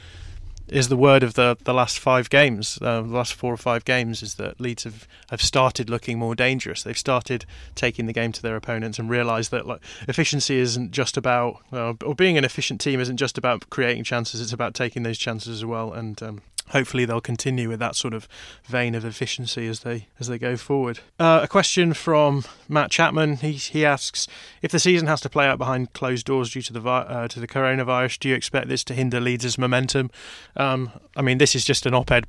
is 0.72 0.88
the 0.88 0.96
word 0.96 1.22
of 1.22 1.34
the, 1.34 1.56
the 1.64 1.74
last 1.74 1.98
five 1.98 2.30
games, 2.30 2.78
uh, 2.80 3.02
the 3.02 3.08
last 3.08 3.34
four 3.34 3.52
or 3.52 3.58
five 3.58 3.84
games, 3.84 4.22
is 4.22 4.34
that 4.36 4.60
Leeds 4.60 4.84
have, 4.84 5.06
have 5.30 5.42
started 5.42 5.90
looking 5.90 6.18
more 6.18 6.34
dangerous. 6.34 6.82
They've 6.82 6.96
started 6.96 7.44
taking 7.74 8.06
the 8.06 8.12
game 8.12 8.32
to 8.32 8.42
their 8.42 8.56
opponents 8.56 8.98
and 8.98 9.10
realised 9.10 9.50
that 9.50 9.66
like 9.66 9.80
efficiency 10.08 10.58
isn't 10.58 10.92
just 10.92 11.16
about, 11.16 11.58
uh, 11.72 11.94
or 12.04 12.14
being 12.14 12.38
an 12.38 12.44
efficient 12.44 12.80
team 12.80 13.00
isn't 13.00 13.18
just 13.18 13.36
about 13.36 13.68
creating 13.70 14.04
chances. 14.04 14.40
It's 14.40 14.52
about 14.52 14.74
taking 14.74 15.02
those 15.02 15.18
chances 15.18 15.58
as 15.58 15.64
well. 15.64 15.92
And 15.92 16.22
um, 16.22 16.40
hopefully 16.72 17.04
they'll 17.04 17.20
continue 17.20 17.68
with 17.68 17.78
that 17.78 17.94
sort 17.94 18.14
of 18.14 18.26
vein 18.64 18.94
of 18.94 19.04
efficiency 19.04 19.68
as 19.68 19.80
they 19.80 20.08
as 20.18 20.26
they 20.26 20.38
go 20.38 20.56
forward. 20.56 21.00
Uh, 21.18 21.40
a 21.42 21.48
question 21.48 21.94
from 21.94 22.44
Matt 22.68 22.90
Chapman. 22.90 23.36
He 23.36 23.52
he 23.52 23.84
asks 23.86 24.26
if 24.60 24.72
the 24.72 24.78
season 24.78 25.06
has 25.06 25.20
to 25.20 25.28
play 25.28 25.46
out 25.46 25.58
behind 25.58 25.92
closed 25.92 26.26
doors 26.26 26.50
due 26.50 26.62
to 26.62 26.72
the 26.72 26.82
uh, 26.82 27.28
to 27.28 27.40
the 27.40 27.48
coronavirus. 27.48 28.18
Do 28.18 28.28
you 28.28 28.34
expect 28.34 28.68
this 28.68 28.82
to 28.84 28.94
hinder 28.94 29.20
Leeds' 29.20 29.56
momentum? 29.56 30.10
Um, 30.56 30.90
I 31.16 31.22
mean, 31.22 31.38
this 31.38 31.54
is 31.54 31.64
just 31.64 31.86
an 31.86 31.94
op-ed 31.94 32.26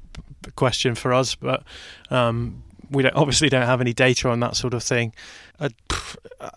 question 0.55 0.95
for 0.95 1.13
us, 1.13 1.35
but. 1.35 1.63
Um, 2.09 2.63
we 2.89 3.01
don't, 3.01 3.15
obviously 3.15 3.49
don't 3.49 3.65
have 3.65 3.81
any 3.81 3.93
data 3.93 4.29
on 4.29 4.39
that 4.41 4.55
sort 4.55 4.75
of 4.75 4.83
thing. 4.83 5.13
Uh, 5.59 5.69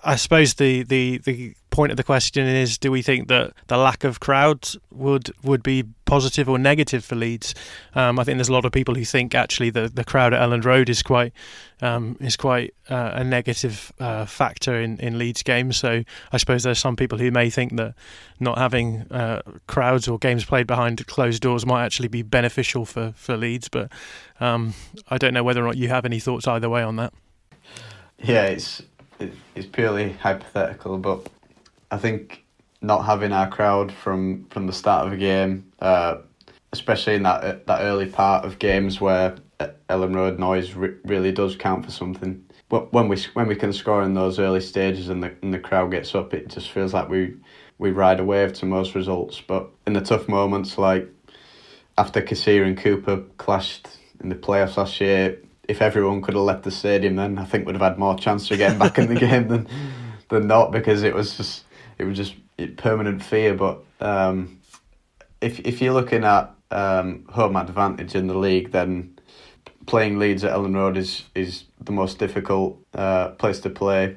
I 0.05 0.17
suppose 0.17 0.55
the, 0.55 0.83
the, 0.83 1.19
the 1.19 1.55
point 1.71 1.91
of 1.91 1.97
the 1.97 2.05
question 2.05 2.47
is: 2.47 2.79
Do 2.79 2.91
we 2.91 3.03
think 3.03 3.29
that 3.29 3.53
the 3.67 3.77
lack 3.77 4.05
of 4.05 4.21
crowds 4.21 4.77
would 4.91 5.31
would 5.43 5.63
be 5.63 5.85
positive 6.07 6.49
or 6.49 6.59
negative 6.59 7.05
for 7.05 7.15
Leeds? 7.15 7.55
Um, 7.95 8.19
I 8.19 8.25
think 8.25 8.39
there's 8.39 8.49
a 8.49 8.53
lot 8.53 8.65
of 8.65 8.73
people 8.73 8.95
who 8.95 9.05
think 9.05 9.35
actually 9.35 9.71
the, 9.71 9.89
the 9.89 10.05
crowd 10.05 10.33
at 10.33 10.41
Elland 10.41 10.65
Road 10.65 10.89
is 10.89 11.03
quite 11.03 11.33
um, 11.83 12.17
is 12.21 12.37
quite 12.37 12.75
uh, 12.89 13.13
a 13.15 13.25
negative 13.25 13.93
uh, 14.01 14.25
factor 14.25 14.81
in, 14.81 14.99
in 14.99 15.19
Leeds 15.19 15.43
games. 15.43 15.77
So 15.77 16.03
I 16.33 16.37
suppose 16.39 16.63
there's 16.63 16.79
some 16.79 16.97
people 16.97 17.19
who 17.19 17.31
may 17.31 17.51
think 17.51 17.77
that 17.77 17.95
not 18.41 18.59
having 18.59 19.03
uh, 19.13 19.43
crowds 19.67 20.09
or 20.09 20.19
games 20.19 20.45
played 20.45 20.67
behind 20.67 21.07
closed 21.07 21.43
doors 21.43 21.67
might 21.67 21.85
actually 21.85 22.09
be 22.09 22.23
beneficial 22.23 22.87
for 22.87 23.13
for 23.17 23.37
Leeds. 23.37 23.69
But 23.69 23.93
um, 24.41 24.75
I 25.09 25.19
don't 25.19 25.35
know 25.35 25.45
whether 25.45 25.63
or 25.63 25.67
not 25.67 25.77
you 25.77 25.89
have 25.89 26.05
any 26.05 26.19
thoughts 26.21 26.49
either 26.49 26.71
way 26.71 26.83
on 26.83 26.97
that. 26.97 27.13
Yeah, 28.19 28.45
it's 28.47 28.83
it's 29.55 29.67
purely 29.67 30.13
hypothetical, 30.13 30.99
but 30.99 31.29
I 31.91 31.97
think 31.99 32.45
not 32.81 33.05
having 33.05 33.33
our 33.33 33.49
crowd 33.49 33.93
from 33.93 34.47
from 34.51 34.67
the 34.67 34.73
start 34.73 35.07
of 35.07 35.13
a 35.13 35.17
game, 35.17 35.73
uh, 35.81 36.19
especially 36.73 37.15
in 37.15 37.23
that 37.25 37.67
that 37.67 37.81
early 37.83 38.07
part 38.07 38.45
of 38.45 38.59
games 38.59 39.01
where 39.01 39.37
Elland 39.89 40.15
Road 40.15 40.39
noise 40.39 40.75
re- 40.75 40.95
really 41.05 41.33
does 41.33 41.57
count 41.57 41.85
for 41.85 41.91
something. 41.91 42.45
But 42.69 42.93
when 42.93 43.09
we 43.09 43.17
when 43.35 43.47
we 43.47 43.57
can 43.57 43.73
score 43.73 44.03
in 44.03 44.15
those 44.15 44.39
early 44.39 44.61
stages 44.61 45.09
and 45.09 45.23
the 45.23 45.35
and 45.43 45.55
the 45.55 45.59
crowd 45.59 45.91
gets 45.91 46.15
up, 46.15 46.35
it 46.35 46.49
just 46.49 46.71
feels 46.71 46.93
like 46.93 47.09
we 47.09 47.37
we 47.79 47.91
ride 47.91 48.21
a 48.21 48.25
wave 48.25 48.53
to 48.55 48.67
most 48.67 48.95
results. 48.95 49.41
But 49.41 49.69
in 49.87 49.93
the 49.93 50.01
tough 50.01 50.29
moments, 50.29 50.79
like 50.79 51.09
after 51.97 52.21
Casilla 52.21 52.67
and 52.67 52.77
Cooper 52.77 53.19
clashed 53.39 53.87
in 54.21 54.29
the 54.29 54.35
playoffs 54.35 54.77
last 54.77 55.01
year, 55.01 55.39
if 55.69 55.83
everyone 55.83 56.23
could 56.23 56.35
have 56.35 56.43
left 56.43 56.63
the 56.63 56.71
stadium, 56.71 57.17
then 57.17 57.39
I 57.39 57.45
think 57.45 57.67
we'd 57.67 57.75
have 57.75 57.83
had 57.83 57.99
more 57.99 58.17
chance 58.17 58.51
of 58.51 58.59
getting 58.59 58.79
back 58.79 58.99
in 58.99 59.13
the 59.13 59.21
game 59.21 59.49
than 59.49 59.69
than 60.29 60.47
not 60.47 60.73
because 60.73 61.03
it 61.03 61.15
was 61.15 61.37
just 61.37 61.65
it 61.99 62.05
was 62.05 62.17
just 62.17 62.35
permanent 62.77 63.23
fear. 63.23 63.55
But 63.55 63.83
um, 64.01 64.61
if 65.41 65.61
if 65.61 65.81
you're 65.81 65.95
looking 65.95 66.25
at 66.25 66.55
um, 66.71 67.25
home 67.29 67.57
advantage 67.57 68.15
in 68.15 68.27
the 68.27 68.37
league, 68.37 68.73
then 68.73 69.19
playing 69.87 70.19
Leeds 70.19 70.45
at 70.45 70.53
Elland 70.53 70.75
Road 70.75 70.97
is 70.97 71.25
is 71.35 71.65
the 71.81 71.93
most 71.93 72.19
difficult 72.19 72.79
uh, 72.95 73.31
place 73.31 73.61
to 73.61 73.71
play, 73.71 74.17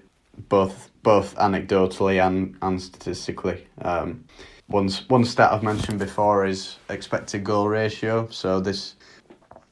both 0.50 0.90
both 1.04 1.36
anecdotally 1.36 2.26
and 2.26 2.58
and 2.62 2.82
statistically. 2.82 3.68
Um, 3.82 4.26
one 4.68 4.90
one 5.08 5.26
stat 5.26 5.52
I've 5.52 5.64
mentioned 5.64 6.00
before 6.00 6.46
is 6.46 6.78
expected 6.90 7.44
goal 7.44 7.68
ratio. 7.68 8.28
So 8.30 8.60
this 8.60 8.96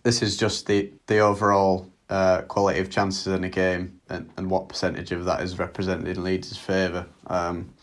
this 0.07 0.21
is 0.21 0.37
just 0.37 0.67
the 0.67 0.89
the 1.07 1.19
overall 1.19 1.91
uh, 2.09 2.41
quality 2.43 2.79
of 2.79 2.89
chances 2.89 3.27
in 3.27 3.43
a 3.43 3.49
game 3.49 3.99
and, 4.07 4.29
and 4.37 4.49
what 4.49 4.69
percentage 4.69 5.11
of 5.11 5.25
that 5.25 5.41
is 5.41 5.59
represented 5.59 6.07
in 6.07 6.23
Leeds' 6.23 6.55
favour. 6.55 7.05
Um, 7.27 7.73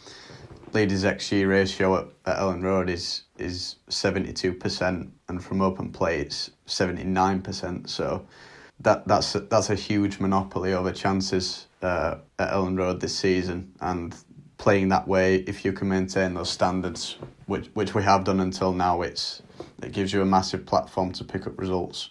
Leeds' 0.73 1.05
XG 1.05 1.47
ratio 1.47 1.99
at, 1.99 2.07
at 2.25 2.39
Elland 2.39 2.63
Road 2.63 2.89
is 2.89 3.25
is 3.37 3.77
seventy 3.91 4.33
two 4.33 4.55
percent, 4.55 5.13
and 5.29 5.45
from 5.45 5.61
open 5.61 5.93
play 5.93 6.19
it's 6.19 6.51
seventy 6.65 7.05
nine 7.05 7.43
percent. 7.43 7.91
So 7.91 8.27
that 8.81 9.07
that's 9.07 9.35
a, 9.35 9.41
that's 9.41 9.69
a 9.69 9.75
huge 9.75 10.19
monopoly 10.19 10.73
over 10.73 10.93
chances 10.93 11.67
uh, 11.83 12.17
at 12.39 12.53
Elland 12.53 12.79
Road 12.79 13.03
this 13.03 13.15
season, 13.15 13.75
and 13.83 14.17
playing 14.57 14.89
that 14.89 15.07
way, 15.07 15.37
if 15.47 15.63
you 15.63 15.75
can 15.75 15.91
maintain 15.91 16.33
those 16.33 16.49
standards, 16.49 17.19
which 17.45 17.67
which 17.75 17.95
we 17.95 18.03
have 18.03 18.25
done 18.25 18.41
until 18.41 18.73
now, 18.73 19.03
it's 19.03 19.43
it 19.83 19.93
gives 19.93 20.11
you 20.15 20.23
a 20.23 20.25
massive 20.25 20.65
platform 20.65 21.13
to 21.13 21.23
pick 21.23 21.47
up 21.47 21.59
results. 21.59 22.09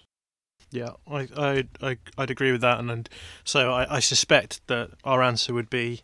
Yeah, 0.73 0.93
I 1.07 1.27
I 1.37 1.63
I 1.83 1.97
I'd 2.17 2.31
agree 2.31 2.51
with 2.51 2.61
that, 2.61 2.79
and, 2.79 2.89
and 2.89 3.07
so 3.43 3.71
I, 3.71 3.97
I 3.97 3.99
suspect 3.99 4.65
that 4.67 4.89
our 5.03 5.21
answer 5.21 5.53
would 5.53 5.69
be 5.69 6.01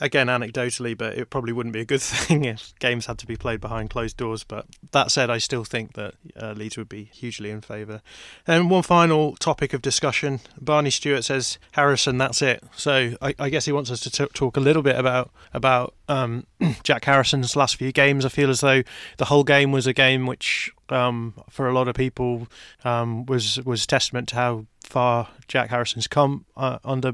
again 0.00 0.28
anecdotally, 0.28 0.96
but 0.96 1.18
it 1.18 1.28
probably 1.28 1.52
wouldn't 1.52 1.74
be 1.74 1.80
a 1.80 1.84
good 1.84 2.00
thing 2.00 2.46
if 2.46 2.72
games 2.78 3.04
had 3.04 3.18
to 3.18 3.26
be 3.26 3.36
played 3.36 3.60
behind 3.60 3.90
closed 3.90 4.16
doors. 4.16 4.44
But 4.44 4.64
that 4.92 5.10
said, 5.10 5.28
I 5.28 5.36
still 5.36 5.64
think 5.64 5.92
that 5.92 6.14
uh, 6.40 6.52
Leeds 6.52 6.78
would 6.78 6.88
be 6.88 7.10
hugely 7.12 7.50
in 7.50 7.60
favour. 7.60 8.00
And 8.46 8.70
one 8.70 8.82
final 8.82 9.36
topic 9.36 9.74
of 9.74 9.82
discussion: 9.82 10.40
Barney 10.58 10.90
Stewart 10.90 11.24
says 11.24 11.58
Harrison, 11.72 12.16
that's 12.16 12.40
it. 12.40 12.64
So 12.74 13.12
I, 13.20 13.34
I 13.38 13.50
guess 13.50 13.66
he 13.66 13.72
wants 13.72 13.90
us 13.90 14.00
to 14.00 14.10
t- 14.10 14.32
talk 14.32 14.56
a 14.56 14.60
little 14.60 14.82
bit 14.82 14.96
about 14.96 15.30
about 15.52 15.92
um, 16.08 16.46
Jack 16.82 17.04
Harrison's 17.04 17.56
last 17.56 17.76
few 17.76 17.92
games. 17.92 18.24
I 18.24 18.30
feel 18.30 18.48
as 18.48 18.60
though 18.60 18.82
the 19.18 19.26
Hull 19.26 19.44
game 19.44 19.70
was 19.70 19.86
a 19.86 19.92
game 19.92 20.26
which, 20.26 20.72
um, 20.92 21.34
for 21.48 21.68
a 21.68 21.72
lot 21.72 21.88
of 21.88 21.94
people, 21.94 22.48
um, 22.84 23.26
was 23.26 23.60
was 23.64 23.86
testament 23.86 24.28
to 24.28 24.36
how 24.36 24.66
far 24.90 25.28
Jack 25.48 25.70
Harrison's 25.70 26.06
come 26.06 26.44
uh, 26.56 26.78
under 26.84 27.12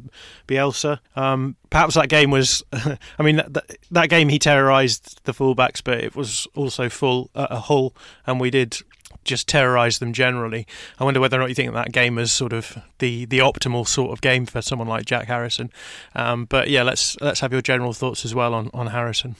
Bielsa. 0.48 0.98
Um, 1.14 1.56
perhaps 1.70 1.94
that 1.94 2.08
game 2.08 2.30
was, 2.30 2.64
I 2.72 3.22
mean, 3.22 3.36
that, 3.36 3.76
that, 3.90 4.08
game 4.08 4.28
he 4.28 4.38
terrorised 4.38 5.20
the 5.24 5.32
fullbacks, 5.32 5.82
but 5.84 6.02
it 6.02 6.16
was 6.16 6.46
also 6.54 6.88
full 6.88 7.30
at 7.34 7.52
uh, 7.52 7.60
Hull, 7.60 7.94
and 8.26 8.40
we 8.40 8.50
did 8.50 8.78
just 9.24 9.48
terrorise 9.48 9.98
them 9.98 10.12
generally. 10.12 10.66
I 10.98 11.04
wonder 11.04 11.20
whether 11.20 11.36
or 11.36 11.40
not 11.40 11.48
you 11.48 11.54
think 11.54 11.72
that 11.72 11.92
game 11.92 12.18
is 12.18 12.32
sort 12.32 12.52
of 12.52 12.78
the, 12.98 13.26
the 13.26 13.40
optimal 13.40 13.86
sort 13.86 14.12
of 14.12 14.20
game 14.20 14.46
for 14.46 14.62
someone 14.62 14.88
like 14.88 15.04
Jack 15.04 15.26
Harrison. 15.26 15.70
Um, 16.14 16.46
but 16.46 16.70
yeah, 16.70 16.82
let's 16.82 17.20
let's 17.20 17.40
have 17.40 17.52
your 17.52 17.62
general 17.62 17.92
thoughts 17.92 18.24
as 18.24 18.34
well 18.34 18.54
on, 18.54 18.70
on 18.72 18.88
Harrison. 18.88 19.36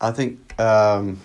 I 0.00 0.10
think 0.10 0.58
um, 0.60 1.20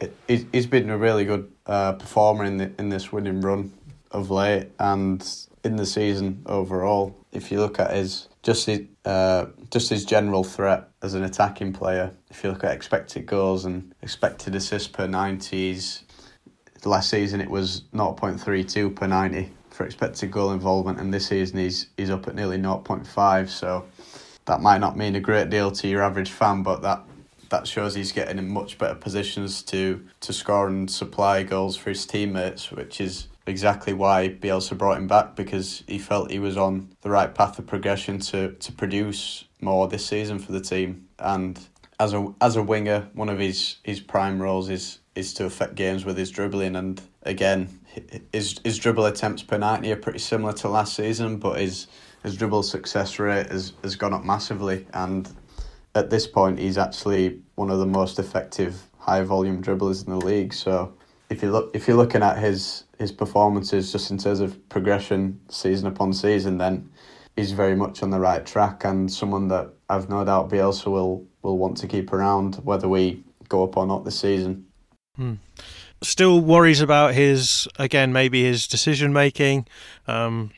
it, 0.00 0.46
he's 0.52 0.66
been 0.66 0.90
a 0.90 0.98
really 0.98 1.24
good 1.24 1.50
uh, 1.66 1.92
performer 1.92 2.44
in 2.44 2.56
the, 2.58 2.72
in 2.78 2.88
this 2.88 3.12
winning 3.12 3.40
run 3.40 3.72
of 4.10 4.30
late 4.30 4.68
and 4.78 5.46
in 5.64 5.76
the 5.76 5.86
season 5.86 6.42
overall. 6.46 7.16
If 7.32 7.50
you 7.50 7.60
look 7.60 7.78
at 7.78 7.94
his 7.94 8.28
just 8.42 8.66
his, 8.66 8.82
uh, 9.04 9.46
just 9.70 9.88
his 9.90 10.04
general 10.04 10.44
threat 10.44 10.88
as 11.02 11.14
an 11.14 11.24
attacking 11.24 11.72
player, 11.72 12.12
if 12.30 12.44
you 12.44 12.50
look 12.50 12.62
at 12.62 12.72
expected 12.72 13.26
goals 13.26 13.64
and 13.64 13.94
expected 14.02 14.54
assists 14.54 14.88
per 14.88 15.06
90s, 15.06 16.02
last 16.84 17.08
season 17.08 17.40
it 17.40 17.48
was 17.48 17.82
0.32 17.94 18.94
per 18.94 19.06
90 19.06 19.50
for 19.70 19.86
expected 19.86 20.30
goal 20.30 20.52
involvement, 20.52 21.00
and 21.00 21.12
this 21.12 21.26
season 21.26 21.58
he's 21.58 21.88
he's 21.96 22.10
up 22.10 22.28
at 22.28 22.34
nearly 22.34 22.58
0.5. 22.58 23.48
So 23.48 23.84
that 24.44 24.60
might 24.60 24.78
not 24.78 24.96
mean 24.96 25.16
a 25.16 25.20
great 25.20 25.50
deal 25.50 25.70
to 25.72 25.88
your 25.88 26.02
average 26.02 26.30
fan, 26.30 26.62
but 26.62 26.82
that 26.82 27.02
that 27.54 27.68
shows 27.68 27.94
he's 27.94 28.10
getting 28.10 28.38
in 28.38 28.48
much 28.48 28.78
better 28.78 28.96
positions 28.96 29.62
to 29.62 30.04
to 30.20 30.32
score 30.32 30.66
and 30.66 30.90
supply 30.90 31.44
goals 31.44 31.76
for 31.76 31.90
his 31.90 32.04
teammates, 32.04 32.72
which 32.72 33.00
is 33.00 33.28
exactly 33.46 33.92
why 33.92 34.28
Bielsa 34.28 34.76
brought 34.76 34.96
him 34.96 35.06
back 35.06 35.36
because 35.36 35.84
he 35.86 35.98
felt 35.98 36.30
he 36.30 36.38
was 36.38 36.56
on 36.56 36.88
the 37.02 37.10
right 37.10 37.32
path 37.32 37.58
of 37.58 37.66
progression 37.66 38.18
to, 38.18 38.52
to 38.54 38.72
produce 38.72 39.44
more 39.60 39.86
this 39.86 40.06
season 40.06 40.38
for 40.38 40.52
the 40.52 40.60
team. 40.60 41.08
And 41.18 41.60
as 42.00 42.12
a 42.12 42.34
as 42.40 42.56
a 42.56 42.62
winger, 42.62 43.08
one 43.12 43.28
of 43.28 43.38
his, 43.38 43.76
his 43.84 44.00
prime 44.00 44.42
roles 44.42 44.68
is 44.68 44.98
is 45.14 45.32
to 45.34 45.44
affect 45.44 45.76
games 45.76 46.04
with 46.04 46.18
his 46.18 46.30
dribbling. 46.30 46.74
And 46.74 47.00
again, 47.22 47.78
his 48.32 48.58
his 48.64 48.78
dribble 48.78 49.06
attempts 49.06 49.44
per 49.44 49.58
ninety 49.58 49.92
are 49.92 49.96
pretty 49.96 50.18
similar 50.18 50.54
to 50.54 50.68
last 50.68 50.96
season, 50.96 51.38
but 51.38 51.60
his 51.60 51.86
his 52.24 52.36
dribble 52.36 52.62
success 52.62 53.18
rate 53.18 53.50
has, 53.52 53.74
has 53.82 53.96
gone 53.96 54.14
up 54.14 54.24
massively. 54.24 54.86
And 54.94 55.30
at 55.94 56.10
this 56.10 56.26
point, 56.26 56.58
he's 56.58 56.78
actually 56.78 57.40
one 57.54 57.70
of 57.70 57.78
the 57.78 57.86
most 57.86 58.18
effective 58.18 58.90
high 58.98 59.22
volume 59.22 59.62
dribblers 59.62 60.04
in 60.04 60.10
the 60.10 60.24
league. 60.24 60.52
So 60.52 60.94
if 61.30 61.42
you 61.42 61.50
look 61.50 61.74
if 61.74 61.86
you're 61.86 61.96
looking 61.96 62.22
at 62.22 62.38
his 62.38 62.84
his 62.98 63.12
performances 63.12 63.92
just 63.92 64.10
in 64.10 64.18
terms 64.18 64.40
of 64.40 64.68
progression 64.68 65.40
season 65.48 65.86
upon 65.86 66.12
season, 66.12 66.58
then 66.58 66.90
he's 67.36 67.52
very 67.52 67.76
much 67.76 68.02
on 68.02 68.10
the 68.10 68.20
right 68.20 68.44
track 68.44 68.84
and 68.84 69.12
someone 69.12 69.48
that 69.48 69.70
I've 69.88 70.08
no 70.08 70.24
doubt 70.24 70.50
Bielsa 70.50 70.86
will 70.86 71.26
will 71.42 71.58
want 71.58 71.76
to 71.78 71.86
keep 71.86 72.12
around 72.12 72.56
whether 72.56 72.88
we 72.88 73.22
go 73.48 73.64
up 73.64 73.76
or 73.76 73.86
not 73.86 74.04
this 74.04 74.18
season. 74.18 74.66
Hmm. 75.16 75.34
Still 76.02 76.40
worries 76.40 76.80
about 76.80 77.14
his 77.14 77.68
again 77.78 78.12
maybe 78.12 78.42
his 78.44 78.66
decision 78.66 79.12
making. 79.12 79.66
Um, 80.06 80.50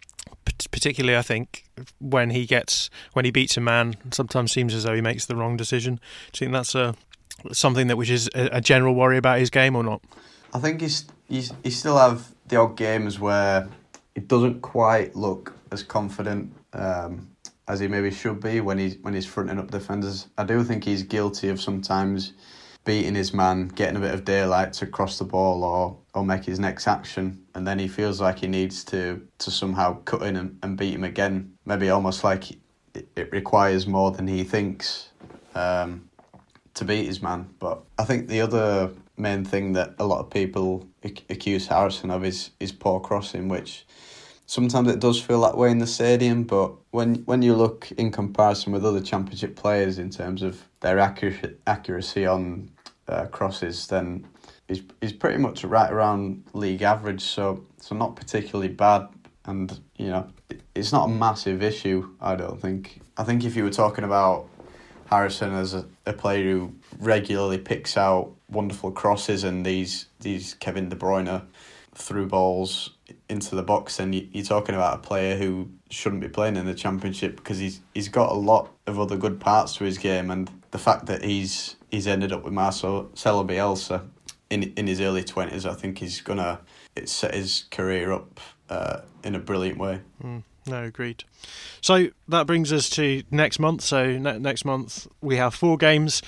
particularly, 0.71 1.17
I 1.17 1.23
think 1.23 1.65
when 1.99 2.31
he 2.31 2.47
gets 2.47 2.91
when 3.13 3.25
he 3.25 3.31
beats 3.31 3.57
a 3.57 3.61
man, 3.61 3.97
sometimes 4.11 4.53
seems 4.53 4.75
as 4.75 4.85
though 4.85 4.95
he 4.95 5.01
makes 5.01 5.27
the 5.27 5.37
wrong 5.37 5.57
decision. 5.57 5.97
Do 6.33 6.45
you 6.45 6.47
think 6.47 6.53
that's 6.53 6.75
a 6.75 6.95
something 7.53 7.87
that 7.89 7.97
which 7.97 8.11
is 8.11 8.31
a, 8.35 8.61
general 8.61 8.95
worry 8.95 9.19
about 9.19 9.39
his 9.39 9.51
game 9.51 9.77
or 9.77 9.83
not? 9.83 10.03
I 10.55 10.59
think 10.59 10.81
he's, 10.81 11.07
he's 11.29 11.53
he 11.63 11.71
still 11.71 11.99
have 11.99 12.29
the 12.47 12.57
odd 12.57 12.77
games 12.77 13.21
where 13.21 13.69
he 14.15 14.21
doesn't 14.21 14.63
quite 14.63 15.15
look 15.15 15.55
as 15.71 15.83
confident 15.83 16.53
um, 16.73 17.29
as 17.69 17.81
he 17.81 17.89
maybe 17.89 18.11
should 18.11 18.41
be 18.41 18.61
when 18.61 18.79
he's 18.79 18.97
when 18.99 19.15
he's 19.15 19.27
fronting 19.27 19.59
up 19.59 19.71
defenders. 19.71 20.29
I 20.39 20.45
do 20.45 20.63
think 20.63 20.85
he's 20.85 21.03
guilty 21.03 21.49
of 21.49 21.61
sometimes 21.61 22.33
beating 22.85 23.15
his 23.15 23.35
man, 23.35 23.69
getting 23.69 23.97
a 23.97 24.01
bit 24.01 24.15
of 24.15 24.25
daylight 24.25 24.73
to 24.75 24.87
cross 24.87 25.19
the 25.19 25.25
ball 25.25 25.65
or 25.65 25.97
or 26.15 26.25
make 26.25 26.45
his 26.45 26.59
next 26.59 26.87
action, 26.87 27.45
and 27.57 27.67
then 27.67 27.79
he 27.79 27.89
feels 27.89 28.21
like 28.21 28.41
he 28.41 28.47
needs 28.47 28.85
to 28.85 29.27
to 29.39 29.51
somehow 29.51 29.99
cut 30.05 30.23
in 30.23 30.37
and, 30.37 30.59
and 30.63 30.77
beat 30.77 30.93
him 30.93 31.05
again. 31.05 31.55
Maybe 31.65 31.89
almost 31.89 32.23
like 32.23 32.51
it, 32.51 33.09
it 33.17 33.33
requires 33.33 33.87
more 33.87 34.11
than 34.11 34.29
he 34.29 34.45
thinks 34.45 35.09
um, 35.55 36.11
to 36.75 36.85
beat 36.85 37.07
his 37.07 37.23
man. 37.23 37.49
But 37.59 37.83
I 37.99 38.05
think 38.05 38.29
the 38.29 38.43
other 38.43 38.91
main 39.17 39.43
thing 39.43 39.73
that 39.73 39.95
a 39.99 40.05
lot 40.05 40.21
of 40.21 40.29
people 40.29 40.87
accuse 41.03 41.67
Harrison 41.67 42.11
of 42.11 42.27
is 42.27 42.51
is 42.61 42.73
poor 42.73 43.01
crossing, 43.01 43.49
which 43.49 43.87
sometimes 44.45 44.91
it 44.91 45.01
does 45.01 45.19
feel 45.19 45.41
that 45.41 45.57
way 45.57 45.71
in 45.71 45.79
the 45.79 45.87
stadium. 45.87 46.45
But 46.45 46.73
when 46.91 47.25
when 47.25 47.41
you 47.41 47.55
look 47.55 47.91
in 47.93 48.13
comparison 48.13 48.75
with 48.75 48.85
other 48.85 49.01
Championship 49.01 49.57
players 49.57 49.99
in 49.99 50.11
terms 50.11 50.43
of 50.43 50.63
their 50.81 50.99
accuracy 50.99 52.27
on 52.27 52.71
uh, 53.09 53.25
crosses, 53.27 53.87
then 53.87 54.27
he's 54.69 54.83
he's 55.01 55.13
pretty 55.13 55.39
much 55.39 55.65
right 55.65 55.91
around 55.91 56.45
league 56.53 56.83
average. 56.83 57.23
So 57.23 57.65
so 57.81 57.95
not 57.95 58.17
particularly 58.17 58.69
bad, 58.69 59.09
and 59.45 59.79
you 59.97 60.09
know 60.09 60.29
it's 60.75 60.93
not 60.93 61.07
a 61.07 61.13
massive 61.13 61.63
issue. 61.63 62.11
I 62.21 62.37
don't 62.37 62.61
think. 62.61 63.01
I 63.17 63.25
think 63.25 63.45
if 63.45 63.57
you 63.57 63.65
were 63.65 63.71
talking 63.71 64.05
about 64.05 64.49
Harrison 65.07 65.55
as 65.55 65.75
a, 65.75 65.87
a 66.05 66.13
player 66.13 66.45
who 66.45 66.75
regularly 66.99 67.59
picks 67.59 67.97
out 67.97 68.33
wonderful 68.51 68.91
crosses 68.91 69.45
and 69.45 69.65
these 69.65 70.07
these 70.21 70.55
Kevin 70.55 70.89
De 70.89 70.97
Bruyne 70.97 71.45
through 71.95 72.27
balls 72.27 72.91
into 73.29 73.55
the 73.55 73.63
box, 73.63 73.99
and 73.99 74.15
you're 74.15 74.45
talking 74.45 74.75
about 74.75 74.97
a 74.97 74.99
player 74.99 75.37
who 75.37 75.69
shouldn't 75.91 76.21
be 76.21 76.29
playing 76.29 76.57
in 76.57 76.67
the 76.67 76.75
championship 76.75 77.37
because 77.37 77.59
he's 77.59 77.81
he's 77.95 78.09
got 78.09 78.31
a 78.31 78.35
lot 78.35 78.71
of 78.87 79.01
other 79.01 79.17
good 79.17 79.41
parts 79.41 79.77
to 79.77 79.85
his 79.85 79.99
game, 79.99 80.31
and 80.31 80.51
the 80.73 80.79
fact 80.79 81.07
that 81.07 81.25
he's 81.25 81.77
he's 81.91 82.07
ended 82.07 82.33
up 82.33 82.45
with 82.45 82.53
Marcelo 82.53 83.09
Bielsa 83.15 84.07
in 84.51 84.63
in 84.77 84.87
his 84.87 85.01
early 85.01 85.25
twenties, 85.25 85.67
I 85.67 85.75
think 85.75 85.99
he's 85.99 86.21
gonna 86.21 86.61
it 86.95 87.09
set 87.09 87.35
his 87.35 87.65
career 87.71 88.13
up 88.13 88.41
uh, 88.69 89.01
in 89.23 89.35
a 89.35 89.39
brilliant 89.39 89.79
way. 89.79 90.01
Mm. 90.23 90.43
No, 90.69 90.83
agreed. 90.83 91.23
So 91.81 92.09
that 92.27 92.47
brings 92.47 92.73
us 92.73 92.91
to 92.91 93.23
next 93.31 93.61
month. 93.61 93.83
So 93.83 94.19
ne- 94.19 94.39
next 94.39 94.65
month 94.65 95.07
we 95.21 95.37
have 95.37 95.55
four 95.55 95.77
games. 95.77 96.23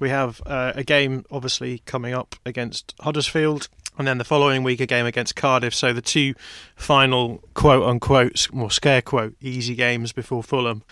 We 0.00 0.08
have 0.08 0.40
uh, 0.44 0.72
a 0.74 0.82
game 0.82 1.24
obviously 1.30 1.82
coming 1.86 2.12
up 2.12 2.34
against 2.44 2.94
Huddersfield. 3.00 3.68
And 3.98 4.06
then 4.06 4.18
the 4.18 4.24
following 4.24 4.62
week 4.62 4.80
a 4.80 4.86
game 4.86 5.06
against 5.06 5.36
Cardiff. 5.36 5.74
So 5.74 5.92
the 5.92 6.02
two 6.02 6.34
final 6.74 7.42
quote 7.54 7.84
unquote, 7.84 8.48
more 8.52 8.70
scare 8.70 9.02
quote, 9.02 9.34
easy 9.40 9.74
games 9.74 10.12
before 10.12 10.42
Fulham. 10.42 10.82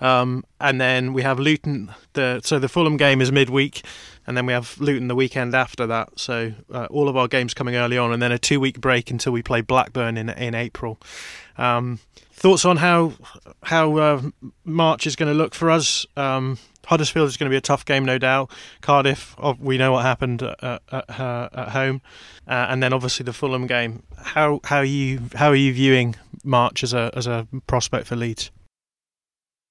Um, 0.00 0.44
and 0.60 0.80
then 0.80 1.12
we 1.12 1.22
have 1.22 1.38
Luton. 1.38 1.92
The 2.12 2.40
so 2.44 2.58
the 2.58 2.68
Fulham 2.68 2.96
game 2.96 3.20
is 3.20 3.32
midweek, 3.32 3.84
and 4.26 4.36
then 4.36 4.46
we 4.46 4.52
have 4.52 4.76
Luton 4.80 5.08
the 5.08 5.14
weekend 5.14 5.54
after 5.54 5.86
that. 5.86 6.18
So 6.18 6.52
uh, 6.72 6.86
all 6.90 7.08
of 7.08 7.16
our 7.16 7.28
games 7.28 7.54
coming 7.54 7.76
early 7.76 7.98
on, 7.98 8.12
and 8.12 8.22
then 8.22 8.32
a 8.32 8.38
two 8.38 8.60
week 8.60 8.80
break 8.80 9.10
until 9.10 9.32
we 9.32 9.42
play 9.42 9.60
Blackburn 9.60 10.16
in 10.16 10.28
in 10.30 10.54
April. 10.54 10.98
Um, 11.58 11.98
thoughts 12.32 12.64
on 12.64 12.78
how 12.78 13.12
how 13.62 13.96
uh, 13.96 14.22
March 14.64 15.06
is 15.06 15.16
going 15.16 15.30
to 15.30 15.36
look 15.36 15.54
for 15.54 15.70
us? 15.70 16.06
Um, 16.16 16.58
Huddersfield 16.86 17.28
is 17.28 17.36
going 17.36 17.48
to 17.48 17.54
be 17.54 17.56
a 17.56 17.62
tough 17.62 17.84
game, 17.84 18.04
no 18.04 18.18
doubt. 18.18 18.50
Cardiff, 18.80 19.36
we 19.58 19.78
know 19.78 19.92
what 19.92 20.04
happened 20.04 20.42
at, 20.42 20.82
at, 20.90 21.10
at 21.10 21.68
home, 21.70 22.02
uh, 22.46 22.66
and 22.68 22.82
then 22.82 22.92
obviously 22.92 23.24
the 23.24 23.32
Fulham 23.32 23.66
game. 23.66 24.02
How 24.16 24.60
how 24.64 24.78
are 24.78 24.84
you 24.84 25.20
how 25.34 25.48
are 25.48 25.56
you 25.56 25.72
viewing 25.72 26.16
March 26.44 26.82
as 26.82 26.92
a 26.92 27.10
as 27.14 27.26
a 27.26 27.46
prospect 27.66 28.06
for 28.06 28.16
Leeds? 28.16 28.50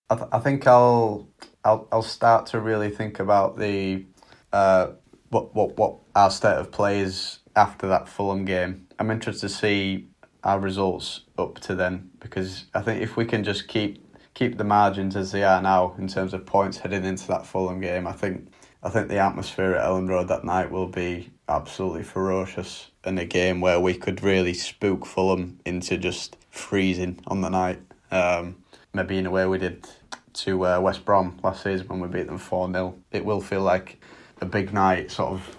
I, 0.10 0.16
th- 0.16 0.28
I 0.32 0.40
think 0.40 0.68
I'll 0.68 1.28
I'll 1.64 1.88
I'll 1.92 2.02
start 2.02 2.48
to 2.48 2.60
really 2.60 2.90
think 2.90 3.20
about 3.20 3.58
the 3.58 4.06
uh, 4.52 4.88
what 5.30 5.56
what 5.56 5.78
what 5.78 5.96
our 6.16 6.32
state 6.32 6.58
of 6.58 6.72
play 6.72 7.00
is 7.00 7.40
after 7.56 7.88
that 7.88 8.08
Fulham 8.08 8.46
game. 8.46 8.88
I'm 9.00 9.12
interested 9.12 9.48
to 9.48 9.54
see 9.54 10.08
our 10.44 10.60
results 10.60 11.22
up 11.38 11.60
to 11.60 11.76
then 11.76 12.10
because 12.20 12.66
I 12.74 12.82
think 12.82 13.02
if 13.02 13.16
we 13.16 13.26
can 13.26 13.44
just 13.44 13.68
keep 13.68 14.04
keep 14.34 14.58
the 14.58 14.64
margins 14.64 15.16
as 15.16 15.32
they 15.32 15.44
are 15.44 15.62
now 15.62 15.96
in 15.98 16.08
terms 16.08 16.34
of 16.34 16.46
points 16.46 16.78
heading 16.78 17.06
into 17.06 17.28
that 17.28 17.46
Fulham 17.46 17.80
game, 17.80 18.08
I 18.08 18.14
think 18.14 18.48
I 18.84 18.90
think 18.90 19.10
the 19.10 19.20
atmosphere 19.20 19.76
at 19.76 19.86
Elland 19.86 20.10
Road 20.10 20.28
that 20.30 20.44
night 20.44 20.72
will 20.72 20.88
be 20.88 21.30
absolutely 21.48 22.04
ferocious 22.04 22.90
in 23.06 23.18
a 23.20 23.26
game 23.26 23.62
where 23.62 23.80
we 23.80 23.94
could 23.94 24.24
really 24.24 24.54
spook 24.54 25.06
Fulham 25.06 25.60
into 25.66 25.98
just 25.98 26.36
freezing 26.50 27.20
on 27.28 27.42
the 27.42 27.50
night. 27.50 27.80
Um, 28.10 28.56
maybe 28.94 29.18
in 29.18 29.28
a 29.28 29.32
way 29.32 29.46
we 29.46 29.60
did 29.60 29.88
to 30.34 30.66
uh, 30.66 30.80
West 30.80 31.06
Brom 31.06 31.40
last 31.44 31.64
season 31.64 31.88
when 31.88 32.00
we 32.00 32.08
beat 32.08 32.28
them 32.28 32.38
4 32.38 32.72
0. 32.72 32.96
It 33.12 33.24
will 33.24 33.42
feel 33.42 33.62
like 33.62 34.02
a 34.40 34.46
big 34.46 34.74
night, 34.74 35.12
sort 35.12 35.34
of 35.34 35.58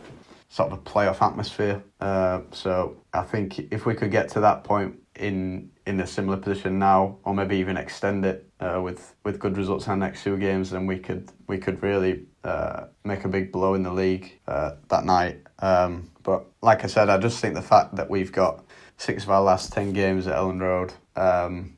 sort 0.49 0.73
of 0.73 0.79
a 0.79 0.83
playoff 0.83 1.23
atmosphere. 1.23 1.83
Uh, 2.01 2.41
so 2.51 2.97
I 3.13 3.23
think 3.23 3.73
if 3.73 3.87
we 3.87 3.95
could 3.95 4.11
get 4.11 4.29
to 4.31 4.41
that 4.41 4.65
point 4.65 4.99
in 5.15 5.71
in 5.87 6.01
a 6.01 6.07
similar 6.07 6.37
position 6.37 6.79
now, 6.79 7.19
or 7.25 7.35
maybe 7.35 7.57
even 7.57 7.77
extend 7.77 8.25
it 8.25 8.49
uh, 8.61 8.81
with 8.83 9.15
with 9.25 9.39
good 9.39 9.57
results 9.57 9.87
in 9.87 9.91
our 9.91 9.97
next 9.97 10.23
two 10.23 10.37
games, 10.37 10.71
then 10.71 10.87
we 10.87 10.99
could 10.99 11.31
we 11.47 11.59
could 11.59 11.83
really 11.83 12.27
uh, 12.45 12.85
make 13.05 13.25
a 13.25 13.29
big 13.29 13.53
blow 13.53 13.75
in 13.75 13.83
the 13.83 13.93
league 13.93 14.39
uh, 14.47 14.73
that 14.89 15.05
night. 15.05 15.39
Um, 15.59 16.11
but 16.23 16.47
like 16.61 16.85
I 16.85 16.87
said, 16.87 17.09
I 17.09 17.19
just 17.19 17.41
think 17.41 17.55
the 17.55 17.63
fact 17.63 17.97
that 17.97 18.09
we've 18.09 18.33
got 18.33 18.65
six 18.97 19.25
of 19.25 19.31
our 19.31 19.43
last 19.43 19.73
ten 19.73 19.93
games 19.93 20.27
at 20.27 20.37
Elland 20.37 20.61
Road. 20.61 20.93
Um, 21.17 21.77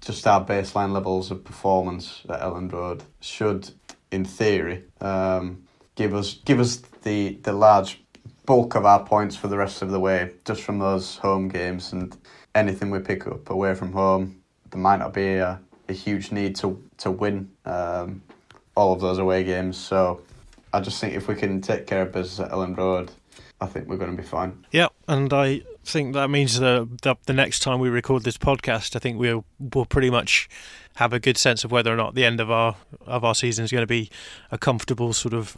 just 0.00 0.26
our 0.26 0.44
baseline 0.44 0.92
levels 0.92 1.30
of 1.30 1.44
performance 1.44 2.22
at 2.28 2.40
Elland 2.40 2.72
Road 2.72 3.02
should, 3.20 3.70
in 4.10 4.24
theory, 4.24 4.84
um, 5.00 5.64
give 5.94 6.14
us 6.14 6.34
give 6.44 6.60
us 6.60 6.82
the 7.02 7.38
the 7.42 7.52
large 7.52 8.00
bulk 8.44 8.74
of 8.74 8.84
our 8.84 9.04
points 9.04 9.36
for 9.36 9.48
the 9.48 9.56
rest 9.56 9.82
of 9.82 9.90
the 9.90 10.00
way 10.00 10.32
just 10.44 10.62
from 10.62 10.78
those 10.78 11.16
home 11.16 11.48
games 11.48 11.92
and 11.92 12.16
anything 12.54 12.90
we 12.90 12.98
pick 13.00 13.26
up 13.26 13.50
away 13.50 13.74
from 13.74 13.92
home. 13.92 14.42
There 14.70 14.80
might 14.80 14.98
not 14.98 15.12
be 15.12 15.34
a, 15.34 15.60
a 15.88 15.92
huge 15.92 16.32
need 16.32 16.56
to 16.56 16.82
to 16.98 17.10
win 17.10 17.50
um, 17.64 18.22
all 18.76 18.92
of 18.92 19.00
those 19.00 19.18
away 19.18 19.44
games. 19.44 19.76
So 19.76 20.20
I 20.72 20.80
just 20.80 21.00
think 21.00 21.14
if 21.14 21.28
we 21.28 21.34
can 21.34 21.60
take 21.60 21.86
care 21.86 22.02
of 22.02 22.12
business 22.12 22.40
at 22.40 22.52
Elland 22.52 22.76
Road, 22.76 23.12
I 23.60 23.66
think 23.66 23.88
we're 23.88 23.96
going 23.96 24.14
to 24.14 24.20
be 24.20 24.26
fine. 24.26 24.64
Yeah, 24.72 24.88
and 25.06 25.32
I 25.32 25.62
think 25.84 26.14
that 26.14 26.28
means 26.28 26.58
the, 26.58 26.88
the, 27.02 27.14
the 27.26 27.32
next 27.32 27.60
time 27.60 27.78
we 27.78 27.88
record 27.88 28.24
this 28.24 28.36
podcast, 28.36 28.96
I 28.96 28.98
think 28.98 29.18
we'll 29.18 29.44
we'll 29.58 29.86
pretty 29.86 30.10
much 30.10 30.48
have 30.96 31.12
a 31.12 31.20
good 31.20 31.36
sense 31.36 31.64
of 31.64 31.70
whether 31.70 31.92
or 31.92 31.96
not 31.96 32.14
the 32.14 32.24
end 32.24 32.40
of 32.40 32.50
our 32.50 32.76
of 33.06 33.24
our 33.24 33.34
season 33.34 33.64
is 33.64 33.72
going 33.72 33.82
to 33.82 33.86
be 33.86 34.10
a 34.50 34.58
comfortable 34.58 35.12
sort 35.12 35.34
of 35.34 35.56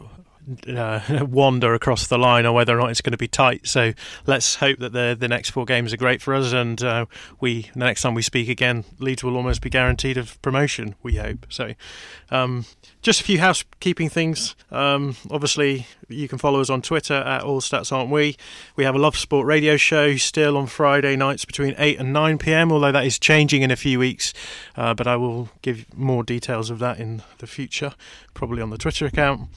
uh, 0.67 1.25
wander 1.29 1.73
across 1.73 2.07
the 2.07 2.17
line 2.17 2.45
or 2.45 2.53
whether 2.53 2.77
or 2.77 2.81
not 2.81 2.91
it's 2.91 3.01
going 3.01 3.11
to 3.11 3.17
be 3.17 3.27
tight. 3.27 3.67
So 3.67 3.93
let's 4.25 4.55
hope 4.55 4.79
that 4.79 4.93
the 4.93 5.15
the 5.17 5.27
next 5.27 5.49
four 5.51 5.65
games 5.65 5.93
are 5.93 5.97
great 5.97 6.21
for 6.21 6.33
us, 6.33 6.53
and 6.53 6.81
uh, 6.81 7.05
we 7.39 7.63
the 7.73 7.79
next 7.79 8.01
time 8.01 8.13
we 8.13 8.21
speak 8.21 8.49
again, 8.49 8.85
Leeds 8.99 9.23
will 9.23 9.35
almost 9.35 9.61
be 9.61 9.69
guaranteed 9.69 10.17
of 10.17 10.41
promotion. 10.41 10.95
We 11.03 11.15
hope. 11.15 11.45
So 11.49 11.73
um, 12.29 12.65
just 13.01 13.21
a 13.21 13.23
few 13.23 13.39
housekeeping 13.39 14.09
things. 14.09 14.55
Um, 14.71 15.15
obviously, 15.29 15.87
you 16.07 16.27
can 16.27 16.37
follow 16.37 16.59
us 16.61 16.69
on 16.69 16.81
Twitter 16.81 17.13
at 17.13 17.43
All 17.43 17.61
Stats 17.61 17.91
Aren't 17.91 18.09
We. 18.09 18.35
We 18.75 18.83
have 18.83 18.95
a 18.95 18.99
Love 18.99 19.17
Sport 19.17 19.47
radio 19.47 19.77
show 19.77 20.15
still 20.17 20.57
on 20.57 20.67
Friday 20.67 21.15
nights 21.15 21.45
between 21.45 21.75
8 21.77 21.99
and 21.99 22.13
9 22.13 22.37
pm, 22.37 22.71
although 22.71 22.91
that 22.91 23.05
is 23.05 23.19
changing 23.19 23.61
in 23.61 23.71
a 23.71 23.75
few 23.75 23.99
weeks. 23.99 24.33
Uh, 24.75 24.93
but 24.93 25.07
I 25.07 25.15
will 25.15 25.49
give 25.61 25.85
more 25.97 26.23
details 26.23 26.69
of 26.69 26.79
that 26.79 26.99
in 26.99 27.21
the 27.37 27.47
future, 27.47 27.93
probably 28.33 28.61
on 28.61 28.69
the 28.69 28.77
Twitter 28.77 29.05
account. 29.05 29.49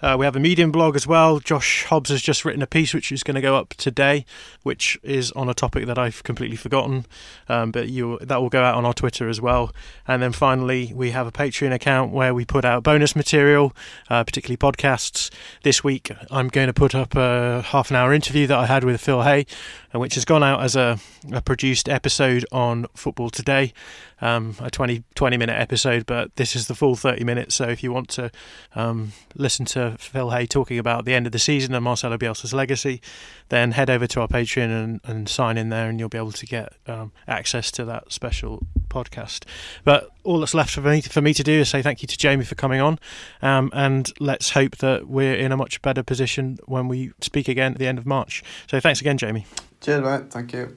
Uh, 0.00 0.14
we 0.18 0.26
have 0.26 0.36
a 0.36 0.40
Medium 0.40 0.70
blog 0.70 0.94
as 0.94 1.06
well. 1.06 1.38
Josh 1.38 1.84
Hobbs 1.84 2.10
has 2.10 2.20
just 2.20 2.44
written 2.44 2.60
a 2.60 2.66
piece 2.66 2.92
which 2.92 3.10
is 3.10 3.22
going 3.22 3.34
to 3.34 3.40
go 3.40 3.56
up 3.56 3.70
today, 3.74 4.26
which 4.62 4.98
is 5.02 5.32
on 5.32 5.48
a 5.48 5.54
topic 5.54 5.86
that 5.86 5.98
I've 5.98 6.22
completely 6.22 6.56
forgotten. 6.56 7.06
Um, 7.48 7.70
but 7.70 7.88
you 7.88 8.18
that 8.20 8.42
will 8.42 8.50
go 8.50 8.62
out 8.62 8.74
on 8.74 8.84
our 8.84 8.92
Twitter 8.92 9.28
as 9.28 9.40
well. 9.40 9.72
And 10.06 10.22
then 10.22 10.32
finally, 10.32 10.92
we 10.94 11.12
have 11.12 11.26
a 11.26 11.32
Patreon 11.32 11.72
account 11.72 12.12
where 12.12 12.34
we 12.34 12.44
put 12.44 12.64
out 12.64 12.82
bonus 12.82 13.16
material, 13.16 13.74
uh, 14.10 14.22
particularly 14.24 14.58
podcasts. 14.58 15.30
This 15.62 15.82
week, 15.82 16.10
I'm 16.30 16.48
going 16.48 16.66
to 16.66 16.74
put 16.74 16.94
up 16.94 17.16
a 17.16 17.62
half 17.62 17.90
an 17.90 17.96
hour 17.96 18.12
interview 18.12 18.46
that 18.48 18.58
I 18.58 18.66
had 18.66 18.84
with 18.84 19.00
Phil 19.00 19.22
Hay, 19.22 19.46
uh, 19.94 19.98
which 19.98 20.14
has 20.14 20.26
gone 20.26 20.42
out 20.42 20.62
as 20.62 20.76
a, 20.76 20.98
a 21.32 21.40
produced 21.40 21.88
episode 21.88 22.44
on 22.52 22.86
Football 22.94 23.30
Today 23.30 23.72
um, 24.20 24.56
a 24.60 24.70
20, 24.70 25.04
20 25.14 25.36
minute 25.36 25.58
episode, 25.58 26.06
but 26.06 26.34
this 26.36 26.56
is 26.56 26.68
the 26.68 26.74
full 26.74 26.96
30 26.96 27.24
minutes. 27.24 27.54
So 27.54 27.64
if 27.64 27.82
you 27.82 27.92
want 27.92 28.08
to 28.10 28.30
um, 28.74 29.12
listen 29.34 29.66
to 29.66 29.96
Phil 29.98 30.30
Hay 30.30 30.46
talking 30.46 30.78
about 30.78 31.04
the 31.04 31.14
end 31.14 31.26
of 31.26 31.32
the 31.32 31.38
season 31.38 31.74
and 31.74 31.84
Marcelo 31.84 32.16
Bielsa's 32.16 32.52
legacy, 32.52 33.00
then 33.48 33.72
head 33.72 33.90
over 33.90 34.06
to 34.06 34.20
our 34.20 34.28
Patreon 34.28 34.84
and, 34.84 35.00
and 35.04 35.28
sign 35.28 35.58
in 35.58 35.68
there, 35.68 35.88
and 35.88 36.00
you'll 36.00 36.08
be 36.08 36.18
able 36.18 36.32
to 36.32 36.46
get 36.46 36.72
um, 36.86 37.12
access 37.28 37.70
to 37.72 37.84
that 37.84 38.12
special 38.12 38.66
podcast. 38.88 39.44
But 39.84 40.10
all 40.24 40.40
that's 40.40 40.54
left 40.54 40.70
for 40.70 40.80
me 40.80 41.00
for 41.00 41.20
me 41.20 41.34
to 41.34 41.42
do 41.42 41.60
is 41.60 41.68
say 41.68 41.82
thank 41.82 42.02
you 42.02 42.08
to 42.08 42.16
Jamie 42.16 42.44
for 42.44 42.54
coming 42.54 42.80
on, 42.80 42.98
um, 43.42 43.70
and 43.72 44.12
let's 44.18 44.50
hope 44.50 44.78
that 44.78 45.08
we're 45.08 45.34
in 45.34 45.52
a 45.52 45.56
much 45.56 45.82
better 45.82 46.02
position 46.02 46.58
when 46.66 46.88
we 46.88 47.12
speak 47.20 47.48
again 47.48 47.72
at 47.72 47.78
the 47.78 47.86
end 47.86 47.98
of 47.98 48.06
March. 48.06 48.42
So 48.68 48.80
thanks 48.80 49.00
again, 49.00 49.18
Jamie. 49.18 49.46
Cheers, 49.80 50.02
mate. 50.02 50.30
Thank 50.30 50.52
you. 50.52 50.76